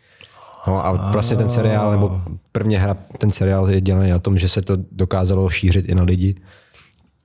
No 0.66 0.86
a 0.86 1.10
vlastně 1.10 1.36
ten 1.36 1.48
seriál, 1.48 1.90
nebo 1.90 2.20
prvně 2.52 2.78
hra, 2.78 2.96
ten 3.18 3.30
seriál 3.30 3.70
je 3.70 3.80
dělaný 3.80 4.10
na 4.10 4.18
tom, 4.18 4.38
že 4.38 4.48
se 4.48 4.62
to 4.62 4.76
dokázalo 4.92 5.50
šířit 5.50 5.88
i 5.88 5.94
na 5.94 6.02
lidi, 6.02 6.34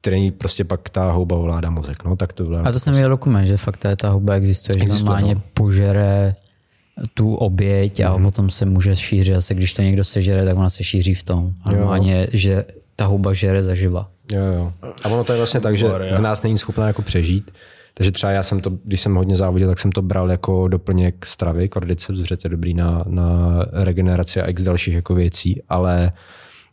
který 0.02 0.32
prostě 0.32 0.64
pak 0.64 0.90
ta 0.90 1.12
houba 1.12 1.36
ovládá 1.36 1.70
mozek. 1.70 2.04
No, 2.04 2.16
tak 2.16 2.34
to 2.34 2.44
a 2.44 2.48
to 2.48 2.54
jsem 2.54 2.64
prostě- 2.64 2.92
viděl 2.92 3.10
dokument, 3.10 3.46
že 3.46 3.58
fakt 3.58 3.86
ta 3.98 4.10
houba 4.10 4.34
existuje, 4.34 4.76
existuje 4.76 4.98
že 4.98 5.04
normálně 5.04 5.36
no. 5.36 5.42
požere 5.54 6.36
tu 7.14 7.36
oběť 7.36 8.00
a 8.00 8.18
mm. 8.18 8.24
potom 8.24 8.50
se 8.50 8.66
může 8.66 8.96
šířit. 8.96 9.36
Zase 9.36 9.54
když 9.54 9.74
to 9.74 9.82
někdo 9.82 10.04
sežere, 10.04 10.46
tak 10.46 10.58
ona 10.58 10.70
se 10.70 10.84
šíří 10.84 11.14
v 11.14 11.24
tom. 11.24 11.54
A 11.64 11.72
normálně, 11.72 12.28
že 12.34 12.66
ta 12.96 13.06
houba 13.06 13.34
žere 13.34 13.64
zaživa. 13.64 14.10
Jo, 14.32 14.44
jo. 14.44 14.74
A 15.04 15.10
ono 15.10 15.24
to 15.24 15.34
je 15.34 15.38
vlastně 15.38 15.60
tak, 15.60 15.78
že 15.78 15.88
v 16.18 16.22
nás 16.22 16.44
není 16.44 16.58
schopná 16.58 16.88
jako 16.88 17.02
přežít. 17.02 17.52
Takže 17.98 18.12
třeba 18.12 18.32
já 18.32 18.44
jsem 18.44 18.60
to, 18.60 18.70
když 18.70 19.02
jsem 19.02 19.16
hodně 19.16 19.36
závodil, 19.36 19.68
tak 19.68 19.80
jsem 19.80 19.92
to 19.92 20.02
bral 20.02 20.32
jako 20.32 20.68
doplněk 20.68 21.26
stravy, 21.26 21.70
kordyceps, 21.70 22.20
protože 22.20 22.38
to 22.38 22.48
je 22.48 22.50
dobrý 22.50 22.74
na, 22.74 23.04
na 23.08 23.60
regeneraci 23.72 24.42
a 24.42 24.48
x 24.48 24.64
dalších 24.64 24.94
jako 24.94 25.16
věcí, 25.16 25.62
ale, 25.70 26.12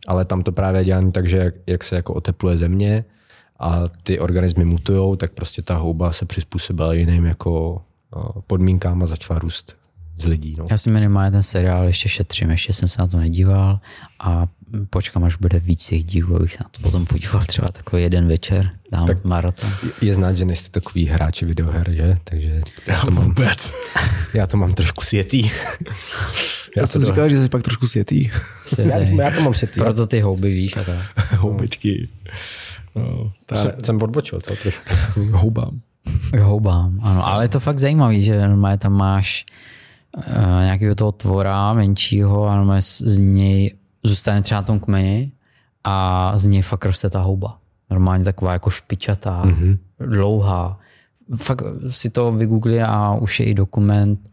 ale 0.07 0.25
tam 0.25 0.43
to 0.43 0.53
právě 0.53 0.85
dělání 0.85 1.13
tak, 1.13 1.29
že 1.29 1.39
jak, 1.39 1.55
jak 1.67 1.85
se 1.85 1.97
jako 1.97 2.15
otepluje 2.15 2.57
země 2.57 3.05
a 3.59 3.83
ty 4.03 4.19
organismy 4.21 4.65
mutujou, 4.65 5.17
tak 5.17 5.33
prostě 5.33 5.63
ta 5.63 5.77
houba 5.77 6.13
se 6.13 6.25
přizpůsobila 6.27 6.95
jiným 6.95 7.27
jako 7.27 7.83
podmínkám 8.47 9.03
a 9.03 9.07
začala 9.07 9.39
růst 9.39 9.84
z 10.19 10.27
lidí. 10.27 10.55
No. 10.59 10.67
Já 10.71 10.79
si 10.79 10.91
minimálně 10.91 11.31
ten 11.31 11.43
seriál 11.43 11.87
ještě 11.87 12.09
šetřím, 12.09 12.51
ještě 12.51 12.73
jsem 12.73 12.89
se 12.89 13.03
na 13.03 13.07
to 13.07 13.17
nedíval 13.19 13.81
a 14.21 14.47
počkám, 14.91 15.25
až 15.25 15.37
bude 15.37 15.59
víc 15.59 15.87
těch 15.87 16.05
dílů, 16.05 16.37
abych 16.37 16.53
se 16.53 16.59
na 16.61 16.71
to 16.71 16.81
potom 16.81 17.07
podíval 17.07 17.43
třeba 17.43 17.69
takový 17.69 18.03
jeden 18.03 18.29
večer, 18.29 18.71
dám 18.93 19.07
tak 19.07 19.25
maraton. 19.25 19.71
Je 20.03 20.15
znát, 20.15 20.33
že 20.33 20.45
nejste 20.45 20.81
takový 20.81 21.07
hráči 21.07 21.45
videoher, 21.45 21.91
že? 21.91 22.17
Takže 22.25 22.63
já 22.87 23.01
to 23.01 23.11
mám, 23.11 23.25
vůbec. 23.25 23.73
já 24.35 24.47
to 24.47 24.57
mám 24.57 24.75
trošku 24.75 25.05
světý. 25.05 25.51
Já 26.77 26.87
jsem 26.87 27.05
říkal, 27.05 27.29
že 27.29 27.41
jsi 27.41 27.49
pak 27.49 27.63
trošku 27.63 27.87
světý. 27.87 28.31
já, 28.79 28.99
já, 28.99 29.31
to 29.31 29.43
mám 29.43 29.55
světý. 29.55 29.81
Proto 29.81 30.07
ty 30.07 30.21
houby 30.21 30.49
víš 30.49 30.77
a 30.77 30.85
tak. 30.85 31.33
Houbičky. 31.39 32.09
No, 32.95 33.33
ta... 33.47 33.63
jsem, 33.63 33.73
jsem 33.85 34.03
odbočil 34.03 34.41
to 34.41 34.57
trošku. 34.57 34.85
Houbám. 35.31 35.81
Houbám, 36.41 37.01
ano. 37.03 37.27
Ale 37.27 37.45
je 37.45 37.49
to 37.49 37.61
fakt 37.61 37.79
zajímavý, 37.79 38.23
že 38.23 38.49
normálně 38.49 38.79
tam 38.79 38.93
máš 38.93 39.47
nějakého 40.61 40.95
toho 40.95 41.13
tvora 41.13 41.73
menšího 41.73 42.47
a 42.47 42.57
normálně 42.57 42.83
z 42.83 43.21
něj 43.21 43.75
zůstane 44.03 44.43
třeba 44.43 44.61
na 44.61 44.67
tom 44.67 44.81
kmeni 44.81 45.33
a 45.85 46.33
z 46.39 46.47
něj 46.47 46.63
fakt 46.63 46.85
roste 46.85 47.11
ta 47.11 47.21
houba. 47.21 47.59
Normálně 47.91 48.25
taková 48.25 48.53
jako 48.53 48.71
špičatá, 48.71 49.43
mm-hmm. 49.45 49.79
dlouhá. 49.99 50.79
Fakt 51.37 51.63
si 51.91 52.11
to 52.11 52.33
vygoogli 52.33 52.83
a 52.83 53.15
už 53.15 53.41
je 53.41 53.47
i 53.47 53.55
dokument. 53.55 54.31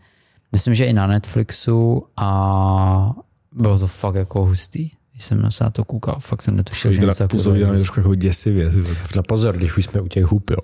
Myslím, 0.52 0.76
že 0.76 0.86
i 0.86 0.94
na 0.94 1.08
Netflixu 1.08 2.06
a 2.18 3.16
bylo 3.52 3.80
to 3.80 3.88
fakt 3.88 4.16
jako 4.16 4.46
hustý. 4.46 4.92
Když 5.12 5.24
jsem 5.24 5.52
se 5.52 5.64
na 5.64 5.70
to 5.70 5.86
koukal, 5.86 6.16
fakt 6.20 6.42
jsem 6.42 6.56
netušil, 6.56 6.92
že 6.92 7.02
něco 7.02 7.28
působí 7.28 7.60
trošku 7.60 8.00
jako 8.00 8.16
děsivě. 8.16 8.72
Na 9.16 9.24
pozor, 9.24 9.58
když 9.58 9.78
už 9.78 9.86
jsme 9.86 10.02
u 10.02 10.08
těch 10.08 10.26
hub, 10.26 10.50
jo. 10.50 10.58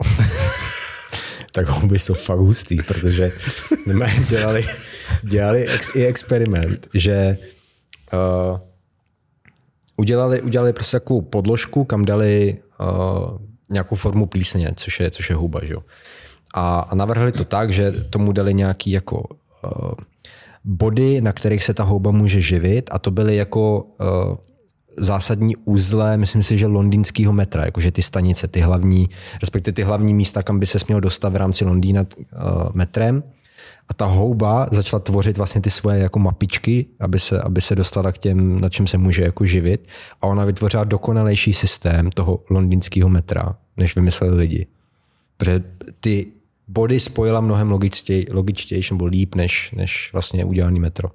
Tak 1.57 1.67
houby 1.69 1.99
jsou 1.99 2.13
fakt 2.13 2.39
hustý, 2.39 2.77
protože 2.77 3.31
dělali, 4.29 4.65
dělali 5.23 5.67
ex, 5.67 5.95
i 5.95 6.05
experiment, 6.05 6.87
že 6.93 7.37
uh, 8.13 8.59
udělali, 9.97 10.41
udělali 10.41 10.73
prostě 10.73 10.99
takovou 10.99 11.21
podložku, 11.21 11.83
kam 11.83 12.05
dali 12.05 12.57
uh, 12.79 13.41
nějakou 13.69 13.95
formu 13.95 14.25
plísně, 14.25 14.73
což 14.75 14.99
je, 14.99 15.11
což 15.11 15.29
je 15.29 15.35
huba. 15.35 15.59
Že? 15.63 15.75
A, 16.53 16.79
a 16.79 16.95
navrhli 16.95 17.31
to 17.31 17.45
tak, 17.45 17.73
že 17.73 17.91
tomu 17.91 18.31
dali 18.31 18.53
nějaký 18.53 18.91
jako 18.91 19.23
uh, 19.65 19.91
body, 20.63 21.21
na 21.21 21.31
kterých 21.31 21.63
se 21.63 21.73
ta 21.73 21.83
houba 21.83 22.11
může 22.11 22.41
živit 22.41 22.89
a 22.93 22.99
to 22.99 23.11
byly 23.11 23.35
jako 23.35 23.81
uh, 23.81 24.37
zásadní 24.97 25.55
uzle, 25.55 26.17
myslím 26.17 26.43
si, 26.43 26.57
že 26.57 26.67
londýnského 26.67 27.33
metra, 27.33 27.65
jakože 27.65 27.91
ty 27.91 28.01
stanice, 28.01 28.47
ty 28.47 28.61
hlavní, 28.61 29.09
respektive 29.41 29.73
ty 29.73 29.83
hlavní 29.83 30.13
místa, 30.13 30.43
kam 30.43 30.59
by 30.59 30.65
se 30.65 30.79
směl 30.79 31.01
dostat 31.01 31.33
v 31.33 31.35
rámci 31.35 31.65
Londýna 31.65 32.01
uh, 32.01 32.39
metrem 32.73 33.23
a 33.89 33.93
ta 33.93 34.05
houba 34.05 34.67
začala 34.71 34.99
tvořit 34.99 35.37
vlastně 35.37 35.61
ty 35.61 35.69
svoje 35.69 35.99
jako 35.99 36.19
mapičky, 36.19 36.85
aby 36.99 37.19
se, 37.19 37.41
aby 37.41 37.61
se 37.61 37.75
dostala 37.75 38.11
k 38.11 38.17
těm, 38.17 38.61
na 38.61 38.69
čem 38.69 38.87
se 38.87 38.97
může 38.97 39.23
jako 39.23 39.45
živit. 39.45 39.87
A 40.21 40.27
ona 40.27 40.45
vytvořila 40.45 40.83
dokonalejší 40.83 41.53
systém 41.53 42.09
toho 42.11 42.43
londýnského 42.49 43.09
metra, 43.09 43.55
než 43.77 43.95
vymysleli 43.95 44.35
lidi. 44.35 44.67
Protože 45.37 45.63
ty 45.99 46.27
body 46.67 46.99
spojila 46.99 47.41
mnohem 47.41 47.71
logičtěji, 47.71 48.25
logičtější 48.31 48.93
nebo 48.93 49.05
líp, 49.05 49.35
než, 49.35 49.71
než 49.71 50.09
vlastně 50.13 50.45
udělaný 50.45 50.79
metro. 50.79 51.09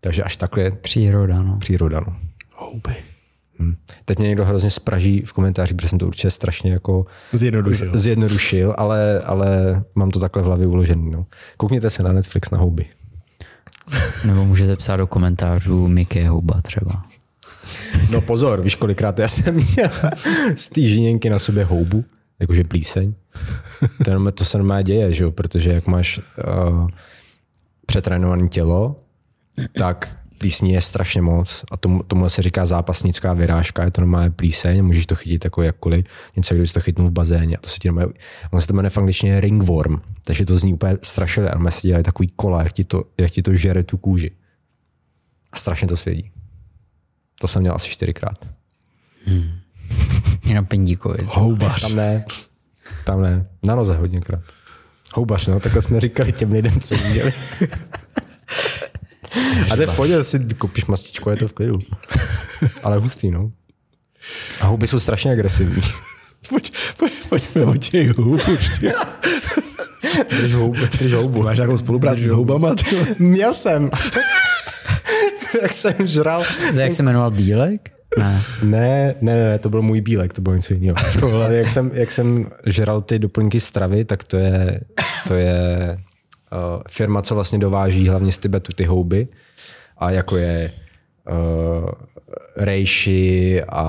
Takže 0.00 0.22
až 0.22 0.36
takhle... 0.36 0.70
Příroda, 0.70 1.42
no. 1.42 1.56
Příroda, 1.58 2.00
no. 2.00 2.16
Houby. 2.62 2.94
Hmm. 3.58 3.76
Teď 4.04 4.18
mě 4.18 4.28
někdo 4.28 4.44
hrozně 4.44 4.70
spraží 4.70 5.22
v 5.26 5.32
komentářích, 5.32 5.76
protože 5.76 5.88
jsem 5.88 5.98
to 5.98 6.06
určitě 6.06 6.30
strašně 6.30 6.72
jako 6.72 7.06
zjednodušil, 7.32 7.98
zjednodušil 7.98 8.74
ale, 8.78 9.20
ale 9.20 9.82
mám 9.94 10.10
to 10.10 10.20
takhle 10.20 10.42
v 10.42 10.46
hlavě 10.46 10.66
uložený. 10.66 11.10
No. 11.10 11.26
Koukněte 11.56 11.90
se 11.90 12.02
na 12.02 12.12
Netflix 12.12 12.50
na 12.50 12.58
houby. 12.58 12.86
Nebo 14.26 14.44
můžete 14.44 14.76
psát 14.76 14.96
do 14.96 15.06
komentářů 15.06 15.88
Mickey 15.88 16.24
Houba 16.24 16.60
třeba. 16.60 17.04
No 18.10 18.20
pozor, 18.20 18.60
víš 18.62 18.74
kolikrát 18.74 19.18
já 19.18 19.28
jsem 19.28 19.54
měl 19.54 19.90
z 20.54 20.68
té 21.20 21.30
na 21.30 21.38
sobě 21.38 21.64
houbu, 21.64 22.04
jakože 22.38 22.64
plíseň. 22.64 23.14
To, 24.04 24.32
to 24.32 24.44
se 24.44 24.58
normálně 24.58 24.84
děje, 24.84 25.12
že 25.12 25.24
jo? 25.24 25.30
protože 25.30 25.72
jak 25.72 25.86
máš 25.86 26.18
uh, 26.18 26.88
přetrénované 27.86 28.48
tělo, 28.48 28.96
tak 29.78 30.16
plísní 30.42 30.72
je 30.72 30.80
strašně 30.80 31.22
moc 31.22 31.64
a 31.70 31.76
tomu, 31.76 32.02
tomu 32.02 32.28
se 32.28 32.42
říká 32.42 32.66
zápasnická 32.66 33.32
vyrážka, 33.32 33.84
je 33.84 33.90
to 33.90 34.00
normálně 34.00 34.30
plíseň, 34.30 34.84
můžeš 34.84 35.06
to 35.06 35.14
chytit 35.14 35.44
jako 35.44 35.62
jakkoliv, 35.62 36.04
něco, 36.36 36.54
kdybys 36.54 36.72
to 36.72 36.80
chytnul 36.80 37.08
v 37.08 37.12
bazéně 37.12 37.56
a 37.56 37.60
to 37.60 37.68
se 37.68 37.78
ti 37.78 37.88
normálně, 37.88 38.12
ono 38.50 38.60
se 38.60 38.66
to 38.66 38.74
jmenuje 38.74 38.90
v 38.90 38.98
angličtině 38.98 39.40
ringworm, 39.40 40.00
takže 40.24 40.46
to 40.46 40.56
zní 40.56 40.74
úplně 40.74 40.98
strašně, 41.02 41.48
a 41.48 41.70
se 41.70 41.86
dělají 41.86 42.04
takový 42.04 42.32
kola, 42.36 42.62
jak 42.62 42.72
ti, 42.72 42.84
to, 42.84 43.04
jak 43.18 43.30
ti 43.30 43.42
to 43.42 43.54
žere 43.54 43.82
tu 43.82 43.96
kůži. 43.96 44.30
A 45.52 45.56
strašně 45.56 45.88
to 45.88 45.96
svědí. 45.96 46.30
To 47.40 47.48
jsem 47.48 47.62
měl 47.62 47.74
asi 47.74 47.90
čtyřikrát. 47.90 48.46
Hmm. 49.26 49.50
Jenom 50.44 50.66
pendíkovi. 50.66 51.18
Houbař. 51.24 51.80
Tam 51.80 51.96
ne. 51.96 52.24
Tam 53.04 53.22
ne. 53.22 53.46
Na 53.64 53.74
noze 53.74 53.94
hodněkrát. 53.94 54.42
Houbař, 55.14 55.46
no, 55.46 55.60
takhle 55.60 55.82
jsme 55.82 56.00
říkali 56.00 56.32
těm 56.32 56.52
lidem, 56.52 56.80
co 56.80 56.94
měli. 56.96 57.32
A 59.70 59.76
to 59.76 59.80
je 59.80 59.86
v 59.86 59.96
pohodě, 59.96 60.24
si 60.24 60.46
koupíš 60.58 60.86
mastičku, 60.86 61.30
je 61.30 61.36
to 61.36 61.48
v 61.48 61.52
klidu. 61.52 61.78
Ale 62.82 62.96
hustý, 62.98 63.30
no. 63.30 63.50
A 64.60 64.66
huby 64.66 64.86
jsou 64.86 65.00
strašně 65.00 65.32
agresivní. 65.32 65.82
Pojď, 66.48 66.72
pojď, 66.96 67.12
pojďme 67.28 67.64
o 67.64 67.76
těch 67.76 68.18
hub 68.18 68.48
už, 68.48 68.78
ty. 68.78 68.92
Drž 70.28 70.54
houbu, 70.54 70.80
drž 70.98 71.12
houbu. 71.12 71.42
Máš 71.42 71.56
nějakou 71.56 71.78
spolupráci 71.78 72.28
s 72.28 72.30
houbama? 72.30 72.74
Ty? 72.74 72.96
Měl 73.18 73.54
jsem. 73.54 73.90
Jak 75.62 75.72
jsem 75.72 75.94
žral. 76.06 76.44
Jak 76.74 76.92
se 76.92 77.02
jmenoval 77.02 77.30
Bílek? 77.30 77.90
Ne. 78.18 78.42
ne. 78.62 79.14
Ne, 79.20 79.36
ne, 79.36 79.58
to 79.58 79.68
byl 79.68 79.82
můj 79.82 80.00
bílek, 80.00 80.32
to 80.32 80.42
bylo 80.42 80.54
něco 80.54 80.74
jiného. 80.74 80.96
jak, 81.50 81.70
jsem, 81.70 81.90
jak 81.94 82.10
jsem 82.10 82.46
žral 82.66 83.00
ty 83.00 83.18
doplňky 83.18 83.60
stravy, 83.60 84.04
tak 84.04 84.24
to 84.24 84.36
je, 84.36 84.80
to 85.28 85.34
je 85.34 85.98
firma, 86.88 87.22
co 87.22 87.34
vlastně 87.34 87.58
dováží 87.58 88.08
hlavně 88.08 88.32
z 88.32 88.38
Tibetu 88.38 88.72
ty 88.72 88.84
houby 88.84 89.28
a 89.98 90.10
jako 90.10 90.36
je 90.36 90.72
uh, 91.30 91.90
rejši 92.56 93.62
a, 93.68 93.82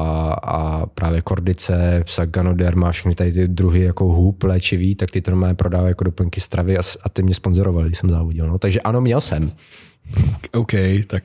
a 0.44 0.86
právě 0.86 1.22
kordice, 1.22 2.04
saganoderma, 2.08 2.92
všechny 2.92 3.16
tady 3.16 3.32
ty 3.32 3.48
druhy 3.48 3.82
jako 3.82 4.06
hůb 4.06 4.44
léčivý, 4.44 4.96
tak 4.96 5.12
ty 5.12 5.22
to 5.22 5.32
normálně 5.32 5.56
prodávají 5.56 5.92
jako 5.92 6.04
doplňky 6.04 6.42
stravy 6.42 6.78
a, 6.78 6.82
a 7.04 7.10
ty 7.10 7.24
mě 7.24 7.36
sponzorovali, 7.36 7.96
jsem 7.96 8.10
závodil. 8.10 8.48
No. 8.48 8.58
Takže 8.58 8.82
ano, 8.82 9.02
měl 9.02 9.22
jsem. 9.22 9.52
OK, 10.54 10.72
tak 11.08 11.24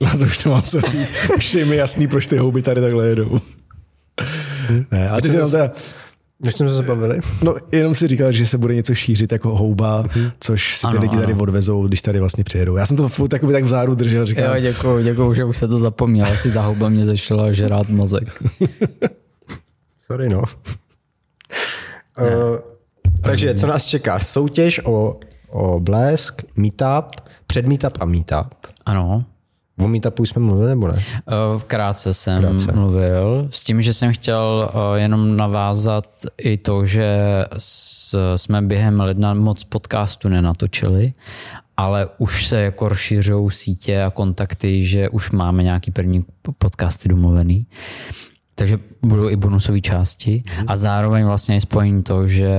na 0.00 0.10
to 0.10 0.24
už 0.24 0.38
to 0.38 0.50
mám 0.50 0.62
co 0.62 0.80
říct. 0.80 1.14
Už 1.36 1.54
je 1.54 1.64
mi 1.64 1.76
jasný, 1.76 2.08
proč 2.08 2.26
ty 2.26 2.36
houby 2.36 2.62
tady 2.62 2.80
takhle 2.80 3.08
jedou. 3.08 3.40
ne, 4.90 5.10
ale 5.10 5.22
ty 5.22 5.28
si 5.28 5.36
teda, 5.50 5.72
jak 6.44 6.56
jsme 6.56 6.68
se 6.68 6.74
zabavili? 6.74 7.18
No, 7.42 7.54
jenom 7.72 7.94
si 7.94 8.08
říkal, 8.08 8.32
že 8.32 8.46
se 8.46 8.58
bude 8.58 8.74
něco 8.74 8.94
šířit 8.94 9.32
jako 9.32 9.56
houba, 9.56 10.04
mm-hmm. 10.04 10.32
což 10.40 10.76
si 10.76 10.80
ty 10.80 10.86
ano, 10.86 11.00
lidi 11.00 11.16
tady 11.16 11.32
ano. 11.32 11.42
odvezou, 11.42 11.86
když 11.86 12.02
tady 12.02 12.20
vlastně 12.20 12.44
přijedou. 12.44 12.76
Já 12.76 12.86
jsem 12.86 12.96
to 12.96 13.08
furt 13.08 13.28
takový 13.28 13.52
tak 13.52 13.64
vzáru 13.64 13.94
držel. 13.94 14.26
Říkal, 14.26 14.56
jo, 14.56 14.62
děkuju, 14.62 15.02
děkuju, 15.02 15.34
že 15.34 15.44
už 15.44 15.56
se 15.56 15.68
to 15.68 15.78
zapomněl. 15.78 16.26
Asi 16.26 16.52
ta 16.52 16.62
houba 16.62 16.88
mě 16.88 17.04
začala 17.04 17.52
žrát 17.52 17.88
mozek. 17.88 18.42
Sorry, 20.06 20.28
no. 20.28 20.38
uh, 20.38 20.46
takže, 23.22 23.54
co 23.54 23.66
nás 23.66 23.86
čeká? 23.86 24.18
Soutěž 24.18 24.80
o, 24.84 25.20
o 25.50 25.80
blesk, 25.80 26.42
meetup, 26.56 27.06
před 27.46 27.68
meetup 27.68 27.92
a 28.00 28.04
meetup. 28.04 28.48
Ano. 28.86 29.24
O 29.78 29.88
meetupu 29.88 30.26
jsme 30.26 30.42
mluvili, 30.42 30.68
nebo 30.68 30.88
ne? 30.88 30.94
Eh, 31.28 31.32
krátce 31.66 32.14
jsem 32.14 32.38
Krátce. 32.42 32.72
mluvil, 32.72 33.48
s 33.50 33.64
tím, 33.64 33.82
že 33.82 33.92
jsem 33.94 34.12
chtěl 34.12 34.70
eh, 34.74 35.00
jenom 35.00 35.36
navázat 35.36 36.06
i 36.38 36.56
to, 36.56 36.86
že 36.86 37.18
jsme 38.36 38.62
během 38.62 39.00
ledna 39.00 39.34
moc 39.34 39.64
podcastu 39.64 40.28
nenatočili, 40.28 41.12
ale 41.76 42.08
už 42.18 42.46
se 42.46 42.60
jako 42.60 42.88
rozšířují 42.88 43.50
sítě 43.50 44.02
a 44.02 44.10
kontakty, 44.10 44.84
že 44.84 45.08
už 45.08 45.30
máme 45.30 45.62
nějaký 45.62 45.90
první 45.90 46.24
podcasty 46.58 47.08
domluvený. 47.08 47.66
Takže 48.54 48.78
budou 49.02 49.28
i 49.28 49.36
bonusové 49.36 49.80
části 49.80 50.42
a 50.66 50.76
zároveň 50.76 51.24
vlastně 51.24 51.54
je 51.54 51.60
spojení 51.60 52.02
to, 52.02 52.26
že 52.26 52.50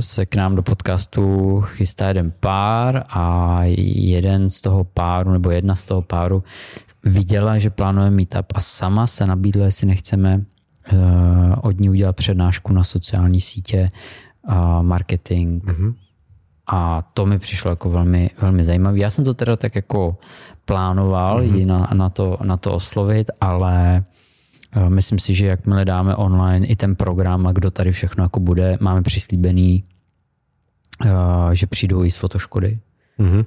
se 0.00 0.26
k 0.26 0.34
nám 0.34 0.56
do 0.56 0.62
podcastu 0.62 1.60
chystá 1.60 2.08
jeden 2.08 2.32
pár 2.40 3.04
a 3.08 3.58
jeden 3.86 4.50
z 4.50 4.60
toho 4.60 4.84
páru 4.84 5.32
nebo 5.32 5.50
jedna 5.50 5.74
z 5.74 5.84
toho 5.84 6.02
páru 6.02 6.44
viděla, 7.04 7.58
že 7.58 7.70
plánujeme 7.70 8.16
meetup 8.16 8.46
a 8.54 8.60
sama 8.60 9.06
se 9.06 9.26
nabídla, 9.26 9.64
jestli 9.64 9.86
nechceme 9.86 10.44
uh, 10.92 10.98
od 11.62 11.80
ní 11.80 11.90
udělat 11.90 12.16
přednášku 12.16 12.72
na 12.72 12.84
sociální 12.84 13.40
sítě, 13.40 13.88
uh, 14.48 14.82
marketing. 14.82 15.64
Mm-hmm. 15.64 15.94
A 16.66 17.02
to 17.14 17.26
mi 17.26 17.38
přišlo 17.38 17.70
jako 17.70 17.90
velmi, 17.90 18.30
velmi 18.40 18.64
zajímavé. 18.64 18.98
Já 18.98 19.10
jsem 19.10 19.24
to 19.24 19.34
teda 19.34 19.56
tak 19.56 19.74
jako 19.74 20.16
plánoval 20.64 21.42
mm-hmm. 21.42 21.54
ji 21.54 21.66
na, 21.66 21.90
na, 21.94 22.08
to, 22.08 22.38
na 22.42 22.56
to 22.56 22.72
oslovit, 22.72 23.30
ale 23.40 24.04
Myslím 24.88 25.18
si, 25.18 25.34
že 25.34 25.46
jakmile 25.46 25.84
dáme 25.84 26.14
online 26.14 26.66
i 26.66 26.76
ten 26.76 26.96
program 26.96 27.46
a 27.46 27.52
kdo 27.52 27.70
tady 27.70 27.92
všechno 27.92 28.24
jako 28.24 28.40
bude, 28.40 28.78
máme 28.80 29.02
přislíbený, 29.02 29.84
že 31.52 31.66
přijdou 31.66 32.04
i 32.04 32.10
z 32.10 32.16
fotoškody. 32.16 32.78
Mm-hmm. 33.18 33.44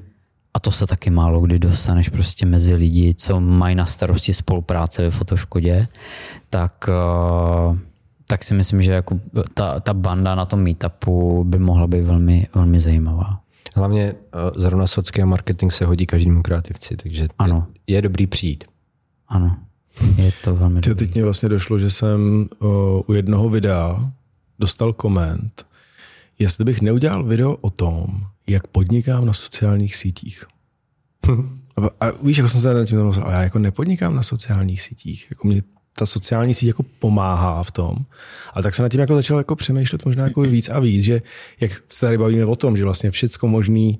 A 0.53 0.59
to 0.59 0.71
se 0.71 0.87
taky 0.87 1.09
málo 1.09 1.41
kdy 1.41 1.59
dostaneš 1.59 2.09
prostě 2.09 2.45
mezi 2.45 2.75
lidi, 2.75 3.13
co 3.13 3.39
mají 3.39 3.75
na 3.75 3.85
starosti 3.85 4.33
spolupráce 4.33 5.01
ve 5.01 5.09
fotoškodě, 5.09 5.85
tak, 6.49 6.89
tak 8.27 8.43
si 8.43 8.53
myslím, 8.53 8.81
že 8.81 8.91
jako 8.91 9.19
ta, 9.53 9.79
ta 9.79 9.93
banda 9.93 10.35
na 10.35 10.45
tom 10.45 10.59
meetupu 10.63 11.43
by 11.43 11.59
mohla 11.59 11.87
být 11.87 12.01
velmi, 12.01 12.47
velmi 12.55 12.79
zajímavá. 12.79 13.39
Hlavně 13.75 14.13
zrovna 14.55 14.87
socky 14.87 15.21
a 15.21 15.25
marketing 15.25 15.71
se 15.71 15.85
hodí 15.85 16.05
každému 16.05 16.41
kreativci, 16.41 16.97
takže 16.97 17.27
ano. 17.39 17.67
Je, 17.87 17.95
je 17.95 18.01
dobrý 18.01 18.27
přijít. 18.27 18.63
Ano. 19.27 19.57
Je 20.17 20.33
to 20.43 20.55
velmi 20.55 20.81
Ty, 20.81 20.95
Teď 20.95 21.13
mě 21.13 21.23
vlastně 21.23 21.49
došlo, 21.49 21.79
že 21.79 21.89
jsem 21.89 22.49
o, 22.59 23.03
u 23.07 23.13
jednoho 23.13 23.49
videa 23.49 24.11
dostal 24.59 24.93
koment, 24.93 25.65
jestli 26.39 26.65
bych 26.65 26.81
neudělal 26.81 27.23
video 27.23 27.53
o 27.55 27.69
tom, 27.69 28.05
jak 28.47 28.67
podnikám 28.67 29.25
na 29.25 29.33
sociálních 29.33 29.95
sítích. 29.95 30.45
a, 31.77 32.07
a 32.07 32.11
víš, 32.23 32.37
jako 32.37 32.49
jsem 32.49 32.61
se 32.61 32.73
na 32.73 32.85
tím 32.85 32.97
zamyslel, 32.97 33.25
ale 33.25 33.33
já 33.33 33.41
jako 33.41 33.59
nepodnikám 33.59 34.15
na 34.15 34.23
sociálních 34.23 34.81
sítích. 34.81 35.27
Jako 35.29 35.47
mě 35.47 35.61
ta 35.97 36.05
sociální 36.05 36.53
síť 36.53 36.67
jako 36.67 36.83
pomáhá 36.83 37.63
v 37.63 37.71
tom. 37.71 37.95
Ale 38.53 38.63
tak 38.63 38.75
se 38.75 38.81
nad 38.81 38.89
tím 38.89 38.99
jako 38.99 39.15
začal 39.15 39.37
jako 39.37 39.55
přemýšlet 39.55 40.05
možná 40.05 40.23
jako 40.23 40.41
víc 40.41 40.69
a 40.69 40.79
víc, 40.79 41.03
že 41.03 41.21
jak 41.59 41.71
se 41.87 41.99
tady 41.99 42.17
bavíme 42.17 42.45
o 42.45 42.55
tom, 42.55 42.77
že 42.77 42.83
vlastně 42.83 43.11
všecko 43.11 43.47
možný 43.47 43.99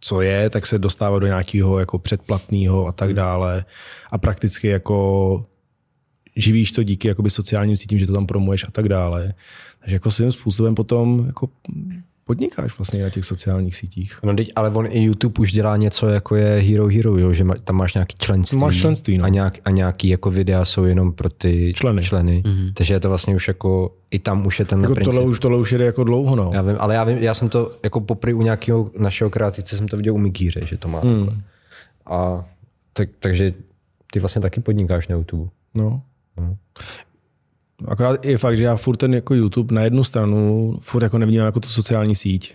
co 0.00 0.20
je, 0.20 0.50
tak 0.50 0.66
se 0.66 0.78
dostává 0.78 1.18
do 1.18 1.26
nějakého 1.26 1.78
jako 1.78 1.98
předplatného 1.98 2.86
a 2.86 2.92
tak 2.92 3.08
hmm. 3.08 3.16
dále. 3.16 3.64
A 4.12 4.18
prakticky 4.18 4.68
jako 4.68 5.46
živíš 6.36 6.72
to 6.72 6.82
díky 6.82 7.08
jakoby 7.08 7.30
sociálním 7.30 7.76
sítím, 7.76 7.98
že 7.98 8.06
to 8.06 8.12
tam 8.12 8.26
promuješ 8.26 8.64
a 8.64 8.70
tak 8.70 8.88
dále. 8.88 9.34
Takže 9.80 9.96
jako 9.96 10.10
svým 10.10 10.32
způsobem 10.32 10.74
potom 10.74 11.26
jako 11.26 11.48
podnikáš 12.26 12.78
vlastně 12.78 13.02
na 13.02 13.10
těch 13.10 13.24
sociálních 13.24 13.76
sítích. 13.76 14.18
No 14.22 14.36
teď, 14.36 14.52
ale 14.56 14.70
on 14.70 14.86
i 14.90 15.02
YouTube 15.02 15.40
už 15.40 15.52
dělá 15.52 15.76
něco 15.76 16.08
jako 16.08 16.36
je 16.36 16.60
Hero 16.60 16.88
Hero, 16.88 17.18
jo? 17.18 17.32
že 17.32 17.44
tam 17.64 17.76
máš 17.76 17.94
nějaký 17.94 18.16
členství. 18.18 18.58
Máš 18.58 18.76
členství, 18.76 19.18
no. 19.18 19.24
A, 19.24 19.28
nějak, 19.28 19.58
a 19.64 19.70
nějaký 19.70 20.08
jako 20.08 20.30
videa 20.30 20.64
jsou 20.64 20.84
jenom 20.84 21.12
pro 21.12 21.28
ty 21.28 21.72
členy. 21.76 22.02
členy. 22.02 22.42
Mm-hmm. 22.46 22.72
Takže 22.74 22.94
je 22.94 23.00
to 23.00 23.08
vlastně 23.08 23.36
už 23.36 23.48
jako, 23.48 23.94
i 24.10 24.18
tam 24.18 24.46
už 24.46 24.58
je 24.58 24.64
ten 24.64 24.80
jako 24.80 24.94
princip. 24.94 25.14
Tohle 25.14 25.30
už, 25.30 25.40
tohle 25.40 25.58
už 25.58 25.72
jde 25.72 25.84
jako 25.84 26.04
dlouho, 26.04 26.36
no. 26.36 26.50
Já 26.54 26.62
vím, 26.62 26.76
ale 26.78 26.94
já 26.94 27.04
vím, 27.04 27.18
já 27.18 27.34
jsem 27.34 27.48
to 27.48 27.76
jako 27.82 28.00
poprvé 28.00 28.34
u 28.34 28.42
nějakého 28.42 28.90
našeho 28.98 29.30
kreativce 29.30 29.76
jsem 29.76 29.88
to 29.88 29.96
viděl 29.96 30.14
u 30.14 30.18
Mikýře, 30.18 30.60
že 30.66 30.76
to 30.76 30.88
má 30.88 31.00
mm. 31.04 31.08
takhle. 31.08 31.42
A 32.06 32.44
tak, 32.92 33.08
takže 33.18 33.52
ty 34.12 34.20
vlastně 34.20 34.42
taky 34.42 34.60
podnikáš 34.60 35.08
na 35.08 35.16
YouTube. 35.16 35.50
No. 35.74 36.02
no. 36.36 36.56
Akorát 37.84 38.24
je 38.24 38.38
fakt, 38.38 38.56
že 38.56 38.62
já 38.62 38.76
furt 38.76 38.96
ten 38.96 39.14
jako 39.14 39.34
YouTube 39.34 39.74
na 39.74 39.82
jednu 39.82 40.04
stranu 40.04 40.74
furt 40.80 41.02
jako 41.02 41.18
nevnímám 41.18 41.46
jako 41.46 41.60
tu 41.60 41.68
sociální 41.68 42.14
síť. 42.16 42.54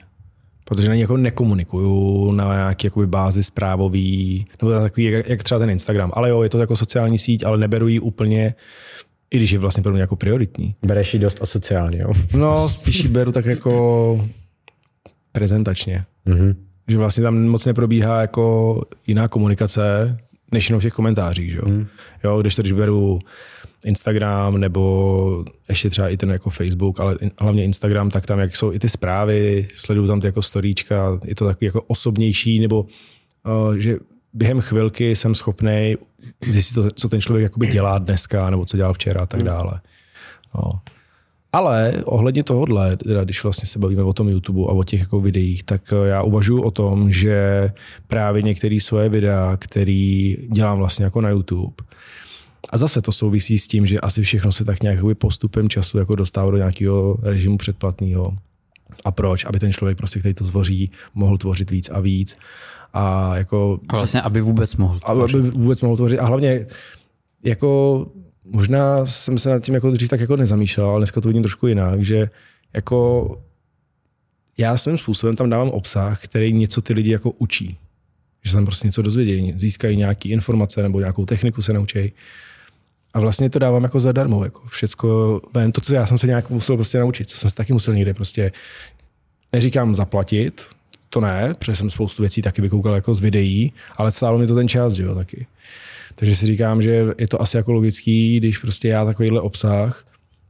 Protože 0.66 0.90
na 0.90 0.96
ní 0.96 1.02
jako 1.02 1.18
nekomunikuju 1.18 2.32
na 2.32 2.54
nějaký 2.54 2.88
jakoby 2.88 3.08
bázi 3.08 3.44
zprávový, 3.44 4.46
nebo 4.62 4.74
takový, 4.74 5.04
jak, 5.04 5.30
jak, 5.30 5.44
třeba 5.44 5.60
ten 5.60 5.70
Instagram. 5.70 6.12
Ale 6.14 6.30
jo, 6.30 6.44
je 6.44 6.50
to 6.50 6.60
jako 6.60 6.76
sociální 6.76 7.18
síť, 7.18 7.44
ale 7.44 7.58
neberu 7.58 7.88
ji 7.88 8.00
úplně, 8.00 8.56
i 9.32 9.38
když 9.38 9.52
je 9.52 9.60
vlastně 9.60 9.84
pro 9.84 9.92
mě 9.92 10.02
jako 10.02 10.16
prioritní. 10.16 10.76
Bereš 10.86 11.14
ji 11.14 11.20
dost 11.20 11.42
asociálně, 11.42 12.02
jo? 12.02 12.14
No, 12.34 12.70
spíš 12.70 13.04
ji 13.04 13.10
beru 13.10 13.32
tak 13.32 13.46
jako 13.46 14.26
prezentačně. 15.32 16.06
Mm-hmm. 16.28 16.56
Že 16.88 16.98
vlastně 16.98 17.24
tam 17.24 17.48
moc 17.48 17.66
neprobíhá 17.66 18.22
jako 18.22 18.82
jiná 19.08 19.28
komunikace, 19.28 20.18
než 20.52 20.70
jenom 20.70 20.80
v 20.80 20.84
těch 20.84 20.94
komentářích. 20.94 21.52
Že? 21.52 21.60
Mm. 21.66 21.88
Jo, 22.24 22.42
když 22.42 22.56
to 22.56 22.62
když 22.62 22.72
beru 22.72 23.20
Instagram 23.86 24.58
nebo 24.58 25.46
ještě 25.70 25.90
třeba 25.90 26.10
i 26.10 26.18
ten 26.18 26.30
jako 26.30 26.50
Facebook, 26.50 27.00
ale 27.00 27.18
hlavně 27.40 27.64
Instagram, 27.64 28.10
tak 28.10 28.26
tam 28.26 28.40
jak 28.40 28.56
jsou 28.56 28.74
i 28.74 28.80
ty 28.80 28.90
zprávy, 28.90 29.68
sleduju 29.76 30.08
tam 30.08 30.22
ty 30.22 30.28
jako 30.28 30.42
storíčka, 30.42 31.20
je 31.26 31.36
to 31.36 31.46
takový 31.46 31.66
jako 31.66 31.82
osobnější, 31.82 32.60
nebo 32.60 32.86
uh, 33.46 33.74
že 33.74 33.98
během 34.34 34.62
chvilky 34.62 35.16
jsem 35.16 35.36
schopný 35.36 35.96
zjistit, 36.48 36.74
to, 36.76 36.92
co 36.92 37.10
ten 37.10 37.22
člověk 37.22 37.44
jakoby 37.44 37.68
dělá 37.68 37.98
dneska, 37.98 38.50
nebo 38.50 38.66
co 38.66 38.78
dělal 38.78 38.94
včera 38.94 39.22
a 39.22 39.26
tak 39.26 39.40
hmm. 39.40 39.48
dále. 39.48 39.82
No. 40.56 40.72
Ale 41.54 41.94
ohledně 42.06 42.44
tohohle, 42.44 42.98
teda 42.98 43.24
když 43.24 43.44
vlastně 43.44 43.68
se 43.68 43.80
bavíme 43.80 44.04
o 44.04 44.14
tom 44.14 44.30
YouTube 44.30 44.62
a 44.62 44.72
o 44.72 44.84
těch 44.84 45.00
jako 45.00 45.22
videích, 45.22 45.64
tak 45.64 45.82
eh, 45.94 46.08
já 46.08 46.24
uvažuji 46.24 46.62
o 46.62 46.72
tom, 46.72 47.12
že 47.12 47.70
právě 48.08 48.42
některé 48.42 48.78
svoje 48.82 49.10
videa, 49.10 49.58
které 49.60 50.34
dělám 50.52 50.78
vlastně 50.78 51.06
jako 51.06 51.22
na 51.22 51.30
YouTube, 51.30 51.74
a 52.70 52.78
zase 52.78 53.01
to 53.01 53.12
souvisí 53.12 53.59
s 53.59 53.68
tím, 53.68 53.86
že 53.86 53.99
asi 53.99 54.24
všechno 54.24 54.51
se 54.51 54.66
tak 54.66 54.84
nějak 54.84 54.99
postupem 55.18 55.70
času 55.70 55.97
jako 55.97 56.16
dostává 56.16 56.51
do 56.51 56.57
nějakého 56.57 57.18
režimu 57.22 57.57
předplatného. 57.57 58.38
A 59.05 59.12
proč? 59.12 59.45
Aby 59.45 59.59
ten 59.59 59.74
člověk, 59.74 59.97
prostě, 59.97 60.20
který 60.20 60.34
to 60.34 60.45
tvoří, 60.45 60.91
mohl 61.14 61.38
tvořit 61.38 61.72
víc 61.72 61.89
a 61.89 61.99
víc. 61.99 62.38
A 62.93 63.38
jako, 63.38 63.80
a 63.89 63.95
vlastně, 63.95 64.22
aby 64.22 64.41
vůbec 64.41 64.76
mohl 64.76 64.99
tvořit. 64.99 65.36
Aby 65.36 65.49
vůbec 65.49 65.82
mohl 65.82 65.95
tvořit. 65.95 66.20
A 66.20 66.26
hlavně 66.26 66.66
jako 67.43 68.07
možná 68.43 69.05
jsem 69.05 69.39
se 69.39 69.49
nad 69.49 69.59
tím 69.59 69.76
jako 69.76 69.91
dřív 69.91 70.09
tak 70.09 70.20
jako 70.20 70.36
nezamýšlel, 70.36 70.89
ale 70.89 70.99
dneska 70.99 71.22
to 71.22 71.30
vidím 71.30 71.43
trošku 71.43 71.68
jinak, 71.68 72.03
že 72.03 72.30
jako 72.74 73.41
já 74.57 74.78
svým 74.78 74.97
způsobem 74.97 75.36
tam 75.36 75.49
dávám 75.49 75.70
obsah, 75.70 76.24
který 76.24 76.53
něco 76.53 76.82
ty 76.82 76.93
lidi 76.93 77.12
jako 77.12 77.32
učí. 77.32 77.78
Že 78.43 78.49
se 78.49 78.55
tam 78.55 78.66
prostě 78.66 78.88
něco 78.88 79.01
dozvědějí, 79.01 79.53
získají 79.55 79.97
nějaké 79.97 80.30
informace 80.30 80.84
nebo 80.84 80.99
nějakou 80.99 81.26
techniku 81.26 81.62
se 81.62 81.74
naučí. 81.74 82.14
A 83.14 83.20
vlastně 83.20 83.49
to 83.49 83.59
dávám 83.59 83.84
jako 83.84 83.99
zadarmo. 83.99 84.43
Jako 84.43 84.62
všecko, 84.68 85.41
ven 85.53 85.72
to, 85.72 85.82
co 85.82 85.93
já 85.93 86.05
jsem 86.05 86.18
se 86.18 86.28
nějak 86.28 86.49
musel 86.49 86.76
prostě 86.76 86.99
naučit, 86.99 87.30
co 87.30 87.38
jsem 87.38 87.49
se 87.49 87.55
taky 87.55 87.74
musel 87.74 87.93
někde 87.93 88.14
prostě, 88.14 88.51
neříkám 89.53 89.95
zaplatit, 89.95 90.62
to 91.09 91.22
ne, 91.22 91.53
protože 91.59 91.76
jsem 91.76 91.89
spoustu 91.89 92.24
věcí 92.24 92.41
taky 92.41 92.62
vykoukal 92.62 92.95
jako 92.95 93.14
z 93.14 93.20
videí, 93.20 93.74
ale 93.97 94.12
stálo 94.12 94.38
mi 94.38 94.47
to 94.47 94.55
ten 94.55 94.68
čas, 94.68 94.93
že 94.93 95.03
jo, 95.03 95.16
taky. 95.16 95.47
Takže 96.16 96.36
si 96.36 96.45
říkám, 96.45 96.82
že 96.82 97.05
je 97.18 97.28
to 97.28 97.41
asi 97.41 97.57
jako 97.57 97.72
logický, 97.72 98.38
když 98.38 98.57
prostě 98.57 98.88
já 98.88 99.05
takovýhle 99.05 99.41
obsah, 99.41 100.05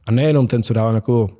a 0.06 0.10
nejenom 0.10 0.46
ten, 0.46 0.62
co 0.62 0.74
dávám 0.74 0.94
jako 0.94 1.30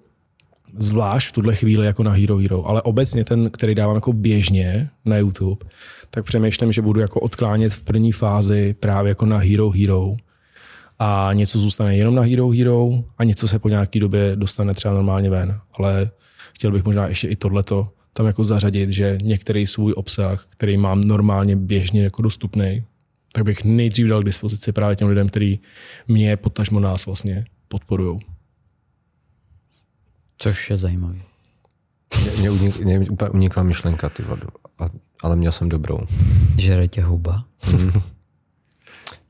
zvlášť 0.75 1.29
v 1.29 1.33
tuhle 1.33 1.55
chvíli 1.55 1.87
jako 1.87 2.03
na 2.03 2.11
Hero 2.11 2.37
Hero, 2.37 2.67
ale 2.67 2.83
obecně 2.83 3.25
ten, 3.25 3.51
který 3.51 3.75
dávám 3.75 3.95
jako 3.95 4.13
běžně 4.13 4.91
na 5.05 5.17
YouTube, 5.17 5.67
tak 6.11 6.25
přemýšlím, 6.25 6.73
že 6.73 6.83
budu 6.83 7.01
jako 7.01 7.21
odklánět 7.21 7.73
v 7.73 7.83
první 7.83 8.13
fázi 8.13 8.75
právě 8.81 9.09
jako 9.09 9.27
na 9.27 9.39
Hero 9.39 9.71
Hero 9.71 10.17
a 11.05 11.33
něco 11.33 11.59
zůstane 11.59 11.97
jenom 11.97 12.15
na 12.15 12.23
Hero 12.23 12.51
Hero 12.51 12.89
a 13.19 13.25
něco 13.25 13.49
se 13.49 13.59
po 13.59 13.69
nějaký 13.69 14.01
době 14.01 14.37
dostane 14.37 14.75
třeba 14.75 14.95
normálně 14.95 15.31
ven. 15.31 15.61
Ale 15.73 16.11
chtěl 16.55 16.73
bych 16.73 16.85
možná 16.85 17.07
ještě 17.07 17.29
i 17.29 17.37
tohleto 17.37 17.89
tam 18.13 18.27
jako 18.27 18.45
zařadit, 18.45 18.91
že 18.91 19.19
některý 19.23 19.67
svůj 19.67 19.93
obsah, 19.97 20.47
který 20.49 20.77
mám 20.77 21.01
normálně 21.01 21.57
běžně 21.57 22.05
jako 22.05 22.23
dostupný, 22.23 22.85
tak 23.33 23.45
bych 23.45 23.65
nejdřív 23.65 24.07
dal 24.07 24.23
k 24.23 24.25
dispozici 24.25 24.73
právě 24.73 24.97
těm 24.97 25.09
lidem, 25.09 25.29
kteří 25.29 25.61
mě, 26.09 26.37
potažmo 26.37 26.81
nás 26.81 27.07
vlastně 27.07 27.45
podporují. 27.69 28.21
Což 30.39 30.71
je 30.71 30.79
zajímavé. 30.79 31.19
Mě, 32.39 32.51
unik, 32.51 32.81
mě 32.81 33.01
úplně 33.01 33.31
unikla 33.31 33.63
myšlenka, 33.63 34.09
ty 34.09 34.23
vodu, 34.23 34.49
ale 35.23 35.37
měl 35.37 35.53
jsem 35.53 35.69
dobrou. 35.69 35.99
Žere 36.59 36.89
tě 36.89 37.03
huba. 37.03 37.45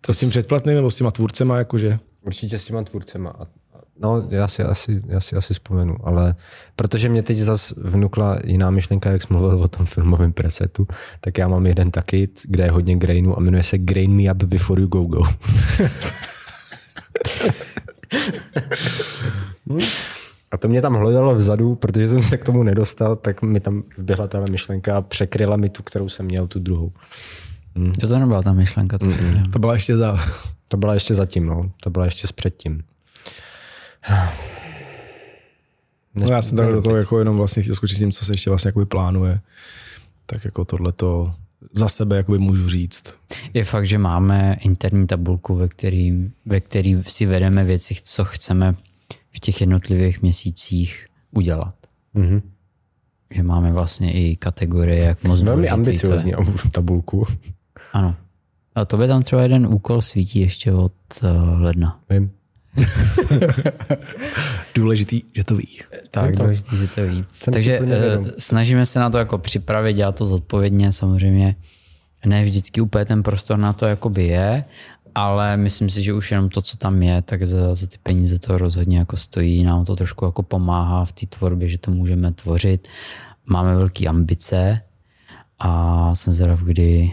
To 0.07 0.15
s 0.15 0.19
tím 0.19 0.31
předplatným 0.31 0.75
nebo 0.75 0.91
s 0.91 0.97
těma 0.97 1.11
tvůrcema, 1.11 1.59
jakože? 1.59 1.99
Určitě 2.23 2.59
s 2.59 2.65
těma 2.65 2.83
tvůrcema. 2.83 3.35
No, 4.01 4.27
já 4.31 4.49
si 4.49 4.63
asi, 4.63 5.03
já 5.07 5.21
si 5.21 5.37
asi 5.37 5.55
vzpomenu, 5.55 5.97
ale 6.03 6.35
protože 6.77 7.09
mě 7.09 7.23
teď 7.23 7.39
zase 7.39 7.75
vnukla 7.79 8.39
jiná 8.45 8.71
myšlenka, 8.71 9.11
jak 9.11 9.23
jsme 9.23 9.39
mluvil 9.39 9.63
o 9.63 9.69
tom 9.69 9.87
filmovém 9.87 10.33
presetu, 10.33 10.87
tak 11.21 11.39
já 11.39 11.49
mám 11.49 11.67
jeden 11.67 11.91
taky, 11.91 12.29
kde 12.49 12.65
je 12.65 12.71
hodně 12.71 12.97
grainu 12.97 13.37
a 13.37 13.41
jmenuje 13.41 13.63
se 13.63 13.79
Grain 13.79 14.17
Me 14.17 14.33
Up 14.33 14.43
Before 14.43 14.83
You 14.83 14.89
Go 14.89 15.03
Go. 15.03 15.25
A 20.51 20.57
to 20.57 20.69
mě 20.69 20.83
tam 20.83 20.95
hledalo 20.95 21.35
vzadu, 21.35 21.75
protože 21.75 22.09
jsem 22.09 22.23
se 22.23 22.37
k 22.37 22.45
tomu 22.45 22.63
nedostal, 22.63 23.17
tak 23.17 23.43
mi 23.43 23.61
tam 23.61 23.83
vběhla 23.99 24.27
ta 24.27 24.41
myšlenka 24.41 24.97
a 24.97 25.03
překryla 25.03 25.57
mi 25.57 25.69
tu, 25.69 25.83
kterou 25.83 26.09
jsem 26.09 26.27
měl, 26.27 26.47
tu 26.47 26.59
druhou. 26.59 26.93
Hmm. 27.77 27.93
To 27.93 28.09
to 28.09 28.19
nebyla 28.19 28.43
ta 28.43 28.53
myšlenka, 28.53 28.99
co 28.99 29.07
mm. 29.07 29.51
To 29.53 29.59
byla 29.59 29.75
ještě 29.75 29.97
za... 29.97 30.21
To 30.69 30.77
byla 30.77 30.95
ještě 30.95 31.15
zatím, 31.15 31.47
no. 31.47 31.73
To 31.83 31.91
byla 31.91 32.05
ještě 32.05 32.27
s 32.27 32.33
předtím. 32.33 32.83
No 36.15 36.27
já 36.31 36.43
jsem 36.43 36.57
tady 36.57 36.73
do 36.73 36.83
toho 36.83 36.97
jako 36.97 37.19
jenom 37.19 37.37
vlastně 37.37 37.63
chtěl 37.63 37.75
skočit 37.75 37.97
s 37.97 37.99
tím, 37.99 38.13
co 38.13 38.25
se 38.25 38.33
ještě 38.33 38.51
vlastně 38.51 38.69
jakoby 38.69 38.87
plánuje. 38.87 39.41
Tak 40.27 40.45
jako 40.45 40.65
tohle 40.65 40.93
to 40.93 41.35
za 41.73 41.89
sebe 41.89 42.17
jakoby 42.17 42.39
můžu 42.39 42.69
říct. 42.69 43.15
Je 43.55 43.65
fakt, 43.65 43.87
že 43.87 43.99
máme 43.99 44.57
interní 44.61 45.07
tabulku, 45.07 45.55
ve 45.55 45.69
který, 45.69 46.31
ve 46.47 46.61
který 46.61 47.03
si 47.03 47.27
vedeme 47.27 47.65
věci, 47.65 47.95
co 48.03 48.25
chceme 48.25 48.75
v 49.33 49.41
těch 49.41 49.61
jednotlivých 49.61 50.23
měsících 50.23 51.07
udělat. 51.31 51.75
Mm-hmm. 52.15 52.43
Že 53.31 53.43
máme 53.43 53.73
vlastně 53.73 54.13
i 54.13 54.37
kategorie, 54.37 55.05
jak 55.05 55.25
moc 55.25 55.43
Velmi 55.43 55.69
ambiciozní 55.69 56.33
tabulku. 56.73 57.27
Ano. 57.93 58.17
A 58.75 58.85
to 58.85 58.97
by 58.97 59.07
tam 59.07 59.23
třeba 59.23 59.43
jeden 59.43 59.67
úkol 59.67 60.03
svítí 60.03 60.41
ještě 60.41 60.73
od 60.73 60.93
uh, 61.23 61.63
ledna. 61.63 62.01
Vím. 62.11 62.31
důležitý, 64.75 65.23
že 65.33 65.45
to 65.45 65.57
ví. 65.57 65.79
Tak, 66.11 66.37
to. 66.37 66.43
důležitý, 66.43 66.77
že 66.77 66.89
to 66.89 67.07
ví. 67.07 67.25
Jsem 67.39 67.55
Takže 67.55 67.81
uh, 67.81 67.87
snažíme 68.39 68.87
se 68.87 69.01
na 69.01 69.11
to 69.11 69.19
jako 69.19 69.39
připravit, 69.39 69.95
dělat 69.95 70.17
to 70.17 70.25
zodpovědně, 70.25 70.93
samozřejmě 70.93 71.57
ne 72.27 72.45
vždycky 72.45 72.81
úplně 72.81 73.05
ten 73.05 73.23
prostor 73.23 73.59
na 73.59 73.73
to 73.73 73.87
jakoby 73.87 74.25
je, 74.25 74.65
ale 75.15 75.57
myslím 75.57 75.91
si, 75.91 76.03
že 76.03 76.13
už 76.13 76.31
jenom 76.31 76.49
to, 76.49 76.63
co 76.63 76.77
tam 76.77 77.03
je, 77.03 77.23
tak 77.23 77.47
za, 77.47 77.75
za 77.75 77.87
ty 77.87 77.97
peníze 78.03 78.39
to 78.39 78.59
rozhodně 78.59 78.99
jako 78.99 79.17
stojí, 79.17 79.65
nám 79.65 79.85
to 79.85 79.97
trošku 79.97 80.25
jako 80.25 80.43
pomáhá 80.43 81.05
v 81.05 81.13
té 81.13 81.27
tvorbě, 81.27 81.69
že 81.69 81.79
to 81.79 81.91
můžeme 81.91 82.33
tvořit. 82.33 82.89
Máme 83.47 83.77
velké 83.77 84.07
ambice 84.07 84.81
a 85.59 86.15
jsem 86.15 86.33
zvědav, 86.33 86.61
kdy, 86.61 87.13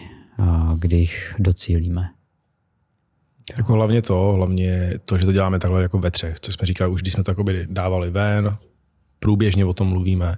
kdy 0.78 0.98
jich 0.98 1.36
docílíme. 1.40 2.10
Jako 3.58 3.74
hlavně 3.74 4.02
to, 4.02 4.32
hlavně 4.32 4.94
to, 5.06 5.18
že 5.18 5.26
to 5.26 5.32
děláme 5.32 5.60
takhle 5.60 5.82
jako 5.82 6.00
ve 6.00 6.12
třech, 6.12 6.40
co 6.40 6.52
jsme 6.52 6.68
říkali 6.68 6.92
už, 6.92 7.02
když 7.02 7.14
jsme 7.14 7.24
to 7.24 7.36
dávali 7.66 8.10
ven, 8.10 8.58
průběžně 9.20 9.66
o 9.66 9.74
tom 9.74 9.88
mluvíme, 9.88 10.38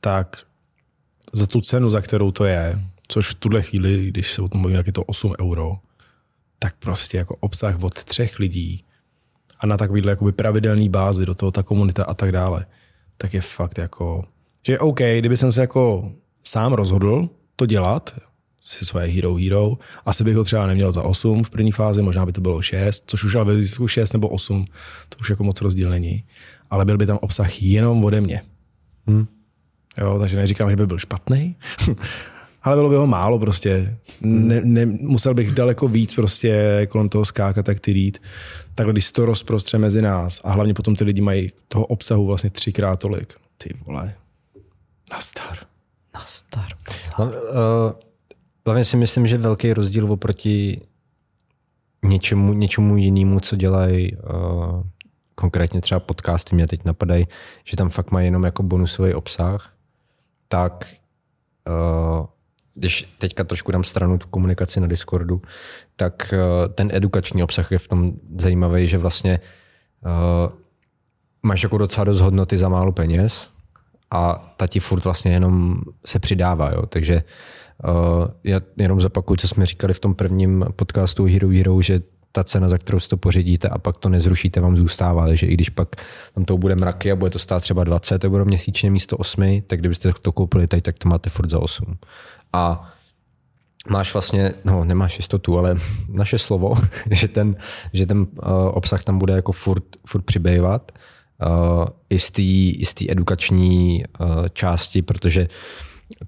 tak 0.00 0.36
za 1.32 1.46
tu 1.46 1.60
cenu, 1.60 1.90
za 1.90 2.00
kterou 2.00 2.30
to 2.30 2.44
je, 2.44 2.80
což 3.08 3.30
v 3.30 3.34
tuhle 3.34 3.62
chvíli, 3.62 4.06
když 4.08 4.32
se 4.32 4.42
o 4.42 4.48
tom 4.48 4.60
mluvíme, 4.60 4.78
jak 4.78 4.86
je 4.86 4.92
to 4.92 5.04
8 5.04 5.34
euro, 5.40 5.76
tak 6.58 6.74
prostě 6.78 7.16
jako 7.16 7.36
obsah 7.36 7.82
od 7.82 8.04
třech 8.04 8.38
lidí 8.38 8.84
a 9.60 9.66
na 9.66 9.76
takovýhle 9.76 10.12
jakoby 10.12 10.32
pravidelný 10.32 10.88
bázi 10.88 11.26
do 11.26 11.34
toho 11.34 11.52
ta 11.52 11.62
komunita 11.62 12.04
a 12.04 12.14
tak 12.14 12.32
dále, 12.32 12.66
tak 13.16 13.34
je 13.34 13.40
fakt 13.40 13.78
jako, 13.78 14.24
že 14.66 14.78
OK, 14.78 15.00
kdyby 15.18 15.36
jsem 15.36 15.52
se 15.52 15.60
jako 15.60 16.12
sám 16.46 16.72
rozhodl 16.72 17.28
to 17.56 17.66
dělat, 17.66 18.14
si 18.64 18.86
svoje 18.86 19.06
Hero 19.06 19.34
Hero. 19.34 19.78
Asi 20.06 20.24
bych 20.24 20.36
ho 20.36 20.44
třeba 20.44 20.66
neměl 20.66 20.92
za 20.92 21.02
8 21.02 21.44
v 21.44 21.50
první 21.50 21.72
fázi, 21.72 22.02
možná 22.02 22.26
by 22.26 22.32
to 22.32 22.40
bylo 22.40 22.62
6, 22.62 23.04
což 23.06 23.24
už 23.24 23.34
ale 23.34 23.44
ve 23.44 23.56
výsledku 23.56 23.88
6 23.88 24.12
nebo 24.12 24.28
8, 24.28 24.64
to 25.08 25.16
už 25.20 25.30
jako 25.30 25.44
moc 25.44 25.60
rozdíl 25.60 25.90
není. 25.90 26.24
Ale 26.70 26.84
byl 26.84 26.98
by 26.98 27.06
tam 27.06 27.18
obsah 27.20 27.62
jenom 27.62 28.04
ode 28.04 28.20
mě. 28.20 28.42
Hmm. 29.06 29.26
Jo, 29.98 30.18
takže 30.18 30.36
neříkám, 30.36 30.70
že 30.70 30.76
by 30.76 30.86
byl 30.86 30.98
špatný, 30.98 31.56
ale 32.62 32.76
bylo 32.76 32.88
by 32.88 32.96
ho 32.96 33.06
málo 33.06 33.38
prostě. 33.38 33.98
Ne, 34.20 34.60
ne, 34.64 34.86
musel 34.86 35.34
bych 35.34 35.52
daleko 35.52 35.88
víc 35.88 36.14
prostě 36.14 36.86
kolem 36.90 37.08
toho 37.08 37.24
skákat, 37.24 37.66
tak 37.66 37.80
ty 37.80 37.92
rýt. 37.92 38.22
Takhle, 38.74 38.92
když 38.92 39.04
si 39.04 39.12
to 39.12 39.26
rozprostře 39.26 39.78
mezi 39.78 40.02
nás 40.02 40.40
a 40.44 40.52
hlavně 40.52 40.74
potom 40.74 40.96
ty 40.96 41.04
lidi 41.04 41.20
mají 41.20 41.52
toho 41.68 41.86
obsahu 41.86 42.26
vlastně 42.26 42.50
třikrát 42.50 42.96
tolik. 42.96 43.34
Ty 43.58 43.74
vole, 43.86 44.14
nastar. 45.12 45.58
Nastar. 46.14 46.68
No, 47.18 47.24
uh, 47.24 47.30
hlavně 48.66 48.84
si 48.84 48.96
myslím, 48.96 49.26
že 49.26 49.38
velký 49.38 49.72
rozdíl 49.72 50.12
oproti 50.12 50.80
něčemu, 52.04 52.52
něčemu 52.52 52.96
jinému, 52.96 53.40
co 53.40 53.56
dělají 53.56 54.16
uh, 54.16 54.82
konkrétně 55.34 55.80
třeba 55.80 56.00
podcasty 56.00 56.54
mě 56.54 56.66
teď 56.66 56.84
napadají, 56.84 57.26
že 57.64 57.76
tam 57.76 57.90
fakt 57.90 58.10
mají 58.10 58.26
jenom 58.26 58.44
jako 58.44 58.62
bonusový 58.62 59.14
obsah, 59.14 59.72
tak 60.48 60.94
uh, 61.68 62.26
když 62.74 63.14
teďka 63.18 63.44
trošku 63.44 63.72
dám 63.72 63.84
stranu 63.84 64.18
tu 64.18 64.28
komunikaci 64.28 64.80
na 64.80 64.86
Discordu, 64.86 65.42
tak 65.96 66.34
uh, 66.34 66.72
ten 66.74 66.90
edukační 66.92 67.42
obsah 67.42 67.72
je 67.72 67.78
v 67.78 67.88
tom 67.88 68.12
zajímavý, 68.38 68.86
že 68.86 68.98
vlastně 68.98 69.40
uh, 70.04 70.52
máš 71.42 71.62
jako 71.62 71.78
docela 71.78 72.04
dost 72.04 72.20
hodnoty 72.20 72.58
za 72.58 72.68
málo 72.68 72.92
peněz 72.92 73.50
a 74.10 74.54
ta 74.56 74.66
ti 74.66 74.80
furt 74.80 75.04
vlastně 75.04 75.32
jenom 75.32 75.80
se 76.06 76.18
přidává, 76.18 76.70
jo? 76.70 76.86
takže 76.86 77.14
uh, 77.14 77.22
já 78.44 78.60
jenom 78.76 79.00
zapakuju, 79.00 79.36
co 79.36 79.48
jsme 79.48 79.66
říkali 79.66 79.94
v 79.94 80.00
tom 80.00 80.14
prvním 80.14 80.64
podcastu 80.76 81.24
Hero 81.24 81.48
Hero, 81.48 81.82
že 81.82 82.00
ta 82.32 82.44
cena, 82.44 82.68
za 82.68 82.78
kterou 82.78 83.00
si 83.00 83.08
to 83.08 83.16
pořídíte 83.16 83.68
a 83.68 83.78
pak 83.78 83.96
to 83.96 84.08
nezrušíte, 84.08 84.60
vám 84.60 84.76
zůstává. 84.76 85.26
Takže 85.26 85.46
i 85.46 85.54
když 85.54 85.70
pak 85.70 85.88
tam 86.34 86.44
to 86.44 86.58
bude 86.58 86.74
mraky 86.74 87.12
a 87.12 87.16
bude 87.16 87.30
to 87.30 87.38
stát 87.38 87.62
třeba 87.62 87.84
20 87.84 88.24
euro 88.24 88.44
měsíčně 88.44 88.90
místo 88.90 89.16
8, 89.16 89.62
tak 89.66 89.78
kdybyste 89.78 90.12
to 90.12 90.32
koupili 90.32 90.66
teď, 90.66 90.84
tak 90.84 90.98
to 90.98 91.08
máte 91.08 91.30
furt 91.30 91.50
za 91.50 91.58
8. 91.58 91.98
A 92.52 92.92
máš 93.88 94.12
vlastně, 94.12 94.54
no 94.64 94.84
nemáš 94.84 95.18
jistotu, 95.18 95.58
ale 95.58 95.76
naše 96.10 96.38
slovo, 96.38 96.74
že 97.10 97.28
ten, 97.28 97.56
že 97.92 98.06
ten 98.06 98.18
uh, 98.18 98.26
obsah 98.72 99.04
tam 99.04 99.18
bude 99.18 99.32
jako 99.32 99.52
furt, 99.52 99.84
furt 100.06 100.22
přibývat 100.22 100.92
uh, 101.46 101.84
i 102.10 102.18
z 102.84 102.94
té 102.94 103.04
edukační 103.08 104.04
uh, 104.20 104.48
části, 104.52 105.02
protože 105.02 105.48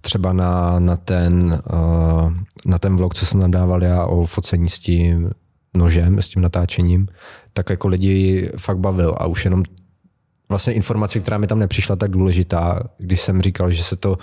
třeba 0.01 0.33
na, 0.33 0.81
na, 0.81 0.97
ten, 0.97 1.63
uh, 1.73 2.33
na 2.67 2.79
ten 2.79 2.97
vlog, 2.97 3.15
co 3.15 3.27
jsem 3.27 3.41
nadával 3.41 3.83
já 3.83 4.05
o 4.05 4.25
focení 4.25 4.69
s 4.69 4.79
tím 4.79 5.31
nožem, 5.75 6.23
s 6.23 6.29
tím 6.29 6.43
natáčením, 6.43 7.09
tak 7.53 7.71
jako 7.71 7.89
lidi 7.89 8.51
fakt 8.59 8.79
bavil 8.79 9.15
a 9.19 9.27
už 9.27 9.45
jenom 9.45 9.63
vlastně 10.49 10.73
informace, 10.73 11.21
která 11.21 11.39
mi 11.39 11.47
tam 11.47 11.59
nepřišla 11.59 11.97
tak 11.97 12.11
důležitá, 12.11 12.83
když 12.99 13.21
jsem 13.21 13.43
říkal, 13.43 13.71
že 13.71 13.83
se 13.83 13.97
to 13.97 14.19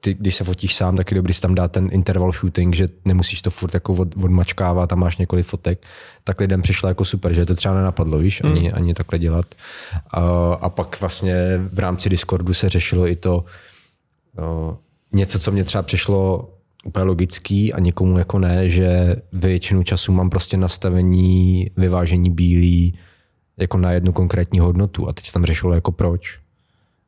ty, 0.00 0.14
když 0.14 0.34
se 0.34 0.44
fotíš 0.44 0.74
sám, 0.76 0.96
tak 0.96 1.10
je 1.10 1.14
dobrý 1.14 1.32
si 1.34 1.40
tam 1.40 1.54
dát 1.54 1.72
ten 1.72 1.88
interval 1.92 2.32
shooting, 2.32 2.74
že 2.74 2.88
nemusíš 3.04 3.42
to 3.42 3.50
furt 3.50 3.74
jako 3.74 3.92
od, 3.94 4.16
odmačkávat 4.16 4.92
a 4.92 4.96
máš 4.96 5.16
několik 5.16 5.46
fotek, 5.46 5.86
tak 6.24 6.40
lidem 6.40 6.62
přišlo 6.62 6.88
jako 6.88 7.04
super, 7.04 7.32
že 7.32 7.46
to 7.46 7.54
třeba 7.54 7.74
nenapadlo, 7.74 8.18
víš, 8.18 8.44
ani, 8.44 8.60
mm. 8.60 8.70
ani 8.72 8.94
takhle 8.94 9.18
dělat. 9.18 9.46
A, 10.10 10.20
a 10.60 10.68
pak 10.68 11.00
vlastně 11.00 11.34
v 11.72 11.78
rámci 11.78 12.08
Discordu 12.08 12.54
se 12.54 12.68
řešilo 12.68 13.06
i 13.06 13.16
to 13.16 13.44
něco, 15.12 15.38
co 15.38 15.52
mě 15.52 15.64
třeba 15.64 15.82
přišlo 15.82 16.48
úplně 16.84 17.04
logický 17.04 17.72
a 17.72 17.80
někomu 17.80 18.18
jako 18.18 18.38
ne, 18.38 18.68
že 18.68 19.16
většinu 19.32 19.82
času 19.82 20.12
mám 20.12 20.30
prostě 20.30 20.56
nastavení 20.56 21.70
vyvážení 21.76 22.30
bílý 22.30 22.98
jako 23.58 23.78
na 23.78 23.92
jednu 23.92 24.12
konkrétní 24.12 24.58
hodnotu 24.60 25.08
a 25.08 25.12
teď 25.12 25.26
se 25.26 25.32
tam 25.32 25.44
řešilo 25.44 25.74
jako 25.74 25.92
proč. 25.92 26.38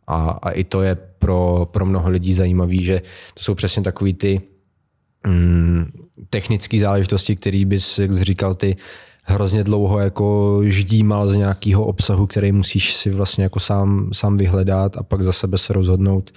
A, 0.07 0.31
a 0.43 0.51
i 0.51 0.65
to 0.65 0.83
je 0.83 0.95
pro, 0.95 1.69
pro 1.71 1.87
mnoho 1.87 2.11
lidí 2.11 2.35
zajímavý, 2.35 2.85
že 2.85 3.03
to 3.35 3.43
jsou 3.43 3.55
přesně 3.55 3.83
takový 3.83 4.15
ty 4.15 4.41
mm, 5.27 5.87
technické 6.31 6.81
záležitosti, 6.81 7.37
které 7.37 7.65
bys, 7.65 7.99
jak 7.99 8.13
jsi 8.13 8.25
říkal 8.25 8.55
ty, 8.55 8.77
hrozně 9.25 9.65
dlouho 9.65 9.99
jako 9.99 10.59
ždímal 10.65 11.29
z 11.29 11.35
nějakého 11.35 11.85
obsahu, 11.87 12.27
který 12.27 12.53
musíš 12.53 12.95
si 12.95 13.11
vlastně 13.11 13.45
jako 13.45 13.61
sám, 13.61 14.11
sám 14.13 14.37
vyhledat 14.37 14.97
a 14.97 15.03
pak 15.03 15.23
za 15.23 15.33
sebe 15.33 15.59
se 15.59 15.73
rozhodnout, 15.73 16.31
uh, 16.31 16.37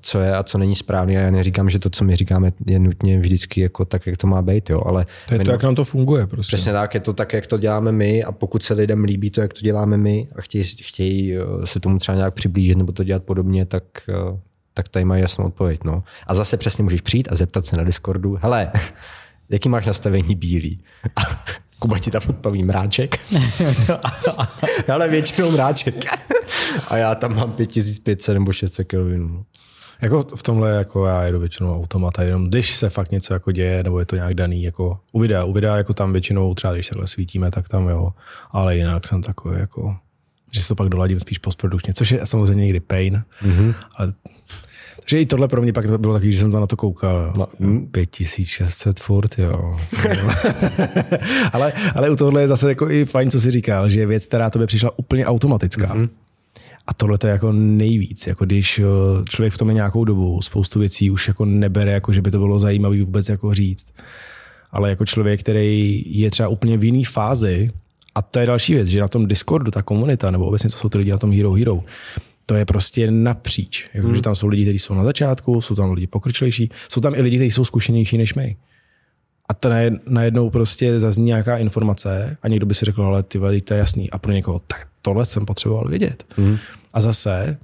co 0.00 0.20
je 0.20 0.36
a 0.36 0.42
co 0.42 0.58
není 0.58 0.76
správně. 0.76 1.16
Já 1.16 1.30
neříkám, 1.30 1.70
že 1.70 1.78
to, 1.78 1.90
co 1.90 2.04
my 2.04 2.16
říkáme, 2.16 2.52
je 2.66 2.78
nutně 2.78 3.18
vždycky 3.18 3.60
jako 3.60 3.84
tak, 3.84 4.06
jak 4.06 4.16
to 4.16 4.26
má 4.26 4.42
být, 4.42 4.70
jo, 4.70 4.82
ale... 4.86 5.06
To 5.28 5.34
je 5.34 5.40
to, 5.40 5.50
jak 5.50 5.62
nám 5.62 5.74
to 5.74 5.84
funguje 5.84 6.26
prostě. 6.26 6.56
Přesně 6.56 6.72
tak, 6.72 6.94
je 6.94 7.00
to 7.00 7.12
tak, 7.12 7.32
jak 7.32 7.46
to 7.46 7.58
děláme 7.58 7.92
my 7.92 8.24
a 8.24 8.32
pokud 8.32 8.62
se 8.62 8.74
lidem 8.74 9.04
líbí 9.04 9.30
to, 9.30 9.40
jak 9.40 9.52
to 9.52 9.60
děláme 9.60 9.96
my 9.96 10.28
a 10.36 10.40
chtějí, 10.40 10.64
chtějí 10.64 11.38
uh, 11.38 11.64
se 11.64 11.80
tomu 11.80 11.98
třeba 11.98 12.16
nějak 12.16 12.34
přiblížit 12.34 12.78
nebo 12.78 12.92
to 12.92 13.04
dělat 13.04 13.22
podobně, 13.22 13.66
tak 13.66 13.84
uh, 14.30 14.38
tak 14.74 14.88
tady 14.88 15.04
mají 15.04 15.22
jasnou 15.22 15.46
odpověď. 15.46 15.84
No. 15.84 16.02
A 16.26 16.34
zase 16.34 16.56
přesně 16.56 16.84
můžeš 16.84 17.00
přijít 17.00 17.28
a 17.30 17.36
zeptat 17.36 17.66
se 17.66 17.76
na 17.76 17.84
Discordu, 17.84 18.38
hele, 18.42 18.72
jaký 19.50 19.68
máš 19.68 19.86
nastavení 19.86 20.34
bílý? 20.34 20.80
A 21.16 21.20
Kuba 21.80 21.98
ti 21.98 22.10
tam 22.10 22.22
odpoví 22.28 22.64
mráček. 22.64 23.16
Ale 24.92 25.08
většinou 25.08 25.50
mráček. 25.50 25.94
a 26.88 26.96
já 26.96 27.14
tam 27.14 27.36
mám 27.36 27.52
5500 27.52 28.34
nebo 28.34 28.52
600 28.52 28.86
kelvinů. 28.86 29.28
No. 29.28 29.44
Jako 30.02 30.26
v 30.36 30.42
tomhle 30.42 30.70
jako 30.70 31.06
já 31.06 31.22
jedu 31.22 31.40
většinou 31.40 31.76
automata, 31.76 32.22
jenom 32.22 32.48
když 32.48 32.76
se 32.76 32.90
fakt 32.90 33.10
něco 33.10 33.34
jako 33.34 33.52
děje, 33.52 33.82
nebo 33.82 33.98
je 33.98 34.06
to 34.06 34.16
nějak 34.16 34.34
daný, 34.34 34.62
jako 34.62 34.98
u 35.12 35.20
videa, 35.20 35.44
u 35.44 35.52
videa 35.52 35.76
jako 35.76 35.94
tam 35.94 36.12
většinou 36.12 36.54
třeba 36.54 36.72
když 36.74 36.88
takhle 36.88 37.06
svítíme, 37.06 37.50
tak 37.50 37.68
tam 37.68 37.88
jo, 37.88 38.12
ale 38.50 38.76
jinak 38.76 39.06
jsem 39.06 39.22
takový 39.22 39.60
jako, 39.60 39.96
že 40.52 40.62
se 40.62 40.68
to 40.68 40.74
pak 40.74 40.88
doladím 40.88 41.20
spíš 41.20 41.38
postprodukčně, 41.38 41.94
což 41.94 42.10
je 42.10 42.26
samozřejmě 42.26 42.64
někdy 42.64 42.80
pain, 42.80 43.22
mm-hmm. 43.42 43.74
ale 43.96 44.12
že 45.06 45.20
i 45.20 45.26
tohle 45.26 45.48
pro 45.48 45.62
mě 45.62 45.72
pak 45.72 45.86
to 45.86 45.98
bylo 45.98 46.14
takový, 46.14 46.32
že 46.32 46.38
jsem 46.38 46.52
tam 46.52 46.60
na 46.60 46.66
to 46.66 46.76
koukal. 46.76 47.34
No, 47.36 47.48
5600 47.90 49.00
furt, 49.00 49.38
jo. 49.38 49.78
ale, 51.52 51.72
ale 51.94 52.10
u 52.10 52.16
tohle 52.16 52.40
je 52.40 52.48
zase 52.48 52.68
jako 52.68 52.90
i 52.90 53.04
fajn, 53.04 53.30
co 53.30 53.40
jsi 53.40 53.50
říkal, 53.50 53.88
že 53.88 54.00
je 54.00 54.06
věc, 54.06 54.26
která 54.26 54.50
tobě 54.50 54.66
přišla 54.66 54.98
úplně 54.98 55.26
automatická. 55.26 55.94
Mm-hmm. 55.94 56.08
A 56.86 56.94
tohle 56.94 57.18
to 57.18 57.26
je 57.26 57.32
jako 57.32 57.52
nejvíc, 57.52 58.26
jako 58.26 58.44
když 58.44 58.78
eh, 58.78 58.84
člověk 59.28 59.52
v 59.52 59.58
tom 59.58 59.68
je 59.68 59.74
nějakou 59.74 60.04
dobu, 60.04 60.42
spoustu 60.42 60.80
věcí 60.80 61.10
už 61.10 61.28
jako 61.28 61.44
nebere, 61.44 61.92
jako 61.92 62.12
že 62.12 62.22
by 62.22 62.30
to 62.30 62.38
bylo 62.38 62.58
zajímavé 62.58 63.02
vůbec 63.02 63.28
jako 63.28 63.54
říct. 63.54 63.86
Ale 64.70 64.90
jako 64.90 65.06
člověk, 65.06 65.40
který 65.40 66.04
je 66.06 66.30
třeba 66.30 66.48
úplně 66.48 66.76
v 66.76 66.84
jiné 66.84 67.04
fázi, 67.04 67.70
a 68.14 68.22
to 68.22 68.38
je 68.38 68.46
další 68.46 68.74
věc, 68.74 68.88
že 68.88 69.00
na 69.00 69.08
tom 69.08 69.26
Discordu 69.26 69.70
ta 69.70 69.82
komunita, 69.82 70.30
nebo 70.30 70.46
obecně 70.46 70.70
co 70.70 70.78
jsou 70.78 70.88
ty 70.88 70.98
lidi 70.98 71.10
na 71.10 71.18
tom 71.18 71.32
Hero 71.32 71.52
Hero, 71.52 71.80
to 72.50 72.56
je 72.56 72.64
prostě 72.64 73.10
napříč. 73.10 73.90
Jako, 73.94 74.06
hmm. 74.06 74.16
Že 74.16 74.22
tam 74.22 74.36
jsou 74.36 74.46
lidi, 74.46 74.62
kteří 74.62 74.78
jsou 74.78 74.94
na 74.94 75.04
začátku, 75.04 75.60
jsou 75.60 75.74
tam 75.74 75.92
lidi 75.92 76.06
pokročilejší, 76.06 76.70
jsou 76.88 77.00
tam 77.00 77.14
i 77.14 77.20
lidi, 77.20 77.36
kteří 77.36 77.50
jsou 77.50 77.64
zkušenější 77.64 78.18
než 78.18 78.34
my. 78.34 78.56
A 79.48 79.54
to 79.54 79.68
najednou 80.06 80.50
prostě 80.50 81.00
zazní 81.00 81.24
nějaká 81.24 81.58
informace 81.58 82.36
a 82.42 82.48
někdo 82.48 82.66
by 82.66 82.74
si 82.74 82.84
řekl, 82.84 83.02
ale 83.02 83.22
ty 83.22 83.38
to 83.38 83.74
je 83.74 83.78
jasný. 83.78 84.10
A 84.10 84.18
pro 84.18 84.32
někoho, 84.32 84.58
tak 84.66 84.88
tohle 85.02 85.24
jsem 85.24 85.46
potřeboval 85.46 85.88
vědět. 85.88 86.24
Hmm. 86.36 86.58
A 86.94 87.00
zase 87.00 87.58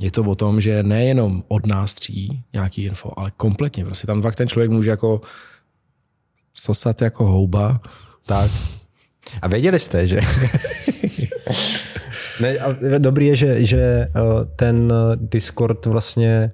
je 0.00 0.10
to 0.10 0.22
o 0.22 0.34
tom, 0.34 0.60
že 0.60 0.82
nejenom 0.82 1.42
od 1.48 1.66
nás 1.66 1.94
tří 1.94 2.42
nějaký 2.52 2.84
info, 2.84 3.12
ale 3.16 3.30
kompletně. 3.36 3.84
Prostě 3.84 4.06
tam 4.06 4.22
fakt 4.22 4.36
ten 4.36 4.48
člověk 4.48 4.70
může 4.70 4.90
jako 4.90 5.20
sosat 6.54 7.02
jako 7.02 7.26
houba. 7.26 7.80
Tak. 8.26 8.50
A 9.42 9.48
věděli 9.48 9.78
jste, 9.80 10.06
že 10.06 10.20
Ne, 12.40 12.58
a 12.58 12.98
dobrý 12.98 13.26
je, 13.26 13.36
že, 13.36 13.64
že 13.64 13.80
eh, 13.80 14.10
ten 14.56 14.92
eh, 14.92 15.16
Discord 15.20 15.86
vlastně, 15.86 16.52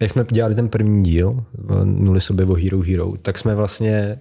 jak 0.00 0.10
jsme 0.10 0.24
dělali 0.32 0.54
ten 0.54 0.68
první 0.68 1.02
díl, 1.02 1.44
nuli 1.84 2.20
sobě 2.20 2.46
o 2.46 2.54
Hero 2.54 2.82
Hero, 2.82 3.12
tak 3.22 3.38
jsme 3.38 3.54
vlastně 3.54 4.18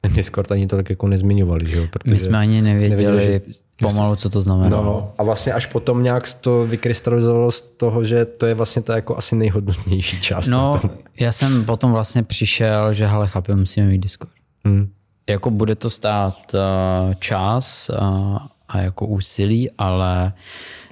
ten 0.00 0.12
Discord 0.12 0.52
ani 0.52 0.66
tolik 0.66 0.90
jako 0.90 1.08
nezmiňovali. 1.08 1.66
Že 1.66 1.76
jo? 1.76 1.86
Protože 1.90 2.14
My 2.14 2.20
jsme 2.20 2.38
ani 2.38 2.62
nevěděli, 2.62 2.90
nevěděli 2.90 3.32
že 3.32 3.40
pomalu, 3.80 4.16
co 4.16 4.30
to 4.30 4.40
znamená. 4.40 4.68
No, 4.68 5.12
a 5.18 5.22
vlastně 5.22 5.52
až 5.52 5.66
potom 5.66 6.02
nějak 6.02 6.34
to 6.34 6.64
vykrystalizovalo 6.64 7.50
z 7.50 7.62
toho, 7.62 8.04
že 8.04 8.24
to 8.24 8.46
je 8.46 8.54
vlastně 8.54 8.82
ta 8.82 8.96
jako 8.96 9.16
asi 9.16 9.36
nejhodnotnější 9.36 10.20
část. 10.20 10.46
No, 10.46 10.80
já 11.20 11.32
jsem 11.32 11.64
potom 11.64 11.92
vlastně 11.92 12.22
přišel, 12.22 12.92
že 12.92 13.06
hele 13.06 13.28
chlapi, 13.28 13.54
musíme 13.54 13.86
mít 13.86 13.98
Discord. 13.98 14.32
Hmm. 14.64 14.88
Jako 15.28 15.50
bude 15.50 15.74
to 15.74 15.90
stát 15.90 16.54
uh, 16.54 17.14
čas 17.14 17.90
uh, 18.00 18.38
a 18.74 18.80
jako 18.80 19.06
úsilí, 19.06 19.70
ale 19.78 20.32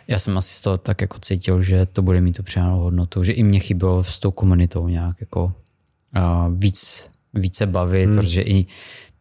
já 0.08 0.18
jsem 0.18 0.38
asi 0.38 0.54
z 0.54 0.60
toho 0.60 0.78
tak 0.78 1.00
jako 1.00 1.18
cítil, 1.18 1.62
že 1.62 1.86
to 1.86 2.02
bude 2.02 2.20
mít 2.20 2.36
tu 2.36 2.42
přidanou 2.42 2.80
hodnotu, 2.80 3.24
že 3.24 3.32
i 3.32 3.42
mě 3.42 3.58
chybělo 3.58 4.04
s 4.04 4.18
tou 4.18 4.30
komunitou 4.30 4.88
nějak 4.88 5.20
jako 5.20 5.52
uh, 6.16 6.54
víc, 6.54 7.10
více 7.34 7.66
bavit, 7.66 8.06
hmm. 8.06 8.16
protože 8.16 8.42
i 8.42 8.66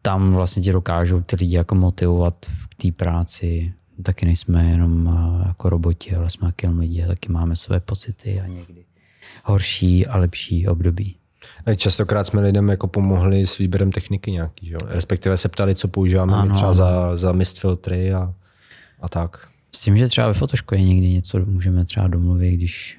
tam 0.02 0.30
vlastně 0.30 0.62
ti 0.62 0.72
dokážou 0.72 1.20
ty 1.20 1.36
lidi 1.36 1.56
jako 1.56 1.74
motivovat 1.74 2.46
v 2.46 2.74
té 2.74 2.92
práci. 2.92 3.72
Taky 4.02 4.26
nejsme 4.26 4.70
jenom 4.70 5.18
jako 5.46 5.68
roboti, 5.68 6.14
ale 6.16 6.30
jsme 6.30 6.48
taky 6.48 6.66
jenom 6.66 6.78
lidi 6.78 7.04
a 7.04 7.06
taky 7.06 7.32
máme 7.32 7.56
své 7.56 7.80
pocity 7.80 8.40
a 8.40 8.46
někdy 8.46 8.84
horší 9.44 10.06
a 10.06 10.18
lepší 10.18 10.68
období. 10.68 11.16
Častokrát 11.76 12.26
jsme 12.26 12.40
lidem 12.40 12.68
jako 12.68 12.88
pomohli 12.88 13.46
s 13.46 13.58
výběrem 13.58 13.92
techniky 13.92 14.32
nějaký, 14.32 14.66
že? 14.66 14.76
respektive 14.86 15.36
se 15.36 15.48
ptali, 15.48 15.74
co 15.74 15.88
používáme 15.88 16.34
ano, 16.34 16.54
třeba 16.54 16.68
ano. 16.68 16.74
za, 16.74 17.16
za 17.16 17.32
mist 17.32 17.60
filtry 17.60 18.12
a 18.12 18.34
a 19.02 19.08
tak. 19.08 19.48
S 19.74 19.80
tím, 19.80 19.98
že 19.98 20.08
třeba 20.08 20.28
ve 20.28 20.34
Photoshopě 20.34 20.82
někdy 20.82 21.08
něco 21.08 21.38
můžeme 21.46 21.84
třeba 21.84 22.08
domluvit, 22.08 22.52
když 22.52 22.98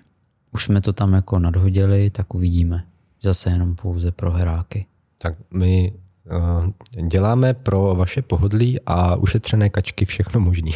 už 0.52 0.64
jsme 0.64 0.82
to 0.82 0.94
tam 0.94 1.14
jako 1.14 1.40
nadhodili, 1.40 2.10
tak 2.10 2.34
uvidíme. 2.36 2.84
Zase 3.22 3.50
jenom 3.50 3.76
pouze 3.76 4.12
pro 4.12 4.32
hráky. 4.32 4.86
Tak 5.18 5.36
my 5.54 5.94
uh, 6.32 7.08
děláme 7.08 7.54
pro 7.54 7.96
vaše 7.96 8.22
pohodlí 8.22 8.80
a 8.86 9.16
ušetřené 9.16 9.70
kačky 9.70 10.06
všechno 10.06 10.40
možný. 10.40 10.72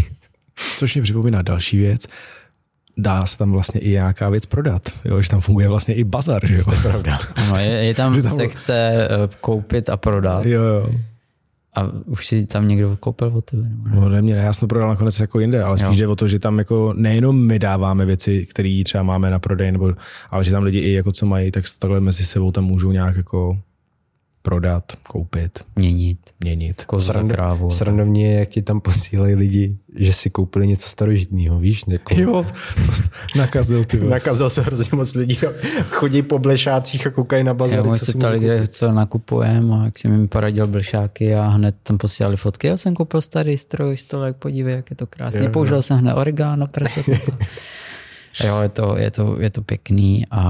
Což 0.78 0.96
mě 0.96 1.02
připomíná 1.02 1.42
další 1.42 1.78
věc. 1.78 2.08
Dá 2.98 3.26
se 3.26 3.38
tam 3.38 3.52
vlastně 3.52 3.82
i 3.82 3.90
nějaká 3.90 4.30
věc 4.30 4.46
prodat, 4.46 4.90
jo? 5.06 5.22
že 5.22 5.30
tam 5.30 5.42
funguje 5.42 5.68
vlastně 5.68 5.96
i 5.96 6.04
bazar. 6.04 6.48
Že 6.48 6.56
jo? 6.56 6.64
To 6.64 6.74
je 6.74 6.82
pravda. 6.82 7.20
No, 7.50 7.60
je, 7.60 7.70
je 7.70 7.94
tam, 7.94 8.14
tam 8.22 8.32
sekce 8.32 9.08
eh, 9.12 9.36
koupit 9.42 9.90
a 9.90 9.98
prodat. 9.98 10.46
Jo, 10.46 10.62
jo. 10.62 10.90
A 11.78 11.92
už 12.06 12.28
si 12.28 12.46
tam 12.46 12.68
někdo 12.68 12.98
koupil 13.00 13.32
od 13.36 13.46
tebe? 13.46 13.64
Nebo 13.70 14.10
ne? 14.10 14.16
No, 14.16 14.22
mě 14.22 14.34
já 14.34 14.54
jsem 14.54 14.60
to 14.60 14.68
prodal 14.68 14.90
nakonec 14.90 15.20
jako 15.20 15.40
jinde, 15.40 15.64
ale 15.64 15.78
spíš 15.78 15.90
jo. 15.90 15.96
jde 15.96 16.08
o 16.08 16.16
to, 16.16 16.28
že 16.28 16.40
tam 16.40 16.60
jako 16.60 16.94
nejenom 16.98 17.46
my 17.46 17.60
dáváme 17.60 18.06
věci, 18.06 18.46
které 18.46 18.82
třeba 18.86 19.04
máme 19.04 19.30
na 19.30 19.40
prodej, 19.40 19.72
nebo, 19.72 19.94
ale 20.30 20.44
že 20.44 20.52
tam 20.52 20.64
lidi 20.64 20.80
i 20.80 20.92
jako 20.92 21.12
co 21.12 21.26
mají, 21.26 21.52
tak 21.52 21.64
takhle 21.80 22.00
mezi 22.00 22.26
sebou 22.26 22.52
tam 22.52 22.64
můžou 22.64 22.92
nějak 22.92 23.16
jako 23.16 23.60
prodat, 24.48 24.84
koupit. 25.08 25.60
Měnit. 25.76 26.18
Měnit. 26.40 26.86
Srand, 26.98 27.32
krávu. 27.32 27.72
Srandovně 27.72 28.34
je, 28.34 28.40
jak 28.40 28.50
ti 28.50 28.62
tam 28.62 28.82
posílají 28.82 29.36
lidi, 29.36 29.78
že 29.96 30.14
si 30.14 30.30
koupili 30.30 30.68
něco 30.68 30.90
starožitného, 30.90 31.60
víš? 31.60 31.84
Jako... 31.88 32.16
Jo, 32.16 32.46
to 32.86 33.04
nakazil 33.40 33.86
ty. 33.86 34.00
nakazil 34.00 34.50
se 34.50 34.62
hrozně 34.62 34.98
moc 34.98 35.16
lidí. 35.16 35.40
Chodí 35.90 36.22
po 36.22 36.40
blešácích 36.40 37.08
a 37.08 37.10
koukají 37.10 37.44
na 37.44 37.54
bazary. 37.54 37.90
Já 37.90 37.94
se 37.94 38.14
ptali, 38.14 38.40
kde, 38.40 38.68
co 38.68 38.92
nakupujeme 38.92 39.76
a 39.76 39.86
jak 39.86 40.00
jsem 40.00 40.12
jim 40.12 40.28
poradil 40.28 40.68
blešáky 40.68 41.36
a 41.36 41.42
hned 41.42 41.76
tam 41.84 41.98
posílali 41.98 42.38
fotky. 42.38 42.68
Já 42.68 42.78
jsem 42.78 42.94
koupil 42.94 43.22
starý 43.22 43.58
stroj, 43.58 43.98
stolek, 43.98 44.38
podívej, 44.38 44.76
jak 44.76 44.90
je 44.90 44.96
to 44.96 45.08
krásný. 45.08 45.46
Jo, 45.46 45.52
Použil 45.52 45.76
jo. 45.76 45.82
jsem 45.82 45.98
hned 45.98 46.14
oregano, 46.14 46.68
prase. 46.68 47.04
jo, 48.48 48.62
je 48.62 48.70
to, 48.70 48.96
je, 48.98 49.12
to, 49.12 49.36
je 49.40 49.50
to 49.50 49.62
pěkný 49.62 50.26
a 50.32 50.42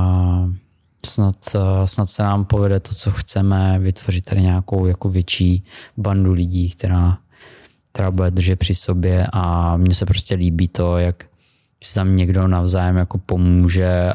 snad, 1.08 1.36
eh, 1.56 1.88
snad 1.88 2.06
se 2.06 2.24
nám 2.24 2.46
povede 2.46 2.80
to, 2.80 2.96
co 2.96 3.12
chceme, 3.12 3.80
vytvořit 3.80 4.26
tady 4.26 4.42
nějakou 4.42 4.86
jako 4.86 5.10
větší 5.10 5.64
bandu 5.98 6.34
lidí, 6.34 6.70
která, 6.70 7.18
která 7.92 8.12
bude 8.12 8.32
držet 8.32 8.56
při 8.56 8.76
sobě 8.76 9.28
a 9.34 9.78
mně 9.78 9.96
se 9.96 10.06
prostě 10.06 10.36
líbí 10.36 10.68
to, 10.68 10.98
jak 10.98 11.26
si 11.84 11.96
tam 11.96 12.16
někdo 12.16 12.48
navzájem 12.48 12.98
jako 12.98 13.18
pomůže 13.18 14.14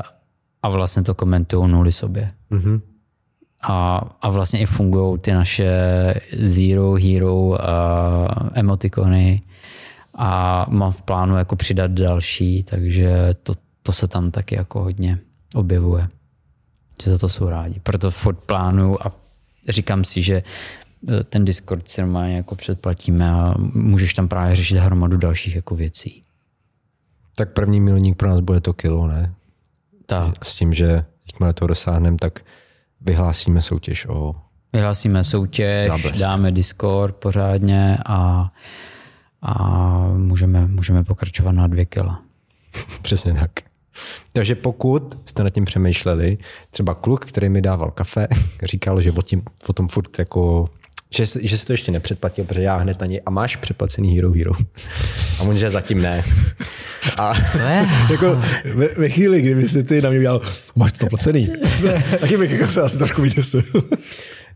a 0.62 0.68
vlastně 0.68 1.02
to 1.02 1.14
komentují 1.14 1.70
nuly 1.70 1.92
sobě. 1.92 2.32
Mm-hmm. 2.50 2.80
A, 3.62 4.00
a 4.22 4.28
vlastně 4.28 4.60
i 4.60 4.66
fungují 4.66 5.18
ty 5.18 5.32
naše 5.32 5.70
zero, 6.38 6.94
hero 6.94 7.36
uh, 7.36 7.56
emotikony 8.54 9.42
a 10.14 10.66
mám 10.68 10.92
v 10.92 11.02
plánu 11.02 11.36
jako 11.36 11.56
přidat 11.56 11.90
další, 11.90 12.62
takže 12.62 13.34
to, 13.42 13.52
to 13.82 13.92
se 13.92 14.08
tam 14.08 14.30
taky 14.30 14.54
jako 14.54 14.82
hodně 14.82 15.18
objevuje 15.54 16.08
že 17.04 17.10
za 17.10 17.18
to 17.18 17.28
jsou 17.28 17.48
rádi. 17.48 17.80
Proto 17.80 18.10
furt 18.10 18.36
plánuju 18.36 18.98
a 19.00 19.12
říkám 19.68 20.04
si, 20.04 20.22
že 20.22 20.42
eh, 21.08 21.24
ten 21.24 21.44
Discord 21.44 21.88
si 21.88 22.00
normálně 22.00 22.36
jako 22.36 22.54
předplatíme 22.54 23.30
a 23.30 23.54
můžeš 23.74 24.14
tam 24.14 24.28
právě 24.28 24.56
řešit 24.56 24.78
hromadu 24.78 25.16
dalších 25.16 25.56
jako 25.56 25.74
věcí. 25.76 26.22
Tak 27.34 27.52
první 27.52 27.80
milník 27.80 28.16
pro 28.16 28.28
nás 28.28 28.40
bude 28.40 28.60
to 28.60 28.72
kilo, 28.72 29.06
ne? 29.06 29.34
Tak. 30.06 30.44
S 30.44 30.54
tím, 30.54 30.72
že 30.72 31.04
jakmile 31.26 31.52
to 31.52 31.66
dosáhneme, 31.66 32.16
tak 32.20 32.40
vyhlásíme 33.00 33.62
soutěž 33.62 34.06
o 34.06 34.34
Vyhlásíme 34.72 35.24
soutěž, 35.24 35.86
záblesk. 35.86 36.18
dáme 36.18 36.52
Discord 36.52 37.16
pořádně 37.16 37.98
a, 38.06 38.50
a 39.42 39.68
můžeme, 40.08 40.66
můžeme 40.66 41.04
pokračovat 41.04 41.52
na 41.52 41.66
dvě 41.66 41.84
kila. 41.84 42.22
Přesně 43.02 43.34
tak. 43.34 43.50
Takže 44.32 44.54
pokud 44.54 45.18
jste 45.24 45.44
nad 45.44 45.50
tím 45.50 45.64
přemýšleli, 45.64 46.38
třeba 46.70 46.94
kluk, 46.94 47.26
který 47.26 47.48
mi 47.48 47.60
dával 47.60 47.90
kafe, 47.90 48.26
říkal, 48.62 49.00
že 49.00 49.12
o, 49.12 49.22
tím, 49.22 49.42
o 49.66 49.72
tom 49.72 49.88
furt 49.88 50.18
jako 50.18 50.68
Že, 51.14 51.24
že 51.40 51.58
jsi 51.58 51.66
to 51.66 51.72
ještě 51.72 51.92
nepředplatil, 51.92 52.44
protože 52.44 52.62
já 52.62 52.76
hned 52.76 53.00
na 53.00 53.06
něj. 53.06 53.20
A 53.26 53.30
máš 53.30 53.56
předplacený 53.56 54.16
Hero 54.16 54.32
Hero. 54.32 54.52
A 55.38 55.42
on, 55.42 55.56
že 55.56 55.70
zatím 55.70 56.02
ne. 56.02 56.24
A 57.18 57.32
jako 58.10 58.42
ve, 58.74 58.88
ve 58.88 59.08
chvíli, 59.08 59.40
kdyby 59.40 59.68
si 59.68 59.84
ty 59.84 60.02
na 60.02 60.10
mě 60.10 60.18
udělal, 60.18 60.40
máš 60.76 60.92
to 60.92 61.06
placený, 61.06 61.52
taky 62.20 62.36
bych 62.36 62.50
jako 62.50 62.66
se 62.66 62.82
asi 62.82 62.98
trošku 62.98 63.22
vyděsil. 63.22 63.62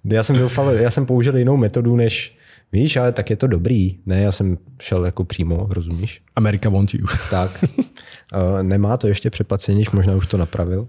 já 0.04 0.22
jsem 0.22 0.38
doufal, 0.38 0.70
já 0.70 0.90
jsem 0.90 1.06
použil 1.06 1.36
jinou 1.36 1.56
metodu, 1.56 1.96
než 1.96 2.36
Víš, 2.72 2.96
ale 2.96 3.12
tak 3.12 3.30
je 3.30 3.36
to 3.36 3.46
dobrý. 3.46 3.98
Ne, 4.06 4.20
já 4.20 4.32
jsem 4.32 4.58
šel 4.80 5.04
jako 5.04 5.24
přímo, 5.24 5.66
rozumíš? 5.70 6.22
America 6.36 6.68
want 6.68 6.94
you. 6.94 7.06
Tak. 7.30 7.64
Uh, 7.78 8.62
nemá 8.62 8.96
to 8.96 9.08
ještě 9.08 9.30
přeplacení, 9.30 9.84
možná 9.92 10.14
už 10.14 10.26
to 10.26 10.36
napravil. 10.36 10.88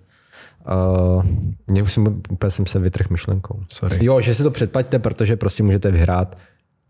Uh, 1.73 1.81
už 1.83 1.93
jsem, 1.93 2.21
úplně 2.29 2.49
jsem 2.49 2.65
se 2.65 2.79
vytrh 2.79 3.09
myšlenkou. 3.09 3.59
Sorry. 3.69 4.05
Jo, 4.05 4.21
že 4.21 4.35
si 4.35 4.43
to 4.43 4.51
předplaťte, 4.51 4.99
protože 4.99 5.35
prostě 5.35 5.63
můžete 5.63 5.91
vyhrát 5.91 6.37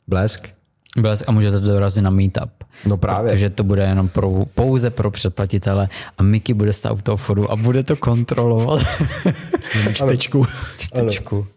blesk. 0.08 0.50
Blesk 0.98 1.24
a 1.28 1.32
můžete 1.32 1.60
to 1.60 1.68
dorazit 1.68 2.04
na 2.04 2.10
meetup. 2.10 2.64
No 2.86 2.98
právě. 2.98 3.32
Protože 3.32 3.50
to 3.50 3.64
bude 3.64 3.84
jenom 3.84 4.10
pro, 4.10 4.46
pouze 4.54 4.90
pro 4.90 5.12
předplatitele 5.12 5.90
a 6.18 6.24
Mickey 6.24 6.54
bude 6.54 6.74
stát 6.74 6.92
u 6.92 7.02
toho 7.02 7.18
vchodu 7.18 7.52
a 7.52 7.56
bude 7.56 7.84
to 7.84 7.96
kontrolovat. 7.96 8.82
Čtečku. 9.94 10.46
Čtečku. 10.78 11.48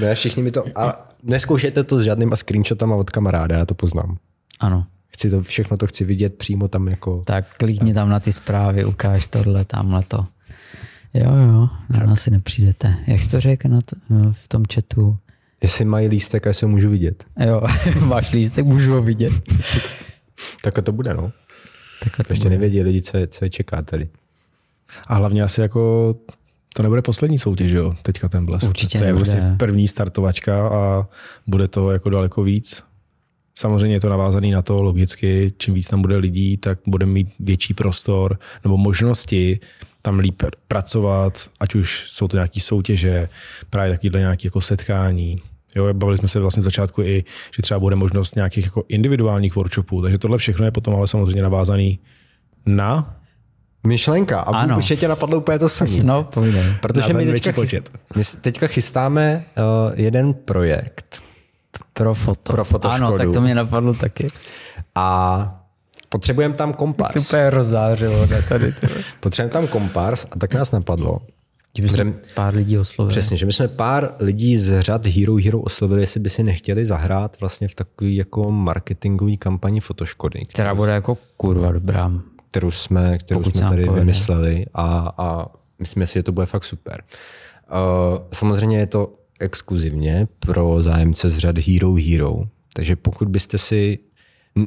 Ne, 0.00 0.14
všichni 0.14 0.42
mi 0.42 0.50
to... 0.50 0.64
A 0.74 1.07
neskoušejte 1.22 1.84
to 1.84 1.96
s 1.96 2.02
žádnýma 2.02 2.36
screenshotama 2.36 2.96
od 2.96 3.10
kamaráda, 3.10 3.58
já 3.58 3.64
to 3.64 3.74
poznám. 3.74 4.18
Ano. 4.60 4.86
Chci 5.08 5.30
to, 5.30 5.42
všechno 5.42 5.76
to 5.76 5.86
chci 5.86 6.04
vidět 6.04 6.34
přímo 6.34 6.68
tam 6.68 6.88
jako... 6.88 7.22
Tak 7.26 7.56
klikni 7.56 7.94
tam 7.94 8.08
na 8.08 8.20
ty 8.20 8.32
zprávy, 8.32 8.84
ukáž 8.84 9.26
tohle, 9.26 9.64
tamhle 9.64 10.02
to. 10.02 10.26
Jo, 11.14 11.30
jo, 11.36 11.68
na 11.88 12.06
nás 12.06 12.20
si 12.20 12.30
nepřijdete. 12.30 12.96
Jak 13.06 13.22
jsi 13.22 13.30
to 13.30 13.40
řekl 13.40 13.68
na 13.68 13.80
to, 13.80 13.96
no, 14.10 14.32
v 14.32 14.48
tom 14.48 14.62
chatu? 14.74 15.16
Jestli 15.62 15.84
mají 15.84 16.08
lístek, 16.08 16.46
a 16.46 16.52
se 16.52 16.66
ho 16.66 16.70
můžu 16.70 16.90
vidět. 16.90 17.24
Jo, 17.46 17.62
máš 18.04 18.32
lístek, 18.32 18.66
můžu 18.66 18.92
ho 18.92 19.02
vidět. 19.02 19.32
tak 20.62 20.82
to 20.82 20.92
bude, 20.92 21.14
no. 21.14 21.32
Tak 22.02 22.16
to 22.16 22.32
ještě 22.32 22.42
bude. 22.42 22.50
nevědí 22.50 22.82
lidi, 22.82 23.02
co 23.02 23.16
je, 23.16 23.26
co 23.26 23.44
je 23.44 23.50
čeká 23.50 23.82
tady. 23.82 24.08
A 25.06 25.14
hlavně 25.14 25.42
asi 25.42 25.60
jako 25.60 26.14
to 26.78 26.82
nebude 26.82 27.02
poslední 27.02 27.38
soutěž, 27.38 27.72
jo, 27.72 27.94
teďka 28.02 28.28
ten 28.28 28.46
blesk. 28.46 28.68
Určitě 28.68 28.98
to 28.98 29.04
je 29.04 29.12
vlastně 29.12 29.54
první 29.56 29.88
startovačka 29.88 30.68
a 30.68 31.08
bude 31.46 31.68
to 31.68 31.90
jako 31.90 32.10
daleko 32.10 32.42
víc. 32.42 32.82
Samozřejmě 33.54 33.96
je 33.96 34.00
to 34.00 34.08
navázané 34.08 34.48
na 34.48 34.62
to 34.62 34.82
logicky, 34.82 35.52
čím 35.56 35.74
víc 35.74 35.88
tam 35.88 36.02
bude 36.02 36.16
lidí, 36.16 36.56
tak 36.56 36.78
budeme 36.86 37.12
mít 37.12 37.28
větší 37.38 37.74
prostor 37.74 38.38
nebo 38.64 38.76
možnosti 38.76 39.60
tam 40.02 40.18
líp 40.18 40.42
pracovat, 40.68 41.50
ať 41.60 41.74
už 41.74 42.04
jsou 42.08 42.28
to 42.28 42.36
nějaké 42.36 42.60
soutěže, 42.60 43.28
právě 43.70 43.92
takovýhle 43.92 44.20
nějaké 44.20 44.46
jako 44.46 44.60
setkání. 44.60 45.40
Jo, 45.76 45.94
bavili 45.94 46.16
jsme 46.16 46.28
se 46.28 46.40
vlastně 46.40 46.60
v 46.60 46.64
začátku 46.64 47.02
i, 47.02 47.24
že 47.56 47.62
třeba 47.62 47.80
bude 47.80 47.96
možnost 47.96 48.36
nějakých 48.36 48.64
jako 48.64 48.84
individuálních 48.88 49.56
workshopů, 49.56 50.02
takže 50.02 50.18
tohle 50.18 50.38
všechno 50.38 50.64
je 50.64 50.70
potom 50.70 50.94
ale 50.94 51.08
samozřejmě 51.08 51.42
navázaný 51.42 51.98
na 52.66 53.17
Myšlenka. 53.86 54.40
A 54.40 54.56
ano. 54.56 54.78
už 54.78 54.92
tě 54.96 55.08
napadlo 55.08 55.38
úplně 55.38 55.58
to 55.58 55.68
samé. 55.68 55.90
No, 56.02 56.24
povídej. 56.24 56.74
Protože 56.80 57.12
my 57.12 57.26
teďka, 57.26 57.52
chystáme, 57.52 57.82
my 58.16 58.22
teďka 58.40 58.66
chystáme 58.66 59.44
uh, 59.56 59.92
jeden 59.94 60.34
projekt. 60.34 61.20
Pro 61.92 62.14
foto. 62.14 62.52
Pro 62.52 62.64
fotoškodu. 62.64 63.06
Ano, 63.06 63.18
tak 63.18 63.30
to 63.30 63.40
mě 63.40 63.54
napadlo 63.54 63.94
taky. 63.94 64.28
A 64.94 65.60
potřebujeme 66.08 66.54
tam 66.54 66.72
kompars. 66.72 67.12
Super 67.12 67.54
rozářilo 67.54 68.26
tady. 68.48 68.74
potřebujeme 69.20 69.52
tam 69.52 69.66
kompars 69.66 70.26
a 70.30 70.38
tak 70.38 70.54
nás 70.54 70.72
napadlo. 70.72 71.18
Že 71.74 72.12
pár 72.34 72.54
lidí 72.54 72.78
oslovili. 72.78 73.12
Přesně, 73.12 73.36
že 73.36 73.46
my 73.46 73.52
jsme 73.52 73.68
pár 73.68 74.14
lidí 74.18 74.56
z 74.56 74.80
řad 74.80 75.06
Hero 75.06 75.36
Hero 75.36 75.60
oslovili, 75.60 76.02
jestli 76.02 76.20
by 76.20 76.30
si 76.30 76.42
nechtěli 76.42 76.84
zahrát 76.84 77.40
vlastně 77.40 77.68
v 77.68 77.74
takové 77.74 78.10
jako 78.10 78.50
marketingové 78.50 79.36
kampani 79.36 79.80
fotoškody. 79.80 80.40
Která 80.48 80.74
bude 80.74 80.92
jako 80.92 81.18
kurva 81.36 81.72
dobrá 81.72 82.12
kterou 82.50 82.70
jsme, 82.70 83.18
kterou 83.18 83.42
jsme 83.42 83.68
tady 83.68 83.84
povede. 83.84 84.00
vymysleli 84.00 84.66
a, 84.74 85.14
a 85.18 85.46
myslíme 85.78 86.06
si, 86.06 86.18
že 86.18 86.22
to 86.22 86.32
bude 86.32 86.46
fakt 86.46 86.64
super. 86.64 87.02
Uh, 87.70 88.18
samozřejmě 88.32 88.78
je 88.78 88.86
to 88.86 89.14
exkluzivně 89.40 90.28
pro 90.38 90.82
zájemce 90.82 91.28
z 91.28 91.38
řad 91.38 91.58
Hero 91.58 91.94
Hero, 91.94 92.40
takže 92.74 92.96
pokud 92.96 93.28
byste 93.28 93.58
si 93.58 93.98
uh, 94.56 94.64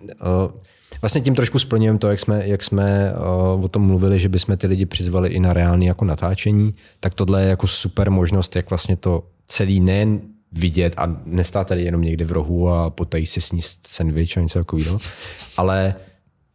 Vlastně 1.01 1.21
tím 1.21 1.35
trošku 1.35 1.59
splňujeme 1.59 1.99
to, 1.99 2.09
jak 2.09 2.19
jsme, 2.19 2.47
jak 2.47 2.63
jsme 2.63 3.13
uh, 3.55 3.65
o 3.65 3.67
tom 3.67 3.81
mluvili, 3.81 4.19
že 4.19 4.29
bychom 4.29 4.57
ty 4.57 4.67
lidi 4.67 4.85
přizvali 4.85 5.29
i 5.29 5.39
na 5.39 5.53
reální 5.53 5.85
jako 5.85 6.05
natáčení, 6.05 6.75
tak 6.99 7.13
tohle 7.13 7.41
je 7.43 7.49
jako 7.49 7.67
super 7.67 8.11
možnost, 8.11 8.55
jak 8.55 8.69
vlastně 8.69 8.95
to 8.95 9.23
celý 9.47 9.79
nejen 9.79 10.21
vidět 10.51 10.93
a 10.97 11.21
nestát 11.25 11.67
tady 11.67 11.83
jenom 11.83 12.01
někde 12.01 12.25
v 12.25 12.31
rohu 12.31 12.69
a 12.69 12.89
potají 12.89 13.25
si 13.25 13.41
sníst 13.41 13.87
sandwich 13.87 14.37
a 14.37 14.41
něco 14.41 14.59
takového, 14.59 14.99
ale 15.57 15.95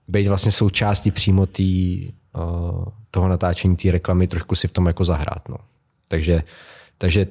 být 0.09 0.29
vlastně 0.29 0.53
součástí 0.53 1.11
přímo 1.11 1.47
tý, 1.47 2.09
uh, 2.37 2.85
toho 3.11 3.29
natáčení 3.29 3.77
té 3.77 3.91
reklamy, 3.91 4.27
trošku 4.27 4.55
si 4.55 4.69
v 4.69 4.73
tom 4.73 4.87
jako 4.87 5.05
zahrát. 5.05 5.49
No. 5.49 5.57
Takže, 6.09 6.43
takže 6.99 7.27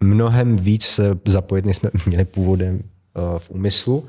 mnohem 0.00 0.56
víc 0.56 0.84
se 0.84 1.18
zapojit, 1.24 1.64
než 1.64 1.76
jsme 1.76 1.90
měli 2.06 2.24
původem 2.24 2.74
uh, 2.74 3.38
v 3.38 3.50
úmyslu. 3.50 4.06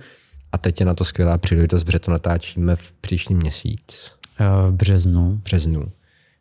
A 0.52 0.58
teď 0.58 0.80
je 0.80 0.86
na 0.86 0.94
to 0.94 1.06
skvělá 1.06 1.38
příležitost, 1.38 1.84
protože 1.84 2.00
to 2.00 2.12
natáčíme 2.12 2.76
v 2.76 2.92
příštím 2.92 3.38
měsíc. 3.38 4.12
V 4.70 4.72
březnu. 4.72 5.42
březnu. 5.44 5.92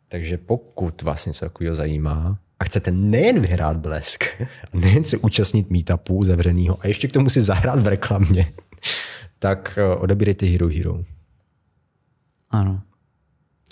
Takže 0.09 0.37
pokud 0.37 1.01
vás 1.01 1.25
něco 1.25 1.45
takového 1.45 1.75
zajímá 1.75 2.37
a 2.59 2.63
chcete 2.63 2.91
nejen 2.91 3.39
vyhrát 3.39 3.77
blesk, 3.77 4.23
nejen 4.73 5.03
se 5.03 5.17
účastnit 5.17 5.69
meetupů 5.69 6.23
zavřenýho 6.23 6.77
a 6.81 6.87
ještě 6.87 7.07
k 7.07 7.11
tomu 7.11 7.29
si 7.29 7.41
zahrát 7.41 7.79
v 7.79 7.87
reklamě, 7.87 8.51
tak 9.39 9.79
odebírejte 9.97 10.45
Hero 10.45 10.67
Hero. 10.67 11.03
Ano. 12.51 12.81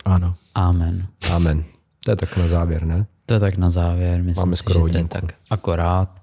Ano. 0.05 0.35
Amen. 0.55 1.07
Amen. 1.31 1.63
To 2.03 2.11
je 2.11 2.15
tak 2.15 2.37
na 2.37 2.47
závěr, 2.47 2.85
ne? 2.85 3.05
To 3.25 3.33
je 3.33 3.39
tak 3.39 3.57
na 3.57 3.69
závěr. 3.69 4.23
Myslím 4.23 4.41
Máme 4.41 4.55
si, 4.55 4.63
že 4.67 4.79
to 4.79 4.97
je 4.97 5.03
tak 5.03 5.23
akorát. 5.49 6.21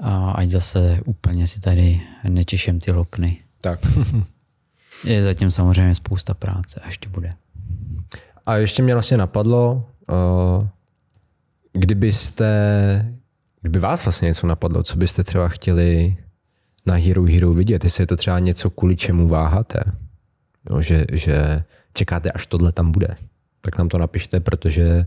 A 0.00 0.30
ať 0.30 0.48
zase 0.48 1.00
úplně 1.04 1.46
si 1.46 1.60
tady 1.60 2.00
nečišem 2.28 2.80
ty 2.80 2.92
lokny. 2.92 3.40
Tak. 3.60 3.80
je 5.04 5.22
zatím 5.22 5.50
samozřejmě 5.50 5.94
spousta 5.94 6.34
práce, 6.34 6.80
až 6.80 6.98
to 6.98 7.08
bude. 7.08 7.34
A 8.46 8.56
ještě 8.56 8.82
mě 8.82 8.94
vlastně 8.94 9.16
napadlo, 9.16 9.88
uh, 10.10 10.66
kdybyste, 11.72 13.16
kdyby 13.60 13.78
vás 13.78 14.04
vlastně 14.04 14.26
něco 14.26 14.46
napadlo, 14.46 14.82
co 14.82 14.96
byste 14.96 15.24
třeba 15.24 15.48
chtěli 15.48 16.16
na 16.86 16.94
Hero 16.94 17.24
Hero 17.24 17.52
vidět, 17.52 17.84
jestli 17.84 18.02
je 18.02 18.06
to 18.06 18.16
třeba 18.16 18.38
něco, 18.38 18.70
kvůli 18.70 18.96
čemu 18.96 19.28
váháte, 19.28 19.80
jo, 20.70 20.80
že, 20.80 21.04
že 21.12 21.64
čekáte, 21.92 22.30
až 22.30 22.46
tohle 22.46 22.72
tam 22.72 22.92
bude, 22.92 23.16
tak 23.60 23.78
nám 23.78 23.88
to 23.88 23.98
napište, 23.98 24.40
protože 24.40 25.06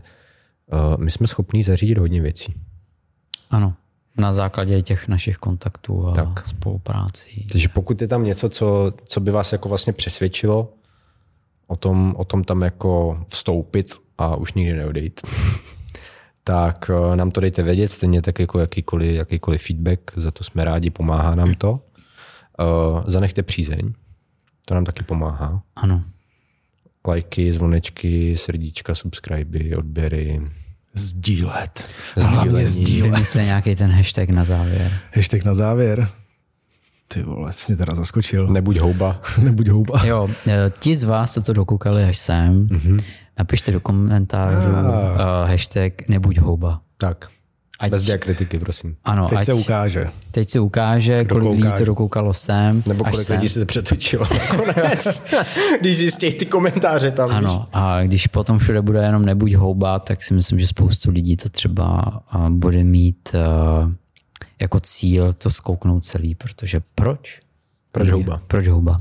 uh, 0.72 0.96
my 0.96 1.10
jsme 1.10 1.26
schopní 1.26 1.62
zařídit 1.62 1.98
hodně 1.98 2.20
věcí. 2.20 2.54
Ano, 3.50 3.74
na 4.16 4.32
základě 4.32 4.82
těch 4.82 5.08
našich 5.08 5.36
kontaktů 5.36 6.06
a 6.06 6.12
tak. 6.12 6.46
spoluprácí. 6.46 7.46
Takže 7.52 7.68
pokud 7.68 8.02
je 8.02 8.08
tam 8.08 8.24
něco, 8.24 8.48
co, 8.48 8.92
co 9.04 9.20
by 9.20 9.30
vás 9.30 9.52
jako 9.52 9.68
vlastně 9.68 9.92
přesvědčilo 9.92 10.72
o 11.66 11.76
tom, 11.76 12.14
o 12.18 12.24
tom 12.24 12.44
tam 12.44 12.62
jako 12.62 13.20
vstoupit 13.28 13.94
a 14.18 14.36
už 14.36 14.52
nikdy 14.52 14.72
neodejít, 14.72 15.20
tak 16.44 16.90
uh, 16.94 17.16
nám 17.16 17.30
to 17.30 17.40
dejte 17.40 17.62
vědět, 17.62 17.92
stejně 17.92 18.22
tak 18.22 18.38
jako 18.38 18.58
jakýkoliv, 18.58 19.16
jakýkoliv 19.16 19.62
feedback, 19.62 20.12
za 20.16 20.30
to 20.30 20.44
jsme 20.44 20.64
rádi, 20.64 20.90
pomáhá 20.90 21.34
nám 21.34 21.54
to. 21.54 21.70
Uh, 21.72 23.02
zanechte 23.06 23.42
přízeň, 23.42 23.92
to 24.70 24.74
nám 24.74 24.84
taky 24.84 25.04
pomáhá. 25.04 25.62
Ano. 25.76 26.04
Lajky, 27.08 27.52
zvonečky, 27.52 28.36
srdíčka, 28.36 28.94
subscriby, 28.94 29.76
odběry. 29.76 30.42
Sdílet. 30.92 31.88
Hlavně 32.16 32.66
sdílet. 32.66 33.10
Vymysle 33.10 33.44
nějaký 33.44 33.74
ten 33.74 33.90
hashtag 33.90 34.28
na 34.28 34.44
závěr. 34.44 34.92
Hashtag 35.14 35.44
na 35.44 35.54
závěr. 35.54 36.08
Ty 37.08 37.22
vole, 37.22 37.52
jsi 37.52 37.64
mě 37.68 37.76
teda 37.76 37.94
zaskočil. 37.94 38.46
Nebuď 38.46 38.78
houba. 38.78 39.20
Nebuď 39.42 39.68
houba. 39.68 40.04
Jo, 40.04 40.28
e, 40.46 40.72
ti 40.78 40.96
z 40.96 41.04
vás, 41.04 41.34
co 41.34 41.42
to 41.42 41.52
dokoukali 41.52 42.04
až 42.04 42.18
sem, 42.18 42.66
mm-hmm. 42.66 43.04
napište 43.38 43.72
do 43.72 43.80
komentářů 43.80 44.76
ah. 44.76 44.84
uh, 44.84 45.50
hashtag 45.50 46.08
nebuď 46.08 46.38
houba. 46.38 46.80
Tak. 46.96 47.28
Ať, 47.80 47.90
Bez 47.90 48.02
diakritiky, 48.02 48.58
prosím. 48.58 48.96
Ano, 49.04 49.28
teď 49.28 49.38
ať, 49.38 49.46
se 49.46 49.52
ukáže. 49.52 50.06
Teď 50.30 50.50
se 50.50 50.60
ukáže, 50.60 51.24
Kdo 51.24 51.34
kolik 51.34 51.50
lidí 51.50 51.72
to 51.78 51.84
dokoukalo 51.84 52.34
sem. 52.34 52.82
Nebo 52.86 53.04
kolik 53.04 53.28
lidí 53.28 53.48
se 53.48 53.60
to 53.60 53.66
přetočilo 53.66 54.26
nakonec, 54.30 55.22
když 55.80 55.98
zjistí 55.98 56.32
ty 56.32 56.46
komentáře 56.46 57.10
tam. 57.10 57.30
Ano, 57.30 57.58
víš. 57.58 57.68
a 57.72 58.02
když 58.02 58.26
potom 58.26 58.58
všude 58.58 58.82
bude 58.82 59.00
jenom 59.00 59.24
nebuď 59.24 59.54
houba, 59.54 59.98
tak 59.98 60.22
si 60.22 60.34
myslím, 60.34 60.60
že 60.60 60.66
spoustu 60.66 61.10
lidí 61.10 61.36
to 61.36 61.48
třeba 61.48 62.20
bude 62.48 62.84
mít 62.84 63.34
uh, 63.34 63.92
jako 64.60 64.80
cíl 64.80 65.32
to 65.32 65.50
zkouknout 65.50 66.04
celý, 66.04 66.34
protože 66.34 66.80
proč? 66.94 67.40
Proč 67.92 68.10
houba? 68.10 68.42
Proč 68.46 68.68
houba? 68.68 69.00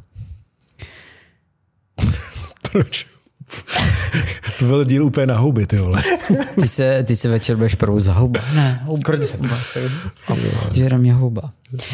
proč? 2.72 3.08
To 4.60 4.66
byl 4.66 4.86
díl 4.86 5.06
úplně 5.06 5.28
na 5.28 5.38
houby, 5.38 5.68
ty 5.68 5.78
vole. 5.78 6.02
ty, 6.56 6.68
se, 6.68 7.04
ty 7.04 7.16
se 7.16 7.30
večer 7.30 7.56
budeš 7.56 7.76
prvou 7.76 8.00
za 8.00 8.14
houba. 8.14 8.40
Ne, 8.56 8.82
houba. 8.86 9.58
Žere 10.72 10.98
mě 10.98 11.14
houba. 11.14 11.52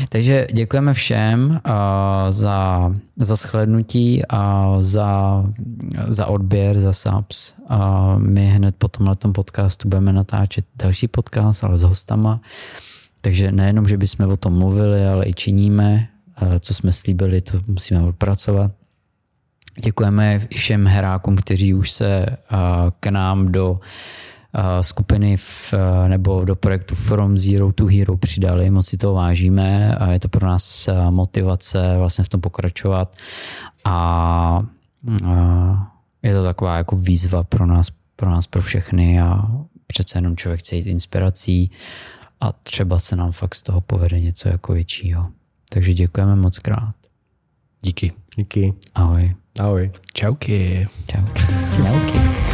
Takže 0.09 0.47
děkujeme 0.53 0.93
všem 0.93 1.49
uh, 1.49 1.73
za, 2.29 2.91
za 3.15 3.35
shlednutí 3.35 4.21
a 4.29 4.71
za, 4.79 5.43
za 6.07 6.25
odběr, 6.25 6.79
za 6.81 6.93
subs. 6.93 7.53
Uh, 7.71 8.19
my 8.19 8.49
hned 8.49 8.75
po 8.77 8.87
tomhle 8.87 9.15
podcastu 9.31 9.89
budeme 9.89 10.13
natáčet 10.13 10.65
další 10.75 11.07
podcast, 11.07 11.63
ale 11.63 11.77
s 11.77 11.81
hostama. 11.81 12.41
Takže 13.21 13.51
nejenom, 13.51 13.87
že 13.87 13.97
bychom 13.97 14.29
o 14.29 14.37
tom 14.37 14.53
mluvili, 14.53 15.07
ale 15.07 15.29
i 15.29 15.33
činíme. 15.33 16.07
Uh, 16.41 16.47
co 16.59 16.73
jsme 16.73 16.93
slíbili, 16.93 17.41
to 17.41 17.61
musíme 17.67 18.01
odpracovat. 18.01 18.71
Děkujeme 19.83 20.39
všem 20.39 20.87
herákům, 20.87 21.35
kteří 21.35 21.73
už 21.73 21.91
se 21.91 22.25
k 22.99 23.07
nám 23.07 23.51
do 23.51 23.79
skupiny 24.81 25.37
v, 25.37 25.73
nebo 26.07 26.45
do 26.45 26.55
projektu 26.55 26.95
From 26.95 27.37
Zero 27.37 27.71
to 27.71 27.85
Hero 27.85 28.17
přidali. 28.17 28.69
Moc 28.69 28.87
si 28.87 28.97
to 28.97 29.13
vážíme 29.13 29.95
a 29.95 30.11
je 30.11 30.19
to 30.19 30.29
pro 30.29 30.47
nás 30.47 30.89
motivace 31.09 31.97
vlastně 31.97 32.23
v 32.23 32.29
tom 32.29 32.41
pokračovat. 32.41 33.15
A, 33.83 34.65
je 36.23 36.33
to 36.33 36.43
taková 36.43 36.77
jako 36.77 36.95
výzva 36.95 37.43
pro 37.43 37.65
nás, 37.65 37.87
pro 38.15 38.29
nás, 38.29 38.47
pro 38.47 38.61
všechny 38.61 39.21
a 39.21 39.51
přece 39.87 40.17
jenom 40.17 40.37
člověk 40.37 40.59
chce 40.59 40.75
jít 40.75 40.87
inspirací 40.87 41.71
a 42.41 42.51
třeba 42.51 42.99
se 42.99 43.15
nám 43.15 43.31
fakt 43.31 43.55
z 43.55 43.63
toho 43.63 43.81
povede 43.81 44.19
něco 44.19 44.49
jako 44.49 44.73
většího. 44.73 45.25
Takže 45.69 45.93
děkujeme 45.93 46.35
moc 46.35 46.59
krát. 46.59 46.93
Díky. 47.81 48.13
Díky. 48.37 48.73
Ahoj. 48.95 49.35
Ahoj. 49.59 49.91
Čauky. 50.13 50.87
Čau. 51.07 51.21
Čauky. 51.77 52.44